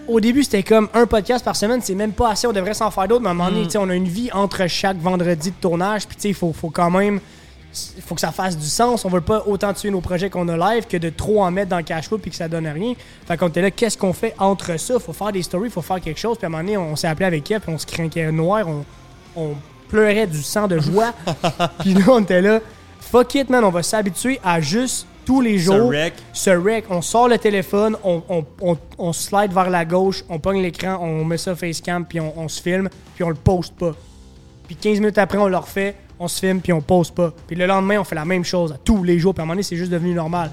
au 0.09 0.21
début, 0.21 0.43
c'était 0.45 0.63
comme 0.63 0.89
un 0.95 1.07
podcast 1.07 1.45
par 1.45 1.57
semaine, 1.57 1.81
c'est 1.83 1.95
même 1.95 2.13
pas 2.13 2.31
assez, 2.31 2.47
on 2.47 2.53
devrait 2.53 2.75
s'en 2.75 2.91
faire 2.91 3.09
d'autres, 3.09 3.23
mais 3.23 3.29
à 3.29 3.33
un 3.33 3.35
moment 3.35 3.51
donné, 3.51 3.63
Mm. 3.63 3.67
tu 3.67 3.71
sais, 3.73 3.79
on 3.79 3.89
a 3.89 3.95
une 3.95 4.09
vie 4.09 4.31
entre 4.33 4.67
chaque 4.67 4.99
vendredi 4.99 5.51
de 5.51 5.57
tournage, 5.61 6.07
puis 6.07 6.17
tu 6.17 6.23
sais, 6.23 6.29
il 6.29 6.35
faut, 6.35 6.53
faut 6.53 6.71
quand 6.71 6.91
même. 6.91 7.21
Il 7.97 8.03
faut 8.03 8.15
que 8.15 8.23
ça 8.23 8.33
fasse 8.33 8.57
du 8.57 8.65
sens. 8.67 9.05
On 9.05 9.11
veut 9.11 9.21
pas 9.21 9.43
autant 9.47 9.75
tuer 9.75 9.91
nos 9.91 10.01
projets 10.01 10.31
qu'on 10.31 10.49
a 10.49 10.75
live 10.75 10.87
que 10.87 10.97
de 10.97 11.11
trop 11.11 11.43
en 11.43 11.51
mettre 11.51 11.69
dans 11.69 11.77
le 11.77 11.83
cash 11.83 12.09
flow 12.09 12.17
puis 12.17 12.31
que 12.31 12.37
ça 12.37 12.49
donne 12.49 12.67
rien. 12.67 12.95
Fait 13.27 13.37
qu'on 13.37 13.49
était 13.49 13.61
là, 13.61 13.71
qu'est-ce 13.71 13.99
qu'on 13.99 14.15
fait 14.15 14.35
entre 14.39 14.79
ça? 14.81 14.99
Faut 14.99 15.13
faire 15.13 15.31
des 15.31 15.43
stories, 15.43 15.69
faut 15.69 15.83
faire 15.83 16.01
quelque 16.01 16.19
chose. 16.19 16.39
Puis 16.39 16.47
à 16.47 16.49
un 16.49 16.51
moment 16.51 16.63
donné, 16.63 16.79
on 16.79 16.97
s'est 16.97 17.07
appelé 17.07 17.27
avec 17.27 17.45
Kev, 17.45 17.61
puis 17.61 17.75
on 17.75 17.77
se 17.77 17.85
craquait 17.85 18.33
noir, 18.33 18.67
on, 18.67 18.85
on 19.37 19.51
pleurait 19.91 20.27
du 20.27 20.43
sang 20.43 20.69
de 20.69 20.79
joie. 20.79 21.13
puis 21.81 21.93
là, 21.93 22.05
on 22.09 22.21
était 22.23 22.41
là, 22.41 22.61
fuck 22.99 23.35
it, 23.35 23.51
man, 23.51 23.63
on 23.63 23.69
va 23.71 23.83
s'habituer 23.83 24.41
à 24.43 24.59
juste 24.59 25.07
tous 25.27 25.41
les 25.43 25.59
jours 25.59 25.91
rec. 25.91 26.15
se 26.33 26.51
rec, 26.51 26.85
on 26.89 27.03
sort 27.03 27.29
le 27.29 27.37
téléphone, 27.37 27.97
on, 28.03 28.23
on, 28.29 28.47
on, 28.63 28.79
on 28.97 29.13
slide 29.13 29.53
vers 29.53 29.69
la 29.69 29.85
gauche, 29.85 30.25
on 30.31 30.39
pogne 30.39 30.63
l'écran, 30.63 30.99
on 31.03 31.25
met 31.25 31.37
ça 31.37 31.55
facecam, 31.55 32.07
puis 32.07 32.21
on, 32.21 32.33
on 32.39 32.49
se 32.49 32.63
filme, 32.63 32.89
puis 33.15 33.25
on 33.25 33.29
le 33.29 33.35
poste 33.35 33.75
pas. 33.75 33.95
Puis 34.67 34.77
15 34.77 35.01
minutes 35.01 35.19
après, 35.19 35.37
on 35.37 35.49
le 35.49 35.57
refait, 35.57 35.97
on 36.19 36.29
se 36.29 36.39
filme, 36.39 36.61
puis 36.61 36.73
on 36.73 36.81
poste 36.81 37.15
pas. 37.15 37.33
Puis 37.47 37.57
le 37.57 37.67
lendemain, 37.67 37.99
on 38.01 38.05
fait 38.05 38.15
la 38.15 38.25
même 38.25 38.45
chose 38.45 38.73
à 38.73 38.79
tous 38.83 39.03
les 39.03 39.19
jours, 39.19 39.35
puis 39.35 39.41
à 39.41 39.43
un 39.43 39.47
moment 39.47 39.55
donné, 39.55 39.65
c'est 39.65 39.77
juste 39.77 39.91
devenu 39.91 40.15
normal. 40.15 40.51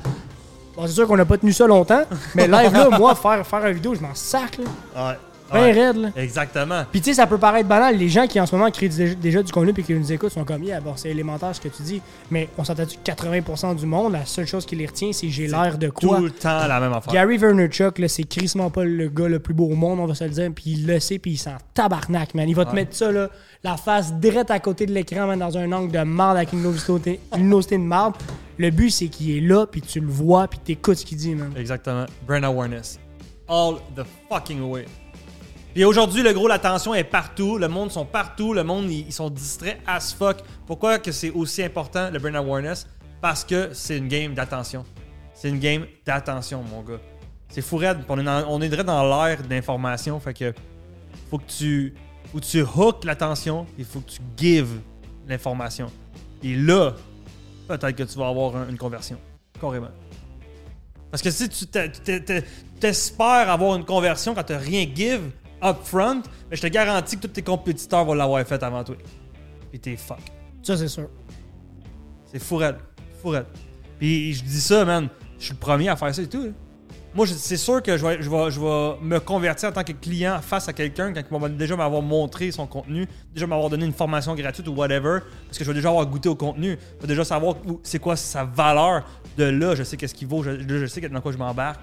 Bon, 0.76 0.88
c'est 0.88 0.94
sûr 0.94 1.08
qu'on 1.08 1.18
n'a 1.18 1.26
pas 1.26 1.38
tenu 1.38 1.54
ça 1.54 1.68
longtemps, 1.68 2.04
mais 2.34 2.48
live 2.48 2.74
là, 2.74 2.90
moi, 2.98 3.14
faire, 3.14 3.46
faire 3.46 3.66
une 3.68 3.76
vidéo, 3.76 3.94
je 3.94 4.02
m'en 4.02 4.16
sac, 4.16 4.58
là. 4.58 5.10
Ouais. 5.10 5.18
Ben 5.54 5.74
raide, 5.74 5.96
là. 5.98 6.10
Exactement. 6.16 6.84
Puis 6.92 7.02
tu 7.02 7.10
sais, 7.10 7.16
ça 7.16 7.28
peut 7.28 7.38
paraître 7.38 7.68
banal. 7.68 7.98
Les 7.98 8.10
gens 8.10 8.28
qui 8.28 8.40
en 8.40 8.46
ce 8.46 8.56
moment 8.56 8.70
créent 8.72 8.90
déjà, 8.90 9.14
déjà 9.16 9.44
du 9.44 9.52
contenu 9.52 9.74
puis 9.74 9.84
qui 9.84 9.94
nous 9.94 10.12
écoutent 10.12 10.32
sont 10.32 10.44
comme, 10.44 10.64
yeah, 10.64 10.80
bon, 10.82 10.94
c'est 10.96 11.10
élémentaire 11.10 11.56
ce 11.56 11.62
que 11.62 11.68
tu 11.68 11.84
dis. 11.84 12.02
Mais 12.32 12.50
on 12.58 12.64
s'entend 12.64 12.86
que 12.86 13.12
80% 13.12 13.76
du 13.76 13.86
monde, 13.86 14.14
la 14.14 14.26
seule 14.26 14.48
chose 14.48 14.66
qui 14.66 14.76
les 14.76 14.86
retient, 14.86 15.12
c'est 15.14 15.30
j'ai 15.30 15.48
l'air 15.48 15.78
de 15.78 15.90
quoi? 15.90 16.18
Tout 16.18 16.24
le 16.24 16.32
temps 16.32 16.68
la 16.68 16.80
même 16.80 16.94
affaire. 16.94 17.14
Gary 17.14 17.38
Vaynerchuk, 17.38 18.00
là, 18.00 18.08
c'est 18.08 18.24
crissement 18.24 18.70
pas 18.70 18.84
le 18.84 19.10
gars 19.10 19.28
le 19.28 19.40
plus 19.40 19.54
beau 19.54 19.66
au 19.66 19.76
monde, 19.76 20.00
on 20.00 20.06
va 20.06 20.16
se 20.16 20.24
le 20.24 20.32
dire. 20.32 20.50
Puis 20.54 20.72
il 20.72 20.88
le 20.88 21.00
sait, 21.00 21.20
puis 21.20 21.32
il 21.32 21.38
s'en 21.38 21.58
tabarnak, 21.74 22.34
man. 22.34 22.48
Il 22.50 22.56
va 22.56 22.66
te 22.66 22.76
mettre 22.76 22.96
ça, 22.96 23.12
là, 23.12 23.30
la 23.64 23.78
face 23.78 24.14
direct 24.16 24.52
à 24.52 24.60
côté 24.60 24.86
de 24.86 24.92
l'écran, 24.94 25.28
man, 25.28 25.40
dans 25.40 25.58
un 25.58 25.72
angle 25.72 25.92
de 25.92 26.04
marde 26.04 26.38
avec 26.38 26.54
une 26.54 26.64
luminosité 26.64 27.78
de 27.78 27.84
marde. 27.84 28.16
Le 28.58 28.70
but, 28.70 28.92
c'est 28.92 29.08
qu'il 29.08 29.38
est 29.38 29.42
là, 29.42 29.66
puis 29.66 29.82
tu 29.82 30.00
le 30.00 30.08
vois, 30.08 30.48
puis 30.48 30.60
t'écoutes 30.60 30.98
ce 30.98 31.06
qu'il 31.06 31.18
dit, 31.18 31.34
man. 31.34 31.52
Exactement. 31.58 32.06
Brain 32.28 32.44
awareness. 32.44 33.00
All 33.48 33.76
the 33.96 34.04
fucking 34.30 34.62
way. 34.62 34.86
Puis 35.74 35.84
aujourd'hui, 35.86 36.22
le 36.22 36.34
gros, 36.34 36.48
l'attention 36.48 36.94
est 36.94 37.04
partout. 37.04 37.58
Le 37.58 37.68
monde 37.68 37.92
sont 37.92 38.06
partout. 38.06 38.54
Le 38.54 38.64
monde, 38.64 38.90
ils 38.92 39.12
sont 39.12 39.30
distraits 39.30 39.80
as 39.88 40.14
fuck. 40.14 40.38
Pourquoi 40.68 41.00
que 41.00 41.12
c'est 41.12 41.32
aussi 41.32 41.64
important, 41.64 42.10
le 42.12 42.20
brain 42.20 42.36
awareness? 42.36 42.88
Parce 43.22 43.44
que 43.44 43.70
c'est 43.74 43.98
une 43.98 44.08
game 44.08 44.34
d'attention. 44.36 44.86
C'est 45.34 45.50
une 45.50 45.60
game 45.60 45.86
d'attention, 46.06 46.64
mon 46.64 46.82
gars. 46.84 47.00
C'est 47.50 47.62
fou 47.62 47.78
raide. 47.78 48.00
On 48.08 48.20
est, 48.20 48.24
dans, 48.24 48.46
on 48.50 48.62
est 48.62 48.70
dans 48.70 49.04
l'ère 49.26 49.42
d'information. 49.44 50.20
Fait 50.20 50.34
que 50.34 50.54
faut 51.30 51.40
que 51.40 51.50
tu, 51.50 51.94
faut 52.32 52.40
que 52.40 52.46
tu 52.46 52.62
hook 52.62 53.04
l'attention. 53.04 53.66
Il 53.78 53.86
faut 53.86 54.00
que 54.02 54.12
tu 54.12 54.20
give 54.38 54.80
l'information. 55.28 55.88
Et 56.44 56.56
là, 56.56 56.94
peut-être 57.68 57.96
que 57.96 58.04
tu 58.04 58.18
vas 58.20 58.28
avoir 58.28 58.56
un- 58.58 58.70
une 58.70 58.78
conversion. 58.78 59.18
Carrément. 59.60 59.90
Parce 61.10 61.24
que 61.24 61.32
si 61.32 61.48
tu 61.50 61.66
t'es- 61.68 61.90
t'es- 61.90 62.20
t'es- 62.20 62.44
t'espères 62.80 63.50
avoir 63.50 63.76
une 63.76 63.86
conversion 63.86 64.36
quand 64.36 64.44
tu 64.44 64.54
rien 64.54 64.86
give 64.94 65.22
upfront, 65.64 66.22
mais 66.50 66.56
je 66.56 66.62
te 66.62 66.68
garantis 66.68 67.16
que 67.18 67.22
tous 67.22 67.28
tes 67.30 67.42
compétiteurs 67.42 68.06
vont 68.06 68.14
l'avoir 68.14 68.46
fait 68.46 68.62
avant 68.64 68.84
toi. 68.84 68.96
Puis 69.72 69.80
t'es 69.80 69.96
fuck. 69.96 70.20
Ça, 70.62 70.78
c'est 70.78 70.88
sûr. 70.88 71.10
C'est 72.32 72.40
fourette. 72.40 72.78
Fourette. 73.22 73.48
Puis 74.00 74.34
je 74.34 74.44
dis 74.44 74.62
ça, 74.62 74.86
man. 74.86 75.08
Je 75.40 75.46
suis 75.46 75.54
le 75.54 75.60
premier 75.60 75.90
à 75.90 75.96
faire 75.96 76.14
ça 76.14 76.22
et 76.22 76.28
tout. 76.28 76.44
là. 76.44 76.50
Moi, 77.16 77.28
c'est 77.28 77.58
sûr 77.58 77.84
que 77.84 77.96
je 77.96 78.04
vais, 78.04 78.22
je, 78.24 78.30
vais, 78.30 78.50
je 78.50 78.60
vais 78.60 78.96
me 79.04 79.20
convertir 79.20 79.70
en 79.70 79.72
tant 79.72 79.84
que 79.84 79.92
client 79.92 80.40
face 80.42 80.68
à 80.68 80.74
quelqu'un 80.74 81.14
quand 81.14 81.22
il 81.32 81.40
va 81.40 81.48
déjà 81.50 81.76
m'avoir 81.76 82.02
montré 82.02 82.50
son 82.52 82.66
contenu, 82.66 83.08
déjà 83.32 83.46
m'avoir 83.46 83.70
donné 83.70 83.86
une 83.86 83.94
formation 83.94 84.34
gratuite 84.34 84.68
ou 84.68 84.72
whatever, 84.74 85.20
parce 85.46 85.60
que 85.60 85.64
je 85.64 85.70
vais 85.70 85.76
déjà 85.76 85.90
avoir 85.90 86.08
goûté 86.08 86.28
au 86.28 86.34
contenu. 86.36 86.76
Je 86.98 87.02
vais 87.02 87.08
déjà 87.08 87.24
savoir 87.24 87.56
c'est 87.84 88.00
quoi 88.00 88.16
sa 88.16 88.46
valeur 88.46 89.04
de 89.38 89.44
là. 89.44 89.76
Je 89.76 89.84
sais 89.84 89.96
qu'est-ce 89.96 90.16
qu'il 90.16 90.28
vaut. 90.28 90.42
Je, 90.42 90.60
je- 90.68 90.80
je 90.80 90.86
sais 90.88 91.02
dans 91.08 91.22
quoi 91.22 91.32
je 91.32 91.38
m'embarque. 91.38 91.80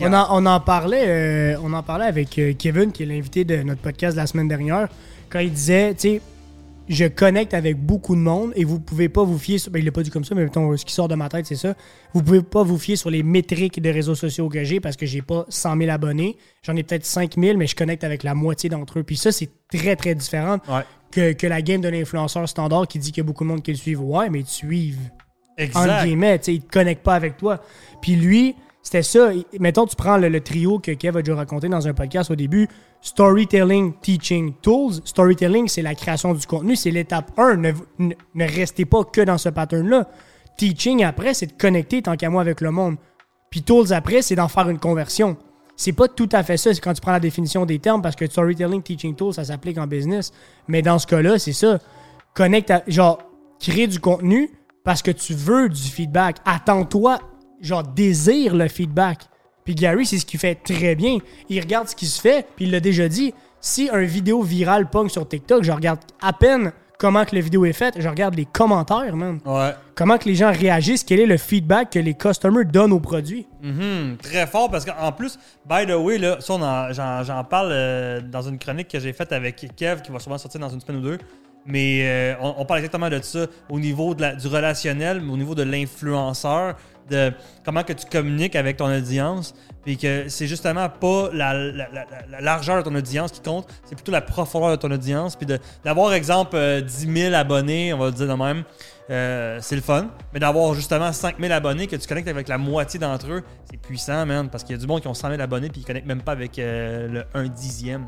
On 0.00 0.12
en, 0.12 0.26
on 0.30 0.46
en 0.46 0.60
parlait, 0.60 1.04
euh, 1.06 1.56
on 1.62 1.72
en 1.72 1.82
parlait 1.82 2.06
avec 2.06 2.38
euh, 2.38 2.52
Kevin, 2.58 2.92
qui 2.92 3.02
est 3.02 3.06
l'invité 3.06 3.44
de 3.44 3.56
notre 3.62 3.80
podcast 3.80 4.14
de 4.16 4.20
la 4.20 4.26
semaine 4.26 4.48
dernière, 4.48 4.88
quand 5.28 5.38
il 5.40 5.52
disait, 5.52 5.94
tu 5.94 6.00
sais, 6.00 6.20
je 6.88 7.04
connecte 7.04 7.54
avec 7.54 7.76
beaucoup 7.78 8.16
de 8.16 8.20
monde 8.20 8.52
et 8.56 8.64
vous 8.64 8.80
pouvez 8.80 9.08
pas 9.08 9.22
vous 9.22 9.38
fier 9.38 9.58
sur. 9.58 9.70
Ben, 9.70 9.78
il 9.78 9.84
l'a 9.84 9.92
pas 9.92 10.02
dit 10.02 10.10
comme 10.10 10.24
ça, 10.24 10.34
mais 10.34 10.42
mettons, 10.42 10.76
ce 10.76 10.84
qui 10.84 10.92
sort 10.92 11.06
de 11.06 11.14
ma 11.14 11.28
tête, 11.28 11.46
c'est 11.46 11.54
ça. 11.54 11.74
Vous 12.14 12.22
pouvez 12.22 12.42
pas 12.42 12.64
vous 12.64 12.78
fier 12.78 12.96
sur 12.96 13.10
les 13.10 13.22
métriques 13.22 13.80
de 13.80 13.90
réseaux 13.90 14.16
sociaux 14.16 14.48
que 14.48 14.64
j'ai 14.64 14.80
parce 14.80 14.96
que 14.96 15.06
j'ai 15.06 15.22
pas 15.22 15.44
100 15.48 15.76
000 15.78 15.90
abonnés. 15.90 16.36
J'en 16.64 16.74
ai 16.74 16.82
peut-être 16.82 17.06
5 17.06 17.34
000, 17.38 17.56
mais 17.56 17.68
je 17.68 17.76
connecte 17.76 18.02
avec 18.02 18.24
la 18.24 18.34
moitié 18.34 18.68
d'entre 18.70 18.98
eux. 18.98 19.02
Puis 19.04 19.16
ça, 19.16 19.30
c'est 19.30 19.50
très, 19.72 19.94
très 19.94 20.16
différent 20.16 20.56
Ouais. 20.68 20.82
que, 21.12 21.32
que 21.32 21.46
la 21.46 21.62
game 21.62 21.80
de 21.80 21.88
l'influenceur 21.88 22.48
standard 22.48 22.88
qui 22.88 22.98
dit 22.98 23.12
qu'il 23.12 23.18
y 23.22 23.24
a 23.24 23.26
beaucoup 23.26 23.44
de 23.44 23.48
monde 23.50 23.62
qui 23.62 23.70
le 23.70 23.76
suivent. 23.76 24.02
Ouais, 24.02 24.28
mais 24.28 24.40
ils 24.40 24.44
te 24.46 24.50
suivent 24.50 24.98
entre 25.52 25.62
Exact. 25.62 26.04
guillemets, 26.04 26.38
tu 26.40 26.44
sais, 26.46 26.54
il 26.54 26.62
te 26.62 26.72
connecte 26.72 27.04
pas 27.04 27.14
avec 27.14 27.36
toi. 27.36 27.62
Puis 28.02 28.16
lui, 28.16 28.56
c'était 28.82 29.02
ça. 29.02 29.30
Mettons, 29.58 29.86
tu 29.86 29.96
prends 29.96 30.16
le, 30.16 30.40
trio 30.40 30.78
que 30.78 30.92
Kev 30.92 31.18
a 31.18 31.22
déjà 31.22 31.36
raconté 31.36 31.68
dans 31.68 31.86
un 31.86 31.92
podcast 31.92 32.30
au 32.30 32.36
début. 32.36 32.68
Storytelling, 33.02 33.94
Teaching, 34.00 34.54
Tools. 34.62 35.00
Storytelling, 35.04 35.68
c'est 35.68 35.82
la 35.82 35.94
création 35.94 36.34
du 36.34 36.46
contenu. 36.46 36.76
C'est 36.76 36.90
l'étape 36.90 37.30
1. 37.38 37.56
Ne, 37.56 38.14
restez 38.34 38.84
pas 38.84 39.04
que 39.04 39.20
dans 39.20 39.38
ce 39.38 39.48
pattern-là. 39.48 40.08
Teaching, 40.56 41.04
après, 41.04 41.34
c'est 41.34 41.46
de 41.46 41.52
connecter 41.52 42.02
tant 42.02 42.16
qu'à 42.16 42.30
moi 42.30 42.40
avec 42.40 42.60
le 42.60 42.70
monde. 42.70 42.96
Puis 43.50 43.62
Tools, 43.62 43.92
après, 43.92 44.22
c'est 44.22 44.34
d'en 44.34 44.48
faire 44.48 44.68
une 44.68 44.78
conversion. 44.78 45.36
C'est 45.80 45.92
pas 45.92 46.08
tout 46.08 46.28
à 46.32 46.42
fait 46.42 46.58
ça, 46.58 46.74
c'est 46.74 46.80
quand 46.80 46.92
tu 46.92 47.00
prends 47.00 47.12
la 47.12 47.20
définition 47.20 47.64
des 47.64 47.78
termes, 47.78 48.02
parce 48.02 48.14
que 48.14 48.26
storytelling, 48.26 48.82
teaching 48.82 49.14
tools, 49.14 49.32
ça 49.32 49.44
s'applique 49.44 49.78
en 49.78 49.86
business. 49.86 50.30
Mais 50.68 50.82
dans 50.82 50.98
ce 50.98 51.06
cas-là, 51.06 51.38
c'est 51.38 51.54
ça. 51.54 51.78
Connecte 52.34 52.70
à, 52.70 52.82
genre, 52.86 53.18
créer 53.58 53.86
du 53.86 53.98
contenu 53.98 54.50
parce 54.84 55.00
que 55.00 55.10
tu 55.10 55.32
veux 55.32 55.70
du 55.70 55.80
feedback. 55.80 56.36
Attends-toi, 56.44 57.18
genre, 57.60 57.82
désire 57.82 58.54
le 58.56 58.68
feedback. 58.68 59.20
Puis 59.64 59.74
Gary, 59.74 60.06
c'est 60.06 60.18
ce 60.18 60.26
qu'il 60.26 60.40
fait 60.40 60.54
très 60.56 60.94
bien. 60.94 61.18
Il 61.48 61.60
regarde 61.60 61.88
ce 61.88 61.94
qui 61.94 62.06
se 62.06 62.20
fait, 62.20 62.46
puis 62.56 62.64
il 62.64 62.70
l'a 62.70 62.80
déjà 62.80 63.08
dit. 63.08 63.34
Si 63.60 63.90
un 63.92 64.02
vidéo 64.02 64.42
virale 64.42 64.88
pogne 64.88 65.10
sur 65.10 65.28
TikTok, 65.28 65.62
je 65.64 65.70
regarde 65.72 66.00
à 66.22 66.32
peine 66.32 66.72
comment 66.98 67.24
que 67.26 67.34
la 67.34 67.40
vidéo 67.42 67.64
est 67.66 67.72
faite, 67.74 67.94
je 67.98 68.08
regarde 68.08 68.34
les 68.34 68.46
commentaires, 68.46 69.14
man. 69.16 69.38
Ouais. 69.44 69.70
Comment 69.94 70.16
que 70.18 70.26
les 70.26 70.34
gens 70.34 70.50
réagissent, 70.52 71.04
quel 71.04 71.20
est 71.20 71.26
le 71.26 71.36
feedback 71.36 71.90
que 71.90 71.98
les 71.98 72.14
customers 72.14 72.64
donnent 72.64 72.92
au 72.92 73.00
produit. 73.00 73.46
Mhm, 73.62 74.16
très 74.22 74.46
fort 74.46 74.70
parce 74.70 74.84
qu'en 74.86 75.12
plus, 75.12 75.38
by 75.68 75.86
the 75.86 75.94
way, 75.94 76.16
là, 76.18 76.38
ça, 76.40 76.92
j'en, 76.92 77.22
j'en 77.22 77.44
parle 77.44 77.68
euh, 77.72 78.20
dans 78.22 78.42
une 78.42 78.58
chronique 78.58 78.88
que 78.88 78.98
j'ai 79.00 79.12
faite 79.12 79.32
avec 79.32 79.56
Kev 79.76 80.00
qui 80.02 80.10
va 80.10 80.18
sûrement 80.18 80.38
sortir 80.38 80.60
dans 80.60 80.68
une 80.70 80.80
semaine 80.80 81.00
ou 81.00 81.04
deux. 81.04 81.18
Mais 81.66 82.00
euh, 82.04 82.34
on, 82.40 82.54
on 82.58 82.64
parle 82.64 82.80
exactement 82.80 83.10
de 83.10 83.20
ça 83.22 83.46
au 83.68 83.78
niveau 83.78 84.14
de 84.14 84.22
la- 84.22 84.34
du 84.34 84.46
relationnel, 84.46 85.20
mais 85.20 85.32
au 85.32 85.36
niveau 85.36 85.54
de 85.54 85.62
l'influenceur, 85.62 86.76
de 87.10 87.32
comment 87.64 87.82
que 87.82 87.92
tu 87.92 88.06
communiques 88.06 88.56
avec 88.56 88.76
ton 88.78 88.86
audience. 88.94 89.54
Puis 89.84 89.96
que 89.96 90.28
c'est 90.28 90.46
justement 90.46 90.88
pas 90.90 91.30
la, 91.32 91.54
la- 91.54 91.72
la- 91.72 91.88
la- 91.88 92.26
la 92.30 92.40
largeur 92.42 92.76
de 92.76 92.82
ton 92.88 92.94
audience 92.94 93.32
qui 93.32 93.40
compte, 93.40 93.66
c'est 93.86 93.94
plutôt 93.94 94.12
la 94.12 94.20
profondeur 94.20 94.70
de 94.70 94.76
ton 94.76 94.90
audience. 94.90 95.36
Puis 95.36 95.46
d'avoir, 95.84 96.12
exemple, 96.12 96.54
euh, 96.56 96.82
10 96.82 97.10
000 97.30 97.34
abonnés, 97.34 97.94
on 97.94 97.98
va 97.98 98.10
dire 98.10 98.28
de 98.28 98.34
même, 98.34 98.64
euh, 99.08 99.58
c'est 99.62 99.76
le 99.76 99.80
fun. 99.82 100.08
Mais 100.34 100.38
d'avoir 100.40 100.74
justement 100.74 101.12
5 101.12 101.36
000 101.40 101.50
abonnés, 101.52 101.86
que 101.86 101.96
tu 101.96 102.06
connectes 102.06 102.28
avec 102.28 102.46
la 102.48 102.58
moitié 102.58 103.00
d'entre 103.00 103.30
eux, 103.32 103.42
c'est 103.70 103.78
puissant, 103.80 104.26
man. 104.26 104.50
Parce 104.50 104.64
qu'il 104.64 104.76
y 104.76 104.78
a 104.78 104.80
du 104.80 104.86
monde 104.86 105.00
qui 105.00 105.08
ont 105.08 105.14
100 105.14 105.30
000 105.30 105.40
abonnés 105.40 105.70
puis 105.70 105.80
ils 105.80 105.86
connectent 105.86 106.06
même 106.06 106.22
pas 106.22 106.32
avec 106.32 106.58
euh, 106.58 107.08
le 107.08 107.24
1 107.32 107.48
dixième. 107.48 108.06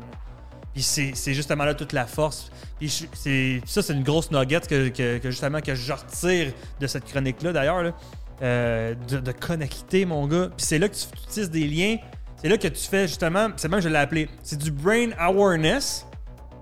Puis 0.73 0.81
c'est 0.81 1.33
justement 1.33 1.65
là 1.65 1.73
toute 1.75 1.93
la 1.93 2.05
force. 2.05 2.51
Puis 2.79 2.89
ça, 2.89 3.81
c'est 3.81 3.93
une 3.93 4.03
grosse 4.03 4.31
nugget 4.31 4.61
que, 4.61 5.19
justement 5.29 5.61
que 5.61 5.75
je 5.75 5.91
retire 5.93 6.51
de 6.79 6.87
cette 6.87 7.05
chronique-là, 7.05 7.51
d'ailleurs. 7.53 7.93
Euh, 8.41 8.95
de, 9.07 9.19
de 9.19 9.31
connecter, 9.31 10.05
mon 10.05 10.27
gars. 10.27 10.49
Puis 10.57 10.65
c'est 10.65 10.79
là 10.79 10.89
que 10.89 10.95
tu, 10.95 11.05
tisses 11.29 11.49
des 11.49 11.65
liens. 11.65 11.97
C'est 12.35 12.49
là 12.49 12.57
que 12.57 12.67
tu 12.67 12.87
fais 12.89 13.07
justement, 13.07 13.49
c'est 13.55 13.69
même 13.69 13.79
je 13.79 13.87
l'ai 13.87 13.97
appelé, 13.97 14.27
c'est 14.41 14.57
du 14.59 14.69
brain 14.69 15.11
awareness, 15.17 16.05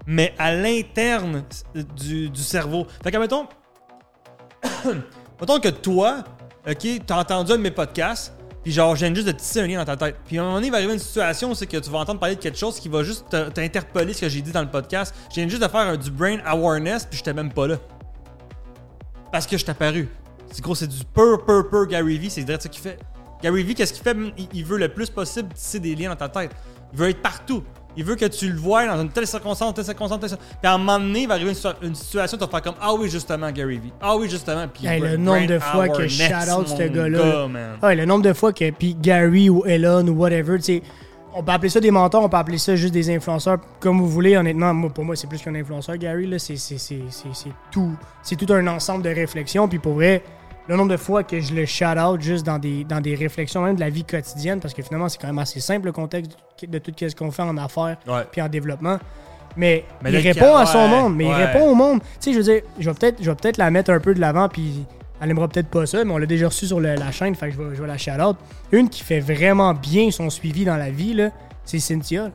mais 0.06 0.36
à 0.38 0.54
l'interne 0.54 1.44
du, 1.96 2.30
cerveau. 2.36 2.86
Fait 3.04 3.12
que, 3.12 3.18
mettons, 3.18 3.48
mettons 5.42 5.60
que 5.60 5.70
toi, 5.70 6.24
ok, 6.70 6.88
t'as 7.08 7.20
entendu 7.20 7.54
un 7.54 7.58
de 7.58 7.64
mes 7.64 7.72
podcasts, 7.72 8.32
puis 8.62 8.72
genre, 8.72 8.94
viens 8.94 9.12
juste 9.12 9.26
de 9.26 9.32
tisser 9.32 9.62
un 9.62 9.68
lien 9.68 9.80
dans 9.80 9.86
ta 9.86 9.98
tête. 9.98 10.18
Puis 10.28 10.38
à 10.38 10.42
un 10.42 10.44
moment 10.44 10.58
donné, 10.58 10.68
il 10.68 10.72
va 10.72 10.78
arriver 10.78 10.94
une 10.94 11.00
situation 11.00 11.50
où 11.50 11.56
c'est 11.56 11.66
que 11.66 11.78
tu 11.78 11.90
vas 11.90 11.98
entendre 11.98 12.20
parler 12.20 12.36
de 12.36 12.42
quelque 12.42 12.60
chose 12.60 12.80
qui 12.80 12.90
va 12.90 13.02
juste 13.02 13.28
te- 13.30 13.50
t'interpeller 13.50 14.14
ce 14.14 14.22
que 14.22 14.30
j'ai 14.30 14.42
dit 14.42 14.52
dans 14.52 14.62
le 14.62 14.70
podcast. 14.70 15.16
Viens 15.34 15.48
juste 15.48 15.64
de 15.64 15.68
faire 15.68 15.98
du 15.98 16.12
brain 16.12 16.38
awareness, 16.46 17.06
puis 17.06 17.18
j'étais 17.18 17.34
même 17.34 17.52
pas 17.52 17.66
là. 17.66 17.78
Parce 19.32 19.48
que 19.48 19.58
je 19.58 19.66
t'ai 19.66 19.72
apparu. 19.72 20.08
C'est 20.52 20.62
gros, 20.62 20.76
c'est 20.76 20.88
du 20.88 21.04
pur, 21.14 21.44
pur, 21.46 21.70
pur 21.70 21.88
Gary 21.88 22.18
Vee, 22.18 22.30
c'est 22.30 22.44
direct 22.44 22.64
ça 22.64 22.70
qu'il 22.70 22.82
fait. 22.82 23.00
Gary 23.42 23.64
Vee, 23.64 23.74
qu'est-ce 23.76 23.94
qu'il 23.94 24.04
fait? 24.04 24.16
Il, 24.38 24.48
il 24.54 24.66
veut 24.66 24.78
le 24.78 24.90
plus 24.90 25.10
possible 25.10 25.50
tisser 25.54 25.80
des 25.80 25.96
liens 25.96 26.10
dans 26.10 26.16
ta 26.16 26.30
tête. 26.30 26.52
Il 26.94 27.00
veut 27.00 27.10
être 27.10 27.22
partout. 27.22 27.64
Il 27.98 28.06
veut 28.06 28.16
que 28.16 28.26
tu 28.26 28.50
le 28.50 28.58
vois 28.58 28.86
dans 28.88 29.02
une 29.02 29.10
telle 29.10 29.28
circonstance, 29.28 29.74
telle 29.74 29.84
circonstance, 29.84 30.20
telle 30.20 30.30
circonstance. 30.30 30.58
Puis 30.62 30.70
à 30.70 30.76
un 30.76 30.78
moment 30.78 31.00
donné, 31.00 31.24
il 31.24 31.28
va 31.28 31.34
arriver 31.34 31.52
une, 31.52 31.88
une 31.90 31.96
situation, 31.96 32.38
tu 32.38 32.44
vas 32.46 32.50
faire 32.50 32.62
comme 32.62 32.76
Ah 32.80 32.94
oui, 32.94 33.10
justement, 33.10 33.52
Gary 33.52 33.80
Vee. 33.80 33.92
Ah 34.02 34.16
oui, 34.16 34.30
justement. 34.30 34.66
Puis 34.68 34.86
Hey, 34.86 35.02
le 35.02 35.18
nombre 35.18 35.46
de 35.48 35.60
fois 35.60 35.88
que 35.88 35.94
awareness, 35.94 36.12
shout-out 36.14 36.68
ce 36.70 36.84
gars-là. 36.88 37.18
gars. 37.18 37.88
Ouais, 37.88 37.96
le 37.96 38.06
nombre 38.06 38.24
de 38.24 38.34
fois 38.34 38.54
que 38.54 38.70
puis 38.72 38.96
Gary 38.96 39.50
ou 39.50 39.66
Elon 39.66 40.08
ou 40.08 40.14
whatever, 40.14 40.58
tu 40.58 40.64
sais, 40.64 40.84
on 41.34 41.44
peut 41.44 41.52
appeler 41.52 41.70
ça 41.70 41.80
des 41.80 41.92
mentors, 41.92 42.24
on 42.24 42.30
peut 42.30 42.38
appeler 42.38 42.58
ça 42.58 42.76
juste 42.76 42.94
des 42.94 43.10
influenceurs, 43.14 43.58
comme 43.80 44.00
vous 44.00 44.08
voulez. 44.08 44.38
Honnêtement, 44.38 44.74
moi, 44.74 44.90
pour 44.90 45.04
moi, 45.04 45.16
c'est 45.16 45.28
plus 45.28 45.42
qu'un 45.42 45.56
influenceur, 45.56 45.98
Gary. 45.98 46.34
C'est 46.40 46.56
tout, 47.72 47.96
c'est 48.24 48.36
tout 48.36 48.54
un 48.54 48.68
ensemble 48.68 49.04
de 49.04 49.10
réflexions. 49.10 49.68
Puis 49.68 49.80
pour 49.80 49.94
vrai, 49.96 50.24
le 50.68 50.76
nombre 50.76 50.92
de 50.92 50.98
fois 50.98 51.24
que 51.24 51.40
je 51.40 51.54
le 51.54 51.66
shout 51.66 51.98
out 52.00 52.22
juste 52.22 52.46
dans 52.46 52.60
des, 52.60 52.84
dans 52.84 53.02
des 53.02 53.16
réflexions 53.16 53.62
même 53.64 53.76
de 53.76 53.80
la 53.82 53.90
vie 53.90 54.04
quotidienne, 54.04 54.60
parce 54.60 54.74
que 54.74 54.82
finalement, 54.82 55.10
c'est 55.10 55.20
quand 55.20 55.28
même 55.28 55.40
assez 55.40 55.60
simple 55.60 55.88
le 55.88 55.92
contexte 55.92 56.32
de 56.66 56.78
tout 56.78 56.92
ce 56.98 57.16
qu'on 57.16 57.32
fait 57.32 57.42
en 57.42 57.58
affaires 57.58 57.98
Ouais. 58.08 58.22
puis 58.32 58.42
en 58.42 58.48
développement. 58.48 58.98
Mais, 59.58 59.84
Mais 60.02 60.12
il 60.14 60.18
répond 60.20 60.56
à 60.56 60.66
son 60.66 60.78
ouais, 60.80 60.88
monde, 60.88 61.16
mais 61.16 61.26
il 61.26 61.34
répond 61.34 61.70
au 61.70 61.76
monde. 61.76 62.00
Tu 62.02 62.08
sais, 62.20 62.34
je 62.34 62.38
veux 62.38 62.44
dire, 62.44 62.62
je 62.80 62.90
vais 62.90 62.96
peut-être, 62.96 63.18
je 63.22 63.30
vais 63.30 63.36
peut-être 63.36 63.58
la 63.58 63.70
mettre 63.70 63.92
un 63.92 64.00
peu 64.00 64.14
de 64.14 64.20
l'avant, 64.22 64.48
puis 64.48 64.86
elle 65.20 65.30
aimera 65.30 65.48
peut-être 65.50 65.68
pas 65.68 65.86
ça, 65.86 66.04
mais 66.06 66.12
on 66.14 66.18
l'a 66.18 66.26
déjà 66.26 66.48
reçu 66.48 66.68
sur 66.68 66.80
le- 66.80 66.96
la 66.96 67.12
chaîne, 67.12 67.36
fait 67.36 67.48
que 67.50 67.54
je 67.56 67.62
vais, 67.62 67.76
je 67.76 67.82
vais 67.82 67.88
la 67.88 67.98
shout 67.98 68.12
out. 68.22 68.38
Une 68.72 68.88
qui 68.88 69.04
fait 69.04 69.20
vraiment 69.20 69.74
bien 69.74 70.10
son 70.10 70.30
suivi 70.30 70.64
dans 70.64 70.78
la 70.78 70.90
vie, 70.90 71.18
c'est 71.66 71.80
Cynthia. 71.80 72.32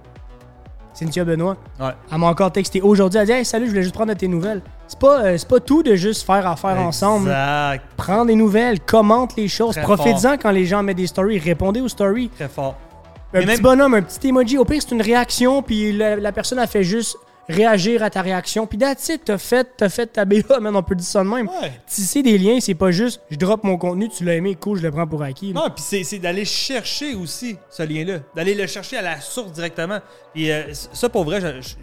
Cynthia 0.99 1.25
Benoît. 1.25 1.57
Ouais. 1.79 1.91
Elle 2.11 2.19
m'a 2.19 2.27
encore 2.29 2.51
texté 2.51 2.81
aujourd'hui. 2.81 3.19
Elle 3.21 3.27
dit 3.27 3.33
Hey, 3.33 3.45
salut, 3.45 3.67
je 3.67 3.71
voulais 3.71 3.83
juste 3.83 3.95
prendre 3.95 4.13
de 4.15 4.19
tes 4.19 4.29
nouvelles. 4.29 4.63
C'est 4.89 4.99
pas, 4.99 5.21
euh, 5.25 5.37
c'est 5.37 5.49
pas 5.49 5.61
tout 5.61 5.83
de 5.83 5.95
juste 5.95 6.25
faire 6.25 6.47
affaire 6.49 6.79
ensemble. 6.81 7.29
Exact. 7.29 7.85
Prends 7.97 8.25
des 8.25 8.35
nouvelles, 8.35 8.81
commente 8.81 9.37
les 9.37 9.49
choses, 9.49 9.75
Très 9.75 9.83
profite-en 9.83 10.37
quand 10.39 10.51
les 10.53 10.65
gens 10.65 10.83
mettent 10.83 10.97
des 10.97 11.07
stories, 11.07 11.39
répondez 11.39 11.81
aux 11.81 11.89
stories. 11.89 12.31
Très 12.31 12.49
fort. 12.49 12.77
Un 13.35 13.41
Mais 13.41 13.41
petit 13.41 13.47
même- 13.55 13.61
bonhomme, 13.61 13.95
un 13.95 14.03
petit 14.03 14.29
emoji. 14.29 14.57
Au 14.57 14.65
pire, 14.65 14.81
c'est 14.81 14.95
une 14.95 15.03
réaction, 15.03 15.61
puis 15.63 15.93
la, 15.93 16.17
la 16.17 16.33
personne 16.33 16.59
a 16.61 16.67
fait 16.67 16.83
juste 16.85 17.19
réagir 17.49 18.03
à 18.03 18.11
ta 18.11 18.23
réaction. 18.23 18.67
Puis 18.67 18.79
that's 18.79 19.09
it, 19.09 19.23
t'as 19.25 19.39
fait, 19.39 19.69
t'as 19.77 19.89
fait 19.89 20.07
ta 20.07 20.25
BA, 20.25 20.37
man, 20.61 20.75
on 20.77 20.83
peut 20.83 20.95
dire 20.95 21.07
ça 21.07 21.23
de 21.23 21.29
même. 21.29 21.49
Ouais. 21.49 21.73
Tisser 21.87 22.23
des 22.23 22.39
liens, 22.39 22.59
c'est 22.61 22.75
pas 22.75 22.91
juste 22.91 23.21
je 23.31 23.37
drop 23.37 23.63
mon 23.65 23.77
contenu, 23.79 24.09
tu 24.09 24.25
l'as 24.25 24.35
aimé, 24.35 24.55
cool, 24.57 24.79
je 24.79 24.83
le 24.83 24.91
prends 24.91 25.07
pour 25.07 25.23
acquis. 25.23 25.53
là. 25.53 25.61
Non, 25.63 25.71
puis 25.71 25.85
c'est, 25.87 26.05
c'est 26.05 26.19
d'aller 26.19 26.45
chercher 26.45 27.15
aussi 27.15 27.57
ce 27.71 27.83
lien-là. 27.83 28.19
D'aller 28.35 28.55
le 28.55 28.67
chercher 28.67 28.99
à 28.99 29.03
la 29.03 29.21
source 29.21 29.53
directement. 29.53 29.99
Et 30.35 30.53
euh, 30.53 30.73
ça, 30.73 31.09
pour 31.09 31.25
vrai, 31.25 31.41
je- 31.41 31.61
je- 31.69 31.75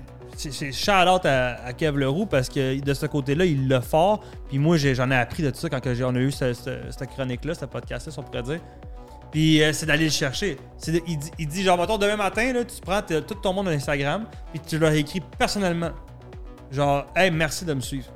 c'est, 0.50 0.72
shout-out 0.72 1.26
à, 1.26 1.64
à 1.64 1.74
Kev 1.74 1.98
Leroux 1.98 2.26
parce 2.26 2.50
que 2.50 2.80
de 2.80 2.94
ce 2.96 3.06
côté-là, 3.06 3.46
il 3.46 3.68
l'a 3.68 3.82
fort. 3.82 4.22
Puis 4.50 4.58
moi, 4.58 4.78
j'en 4.78 5.12
ai 5.12 5.16
appris 5.16 5.44
de 5.44 5.52
tout 5.52 5.58
ça 5.60 5.70
quand 5.70 5.80
que 5.80 6.04
on 6.04 6.16
a 6.16 6.20
eu 6.20 6.32
ce- 6.32 6.54
ce- 6.54 6.80
cette 6.90 7.10
chronique-là, 7.12 7.54
ce 7.54 7.66
podcast-là, 7.66 8.12
si 8.12 8.18
on 8.20 8.24
pourrait 8.24 8.42
dire. 8.44 8.60
Puis 9.34 9.62
euh, 9.64 9.74
c'est 9.74 9.86
d'aller 9.88 10.06
le 10.06 10.12
chercher. 10.12 10.58
De- 10.88 11.02
il, 11.08 11.18
dit, 11.18 11.32
il 11.40 11.48
dit, 11.48 11.64
genre, 11.64 11.78
mettons, 11.78 11.98
demain 11.98 12.16
matin, 12.16 12.54
là, 12.54 12.64
tu 12.64 12.80
prends 12.80 13.02
tout 13.02 13.34
ton 13.36 13.52
monde 13.52 13.68
Instagram, 13.68 14.26
puis 14.52 14.62
tu 14.66 14.78
leur 14.78 14.92
écris 14.94 15.22
personnellement. 15.38 15.92
Genre, 16.72 17.06
hey, 17.16 17.32
merci 17.32 17.66
de 17.66 17.74
me 17.74 17.82
suivre. 17.82 18.08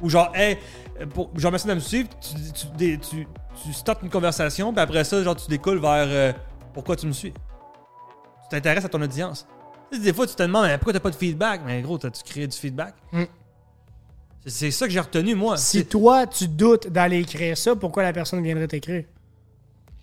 Ou 0.00 0.08
genre, 0.10 0.30
hey, 0.34 0.58
euh, 1.00 1.06
pour, 1.06 1.30
genre, 1.38 1.50
merci 1.52 1.66
de 1.68 1.74
me 1.74 1.80
suivre, 1.80 2.08
tu, 2.20 2.52
tu, 2.52 2.98
tu, 2.98 3.26
tu 3.64 3.72
startes 3.72 4.02
une 4.02 4.10
conversation, 4.10 4.72
puis 4.72 4.82
après 4.82 5.04
ça, 5.04 5.22
genre, 5.22 5.36
tu 5.36 5.48
découles 5.48 5.78
vers 5.78 6.06
euh, 6.08 6.32
pourquoi 6.74 6.96
tu 6.96 7.06
me 7.06 7.12
suis. 7.12 7.32
Tu 7.32 8.48
t'intéresses 8.50 8.84
à 8.84 8.88
ton 8.88 9.00
audience. 9.00 9.46
Tu 9.90 9.98
sais, 9.98 10.04
des 10.04 10.12
fois, 10.12 10.26
tu 10.26 10.34
te 10.34 10.42
demandes, 10.42 10.66
mais 10.66 10.76
pourquoi 10.78 10.92
t'as 10.92 11.00
pas 11.00 11.10
de 11.10 11.14
feedback? 11.16 11.60
Mais 11.64 11.80
gros, 11.80 11.96
t'as-tu 11.96 12.22
créé 12.24 12.46
du 12.46 12.56
feedback? 12.56 12.94
Mm. 13.12 13.22
C'est- 14.46 14.70
ça 14.72 14.86
que 14.86 14.92
j'ai 14.92 15.00
retenu, 15.00 15.34
moi. 15.34 15.56
Si 15.56 15.86
toi, 15.86 16.26
tu 16.26 16.46
doutes 16.48 16.88
d'aller 16.88 17.18
écrire 17.20 17.56
ça, 17.56 17.74
pourquoi 17.76 18.02
la 18.02 18.12
personne 18.12 18.42
viendrait 18.42 18.68
t'écrire? 18.68 19.04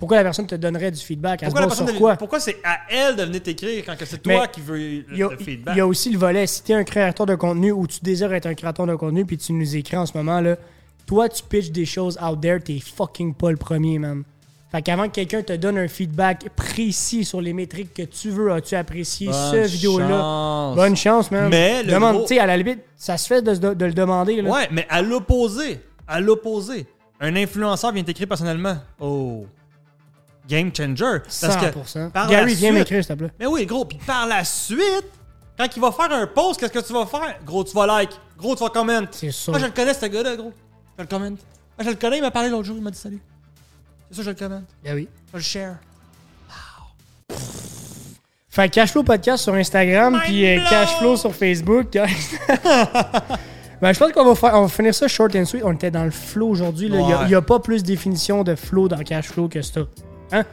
Pourquoi 0.03 0.17
la 0.17 0.23
personne 0.23 0.45
te 0.47 0.55
donnerait 0.55 0.91
du 0.91 0.99
feedback? 0.99 1.43
Elle 1.43 1.47
se 1.49 1.53
Pourquoi, 1.55 1.69
la 1.85 1.91
sur 1.91 1.97
quoi? 1.97 2.15
pourquoi 2.17 2.39
c'est 2.41 2.57
à 2.61 2.79
elle 2.89 3.15
de 3.15 3.23
venir 3.23 3.41
t'écrire 3.41 3.85
quand 3.85 3.93
c'est 4.03 4.25
Mais 4.27 4.35
toi 4.35 4.47
qui 4.47 4.59
veux 4.59 4.77
le, 5.07 5.25
a, 5.25 5.37
feedback? 5.37 5.75
il 5.75 5.77
y 5.77 5.79
a 5.79 5.87
aussi 5.87 6.11
le 6.11 6.17
volet, 6.19 6.45
si 6.45 6.61
tu 6.61 6.73
es 6.73 6.75
un 6.75 6.83
créateur 6.83 7.25
de 7.25 7.35
contenu 7.35 7.71
ou 7.71 7.87
tu 7.87 7.99
désires 8.01 8.33
être 8.33 8.47
un 8.47 8.53
créateur 8.53 8.85
de 8.85 8.95
contenu 8.95 9.23
puis 9.25 9.37
tu 9.37 9.53
nous 9.53 9.77
écris 9.77 9.95
en 9.95 10.05
ce 10.05 10.17
moment, 10.17 10.41
là, 10.41 10.57
toi, 11.05 11.29
tu 11.29 11.41
pitches 11.41 11.71
des 11.71 11.85
choses 11.85 12.17
out 12.21 12.41
there, 12.41 12.59
t'es 12.61 12.79
fucking 12.81 13.33
pas 13.33 13.49
le 13.49 13.55
premier, 13.55 13.97
man. 13.97 14.23
Fait 14.73 14.81
qu'avant 14.81 15.07
que 15.07 15.13
quelqu'un 15.13 15.41
te 15.41 15.53
donne 15.53 15.77
un 15.77 15.87
feedback 15.87 16.49
précis 16.53 17.23
sur 17.23 17.39
les 17.39 17.53
métriques 17.53 17.93
que 17.93 18.01
tu 18.03 18.29
veux, 18.29 18.51
as-tu 18.51 18.75
apprécié 18.75 19.27
Bonne 19.27 19.35
ce 19.51 19.67
vidéo-là? 19.67 20.73
Bonne 20.75 20.97
chance, 20.97 21.31
man. 21.31 21.47
Mais 21.49 21.81
le 21.81 21.93
Demande, 21.93 22.15
gros- 22.17 22.25
tu 22.27 22.35
sais, 22.35 22.39
à 22.41 22.45
la 22.45 22.57
limite, 22.57 22.79
ça 22.97 23.15
se 23.15 23.25
fait 23.25 23.41
de, 23.41 23.85
le 23.85 23.93
demander, 23.93 24.41
là. 24.41 24.49
Ouais, 24.49 24.67
mais 24.69 24.85
à 24.89 25.01
l'opposé. 25.01 25.79
À 26.05 26.19
l'opposé. 26.19 26.87
Un 27.21 27.37
influenceur 27.37 27.93
vient 27.93 28.03
t'écrire 28.03 28.27
personnellement. 28.27 28.75
Oh. 28.99 29.45
Game 30.47 30.71
changer. 30.75 31.19
Parce 31.23 31.43
100%. 31.43 31.93
que 31.93 32.09
par 32.09 32.27
Gary, 32.27 32.53
viens 32.55 32.71
m'écrire, 32.73 33.03
s'il 33.03 33.13
te 33.15 33.19
plaît. 33.19 33.31
Mais 33.39 33.45
oui, 33.45 33.65
gros. 33.65 33.85
Puis 33.85 33.97
par 34.05 34.27
la 34.27 34.43
suite, 34.43 35.05
quand 35.57 35.67
il 35.75 35.81
va 35.81 35.91
faire 35.91 36.11
un 36.11 36.27
post, 36.27 36.59
qu'est-ce 36.59 36.71
que 36.73 36.85
tu 36.85 36.93
vas 36.93 37.05
faire? 37.05 37.35
Gros, 37.45 37.63
tu 37.63 37.73
vas 37.73 37.85
like. 37.87 38.11
Gros, 38.37 38.55
tu 38.55 38.63
vas 38.63 38.69
comment? 38.69 39.01
C'est 39.11 39.31
sûr. 39.31 39.53
Moi, 39.53 39.59
je 39.59 39.65
le 39.67 39.71
connais, 39.71 39.93
ce 39.93 40.05
gars-là, 40.05 40.35
gros. 40.35 40.51
Je 40.97 41.03
le 41.03 41.07
commente. 41.07 41.39
Moi, 41.77 41.85
je 41.85 41.89
le 41.89 41.95
connais, 41.95 42.17
il 42.17 42.21
m'a 42.21 42.31
parlé 42.31 42.49
l'autre 42.49 42.65
jour, 42.65 42.75
il 42.77 42.83
m'a 42.83 42.91
dit 42.91 42.99
salut. 42.99 43.21
C'est 44.11 44.17
ça, 44.17 44.23
je 44.23 44.29
le 44.31 44.35
commente. 44.35 44.65
Ben 44.83 44.95
oui. 44.95 45.07
Je 45.31 45.37
le 45.37 45.43
share. 45.43 45.75
Fait 48.49 48.69
que 48.69 48.75
Cashflow 48.75 49.01
Podcast 49.03 49.43
sur 49.43 49.55
Instagram, 49.55 50.19
puis 50.25 50.45
euh! 50.45 50.59
Cashflow 50.69 51.17
sur 51.17 51.33
Facebook. 51.33 51.87
ben, 51.93 52.07
je 53.93 53.99
pense 53.99 54.11
qu'on 54.11 54.25
va, 54.25 54.35
faire, 54.35 54.53
on 54.53 54.61
va 54.63 54.67
finir 54.67 54.93
ça 54.93 55.07
short 55.07 55.35
and 55.35 55.45
sweet. 55.45 55.63
On 55.65 55.73
était 55.73 55.89
dans 55.89 56.03
le 56.03 56.11
flow 56.11 56.49
aujourd'hui. 56.49 56.85
Il 56.87 56.93
Ouais. 56.93 57.27
n'y 57.27 57.33
a, 57.33 57.41
pas 57.41 57.59
plus 57.59 57.81
de 57.81 57.87
définition 57.87 58.43
de 58.43 58.53
flow 58.53 58.87
dans 58.87 58.99
Cashflow 58.99 59.47
que 59.47 59.63
ça. 59.63 59.81
Hein? 60.33 60.43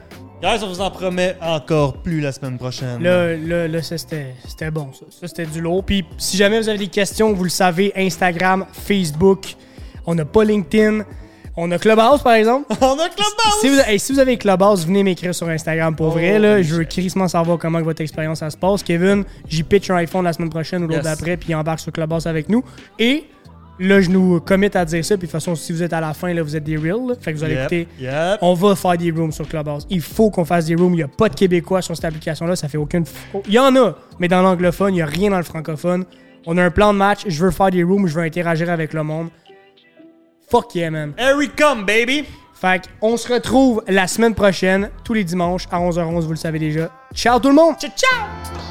Guys, 0.41 0.59
on 0.63 0.67
vous 0.69 0.81
en 0.81 0.89
promet 0.89 1.35
encore 1.41 1.97
plus 1.97 2.19
la 2.21 2.31
semaine 2.31 2.57
prochaine. 2.57 3.01
Là, 3.03 3.35
là, 3.35 3.67
là 3.67 3.81
ça, 3.83 3.97
c'était 3.97 4.33
c'était 4.47 4.71
bon. 4.71 4.89
Ça, 4.93 5.05
ça 5.09 5.27
c'était 5.27 5.45
du 5.45 5.61
lourd. 5.61 5.83
Puis 5.83 6.03
si 6.17 6.35
jamais 6.37 6.59
vous 6.59 6.67
avez 6.69 6.77
des 6.79 6.87
questions, 6.87 7.33
vous 7.33 7.43
le 7.43 7.49
savez, 7.49 7.91
Instagram, 7.95 8.65
Facebook. 8.71 9.55
On 10.07 10.15
n'a 10.15 10.25
pas 10.25 10.43
LinkedIn. 10.43 11.03
On 11.57 11.69
a 11.71 11.77
Clubhouse, 11.77 12.23
par 12.23 12.33
exemple. 12.33 12.65
on 12.81 12.93
a 12.93 13.09
Clubhouse! 13.09 13.59
Si 13.59 13.69
vous, 13.69 13.79
hey, 13.85 13.99
si 13.99 14.13
vous 14.13 14.19
avez 14.19 14.37
Clubhouse, 14.37 14.85
venez 14.87 15.03
m'écrire 15.03 15.35
sur 15.35 15.47
Instagram 15.49 15.95
pour 15.95 16.07
Oh, 16.07 16.11
vrai. 16.11 16.39
Là, 16.39 16.55
oui, 16.55 16.63
je 16.63 16.75
veux 16.75 16.85
crissement 16.85 17.27
savoir 17.27 17.57
comment 17.59 17.79
que 17.79 17.83
votre 17.83 18.01
expérience 18.01 18.39
ça 18.39 18.49
se 18.49 18.57
passe. 18.57 18.81
Kevin, 18.81 19.25
j'y 19.49 19.61
pitch 19.63 19.89
un 19.91 19.95
iPhone 19.97 20.23
la 20.23 20.33
semaine 20.33 20.49
prochaine 20.49 20.83
ou 20.83 20.87
l'autre 20.87 21.03
Yes. 21.05 21.17
d'après, 21.17 21.37
puis 21.37 21.49
il 21.49 21.55
embarque 21.55 21.81
sur 21.81 21.91
Clubhouse 21.91 22.25
avec 22.25 22.47
nous. 22.49 22.63
Et 22.97 23.25
là, 23.81 23.99
je 24.01 24.09
nous 24.09 24.39
commit 24.39 24.69
à 24.73 24.85
dire 24.85 25.03
ça. 25.03 25.15
Puis 25.17 25.27
de 25.27 25.31
toute 25.31 25.39
façon, 25.41 25.55
si 25.55 25.71
vous 25.73 25.83
êtes 25.83 25.93
à 25.93 25.99
la 26.01 26.13
fin, 26.13 26.33
là, 26.33 26.41
vous 26.43 26.55
êtes 26.55 26.63
des 26.63 26.77
real. 26.77 27.07
là. 27.07 27.15
Fait 27.19 27.33
que 27.33 27.37
vous 27.37 27.43
allez 27.43 27.55
Yep, 27.55 27.71
écouter. 27.73 27.87
yep. 27.99 28.37
On 28.41 28.53
va 28.53 28.75
faire 28.75 28.97
des 28.97 29.11
rooms 29.11 29.31
sur 29.31 29.47
Clubhouse. 29.47 29.85
Il 29.89 30.01
faut 30.01 30.29
qu'on 30.29 30.45
fasse 30.45 30.65
des 30.65 30.75
rooms. 30.75 30.93
Il 30.93 30.97
n'y 30.97 31.03
a 31.03 31.07
pas 31.07 31.27
de 31.29 31.35
Québécois 31.35 31.81
sur 31.81 31.95
cette 31.95 32.05
application-là. 32.05 32.55
Ça 32.55 32.67
fait 32.67 32.77
aucune. 32.77 33.03
f- 33.03 33.41
Il 33.47 33.53
y 33.53 33.59
en 33.59 33.75
a, 33.75 33.95
mais 34.19 34.27
dans 34.27 34.41
l'anglophone, 34.41 34.93
il 34.93 34.97
n'y 34.97 35.01
a 35.01 35.05
rien 35.05 35.29
dans 35.31 35.37
le 35.37 35.43
francophone. 35.43 36.05
On 36.45 36.57
a 36.57 36.63
un 36.63 36.71
plan 36.71 36.93
de 36.93 36.97
match. 36.97 37.19
Je 37.27 37.45
veux 37.45 37.51
faire 37.51 37.69
des 37.71 37.83
rooms. 37.83 38.07
Je 38.07 38.15
veux 38.15 38.23
interagir 38.23 38.69
avec 38.69 38.93
le 38.93 39.03
monde. 39.03 39.29
Fuck 40.49 40.75
yeah, 40.75 40.89
man. 40.91 41.13
Here 41.17 41.35
we 41.37 41.49
come, 41.55 41.85
baby! 41.85 42.25
Fait 42.53 42.81
on 43.01 43.15
se 43.17 43.31
retrouve 43.31 43.81
la 43.87 44.05
semaine 44.07 44.35
prochaine, 44.35 44.89
tous 45.03 45.13
les 45.13 45.23
dimanches 45.23 45.65
à 45.71 45.79
11h11, 45.79 46.21
vous 46.25 46.31
le 46.31 46.35
savez 46.35 46.59
déjà. 46.59 46.91
Ciao 47.15 47.39
tout 47.39 47.49
le 47.49 47.55
monde! 47.55 47.75
Ciao, 47.79 47.89
ciao! 47.95 48.70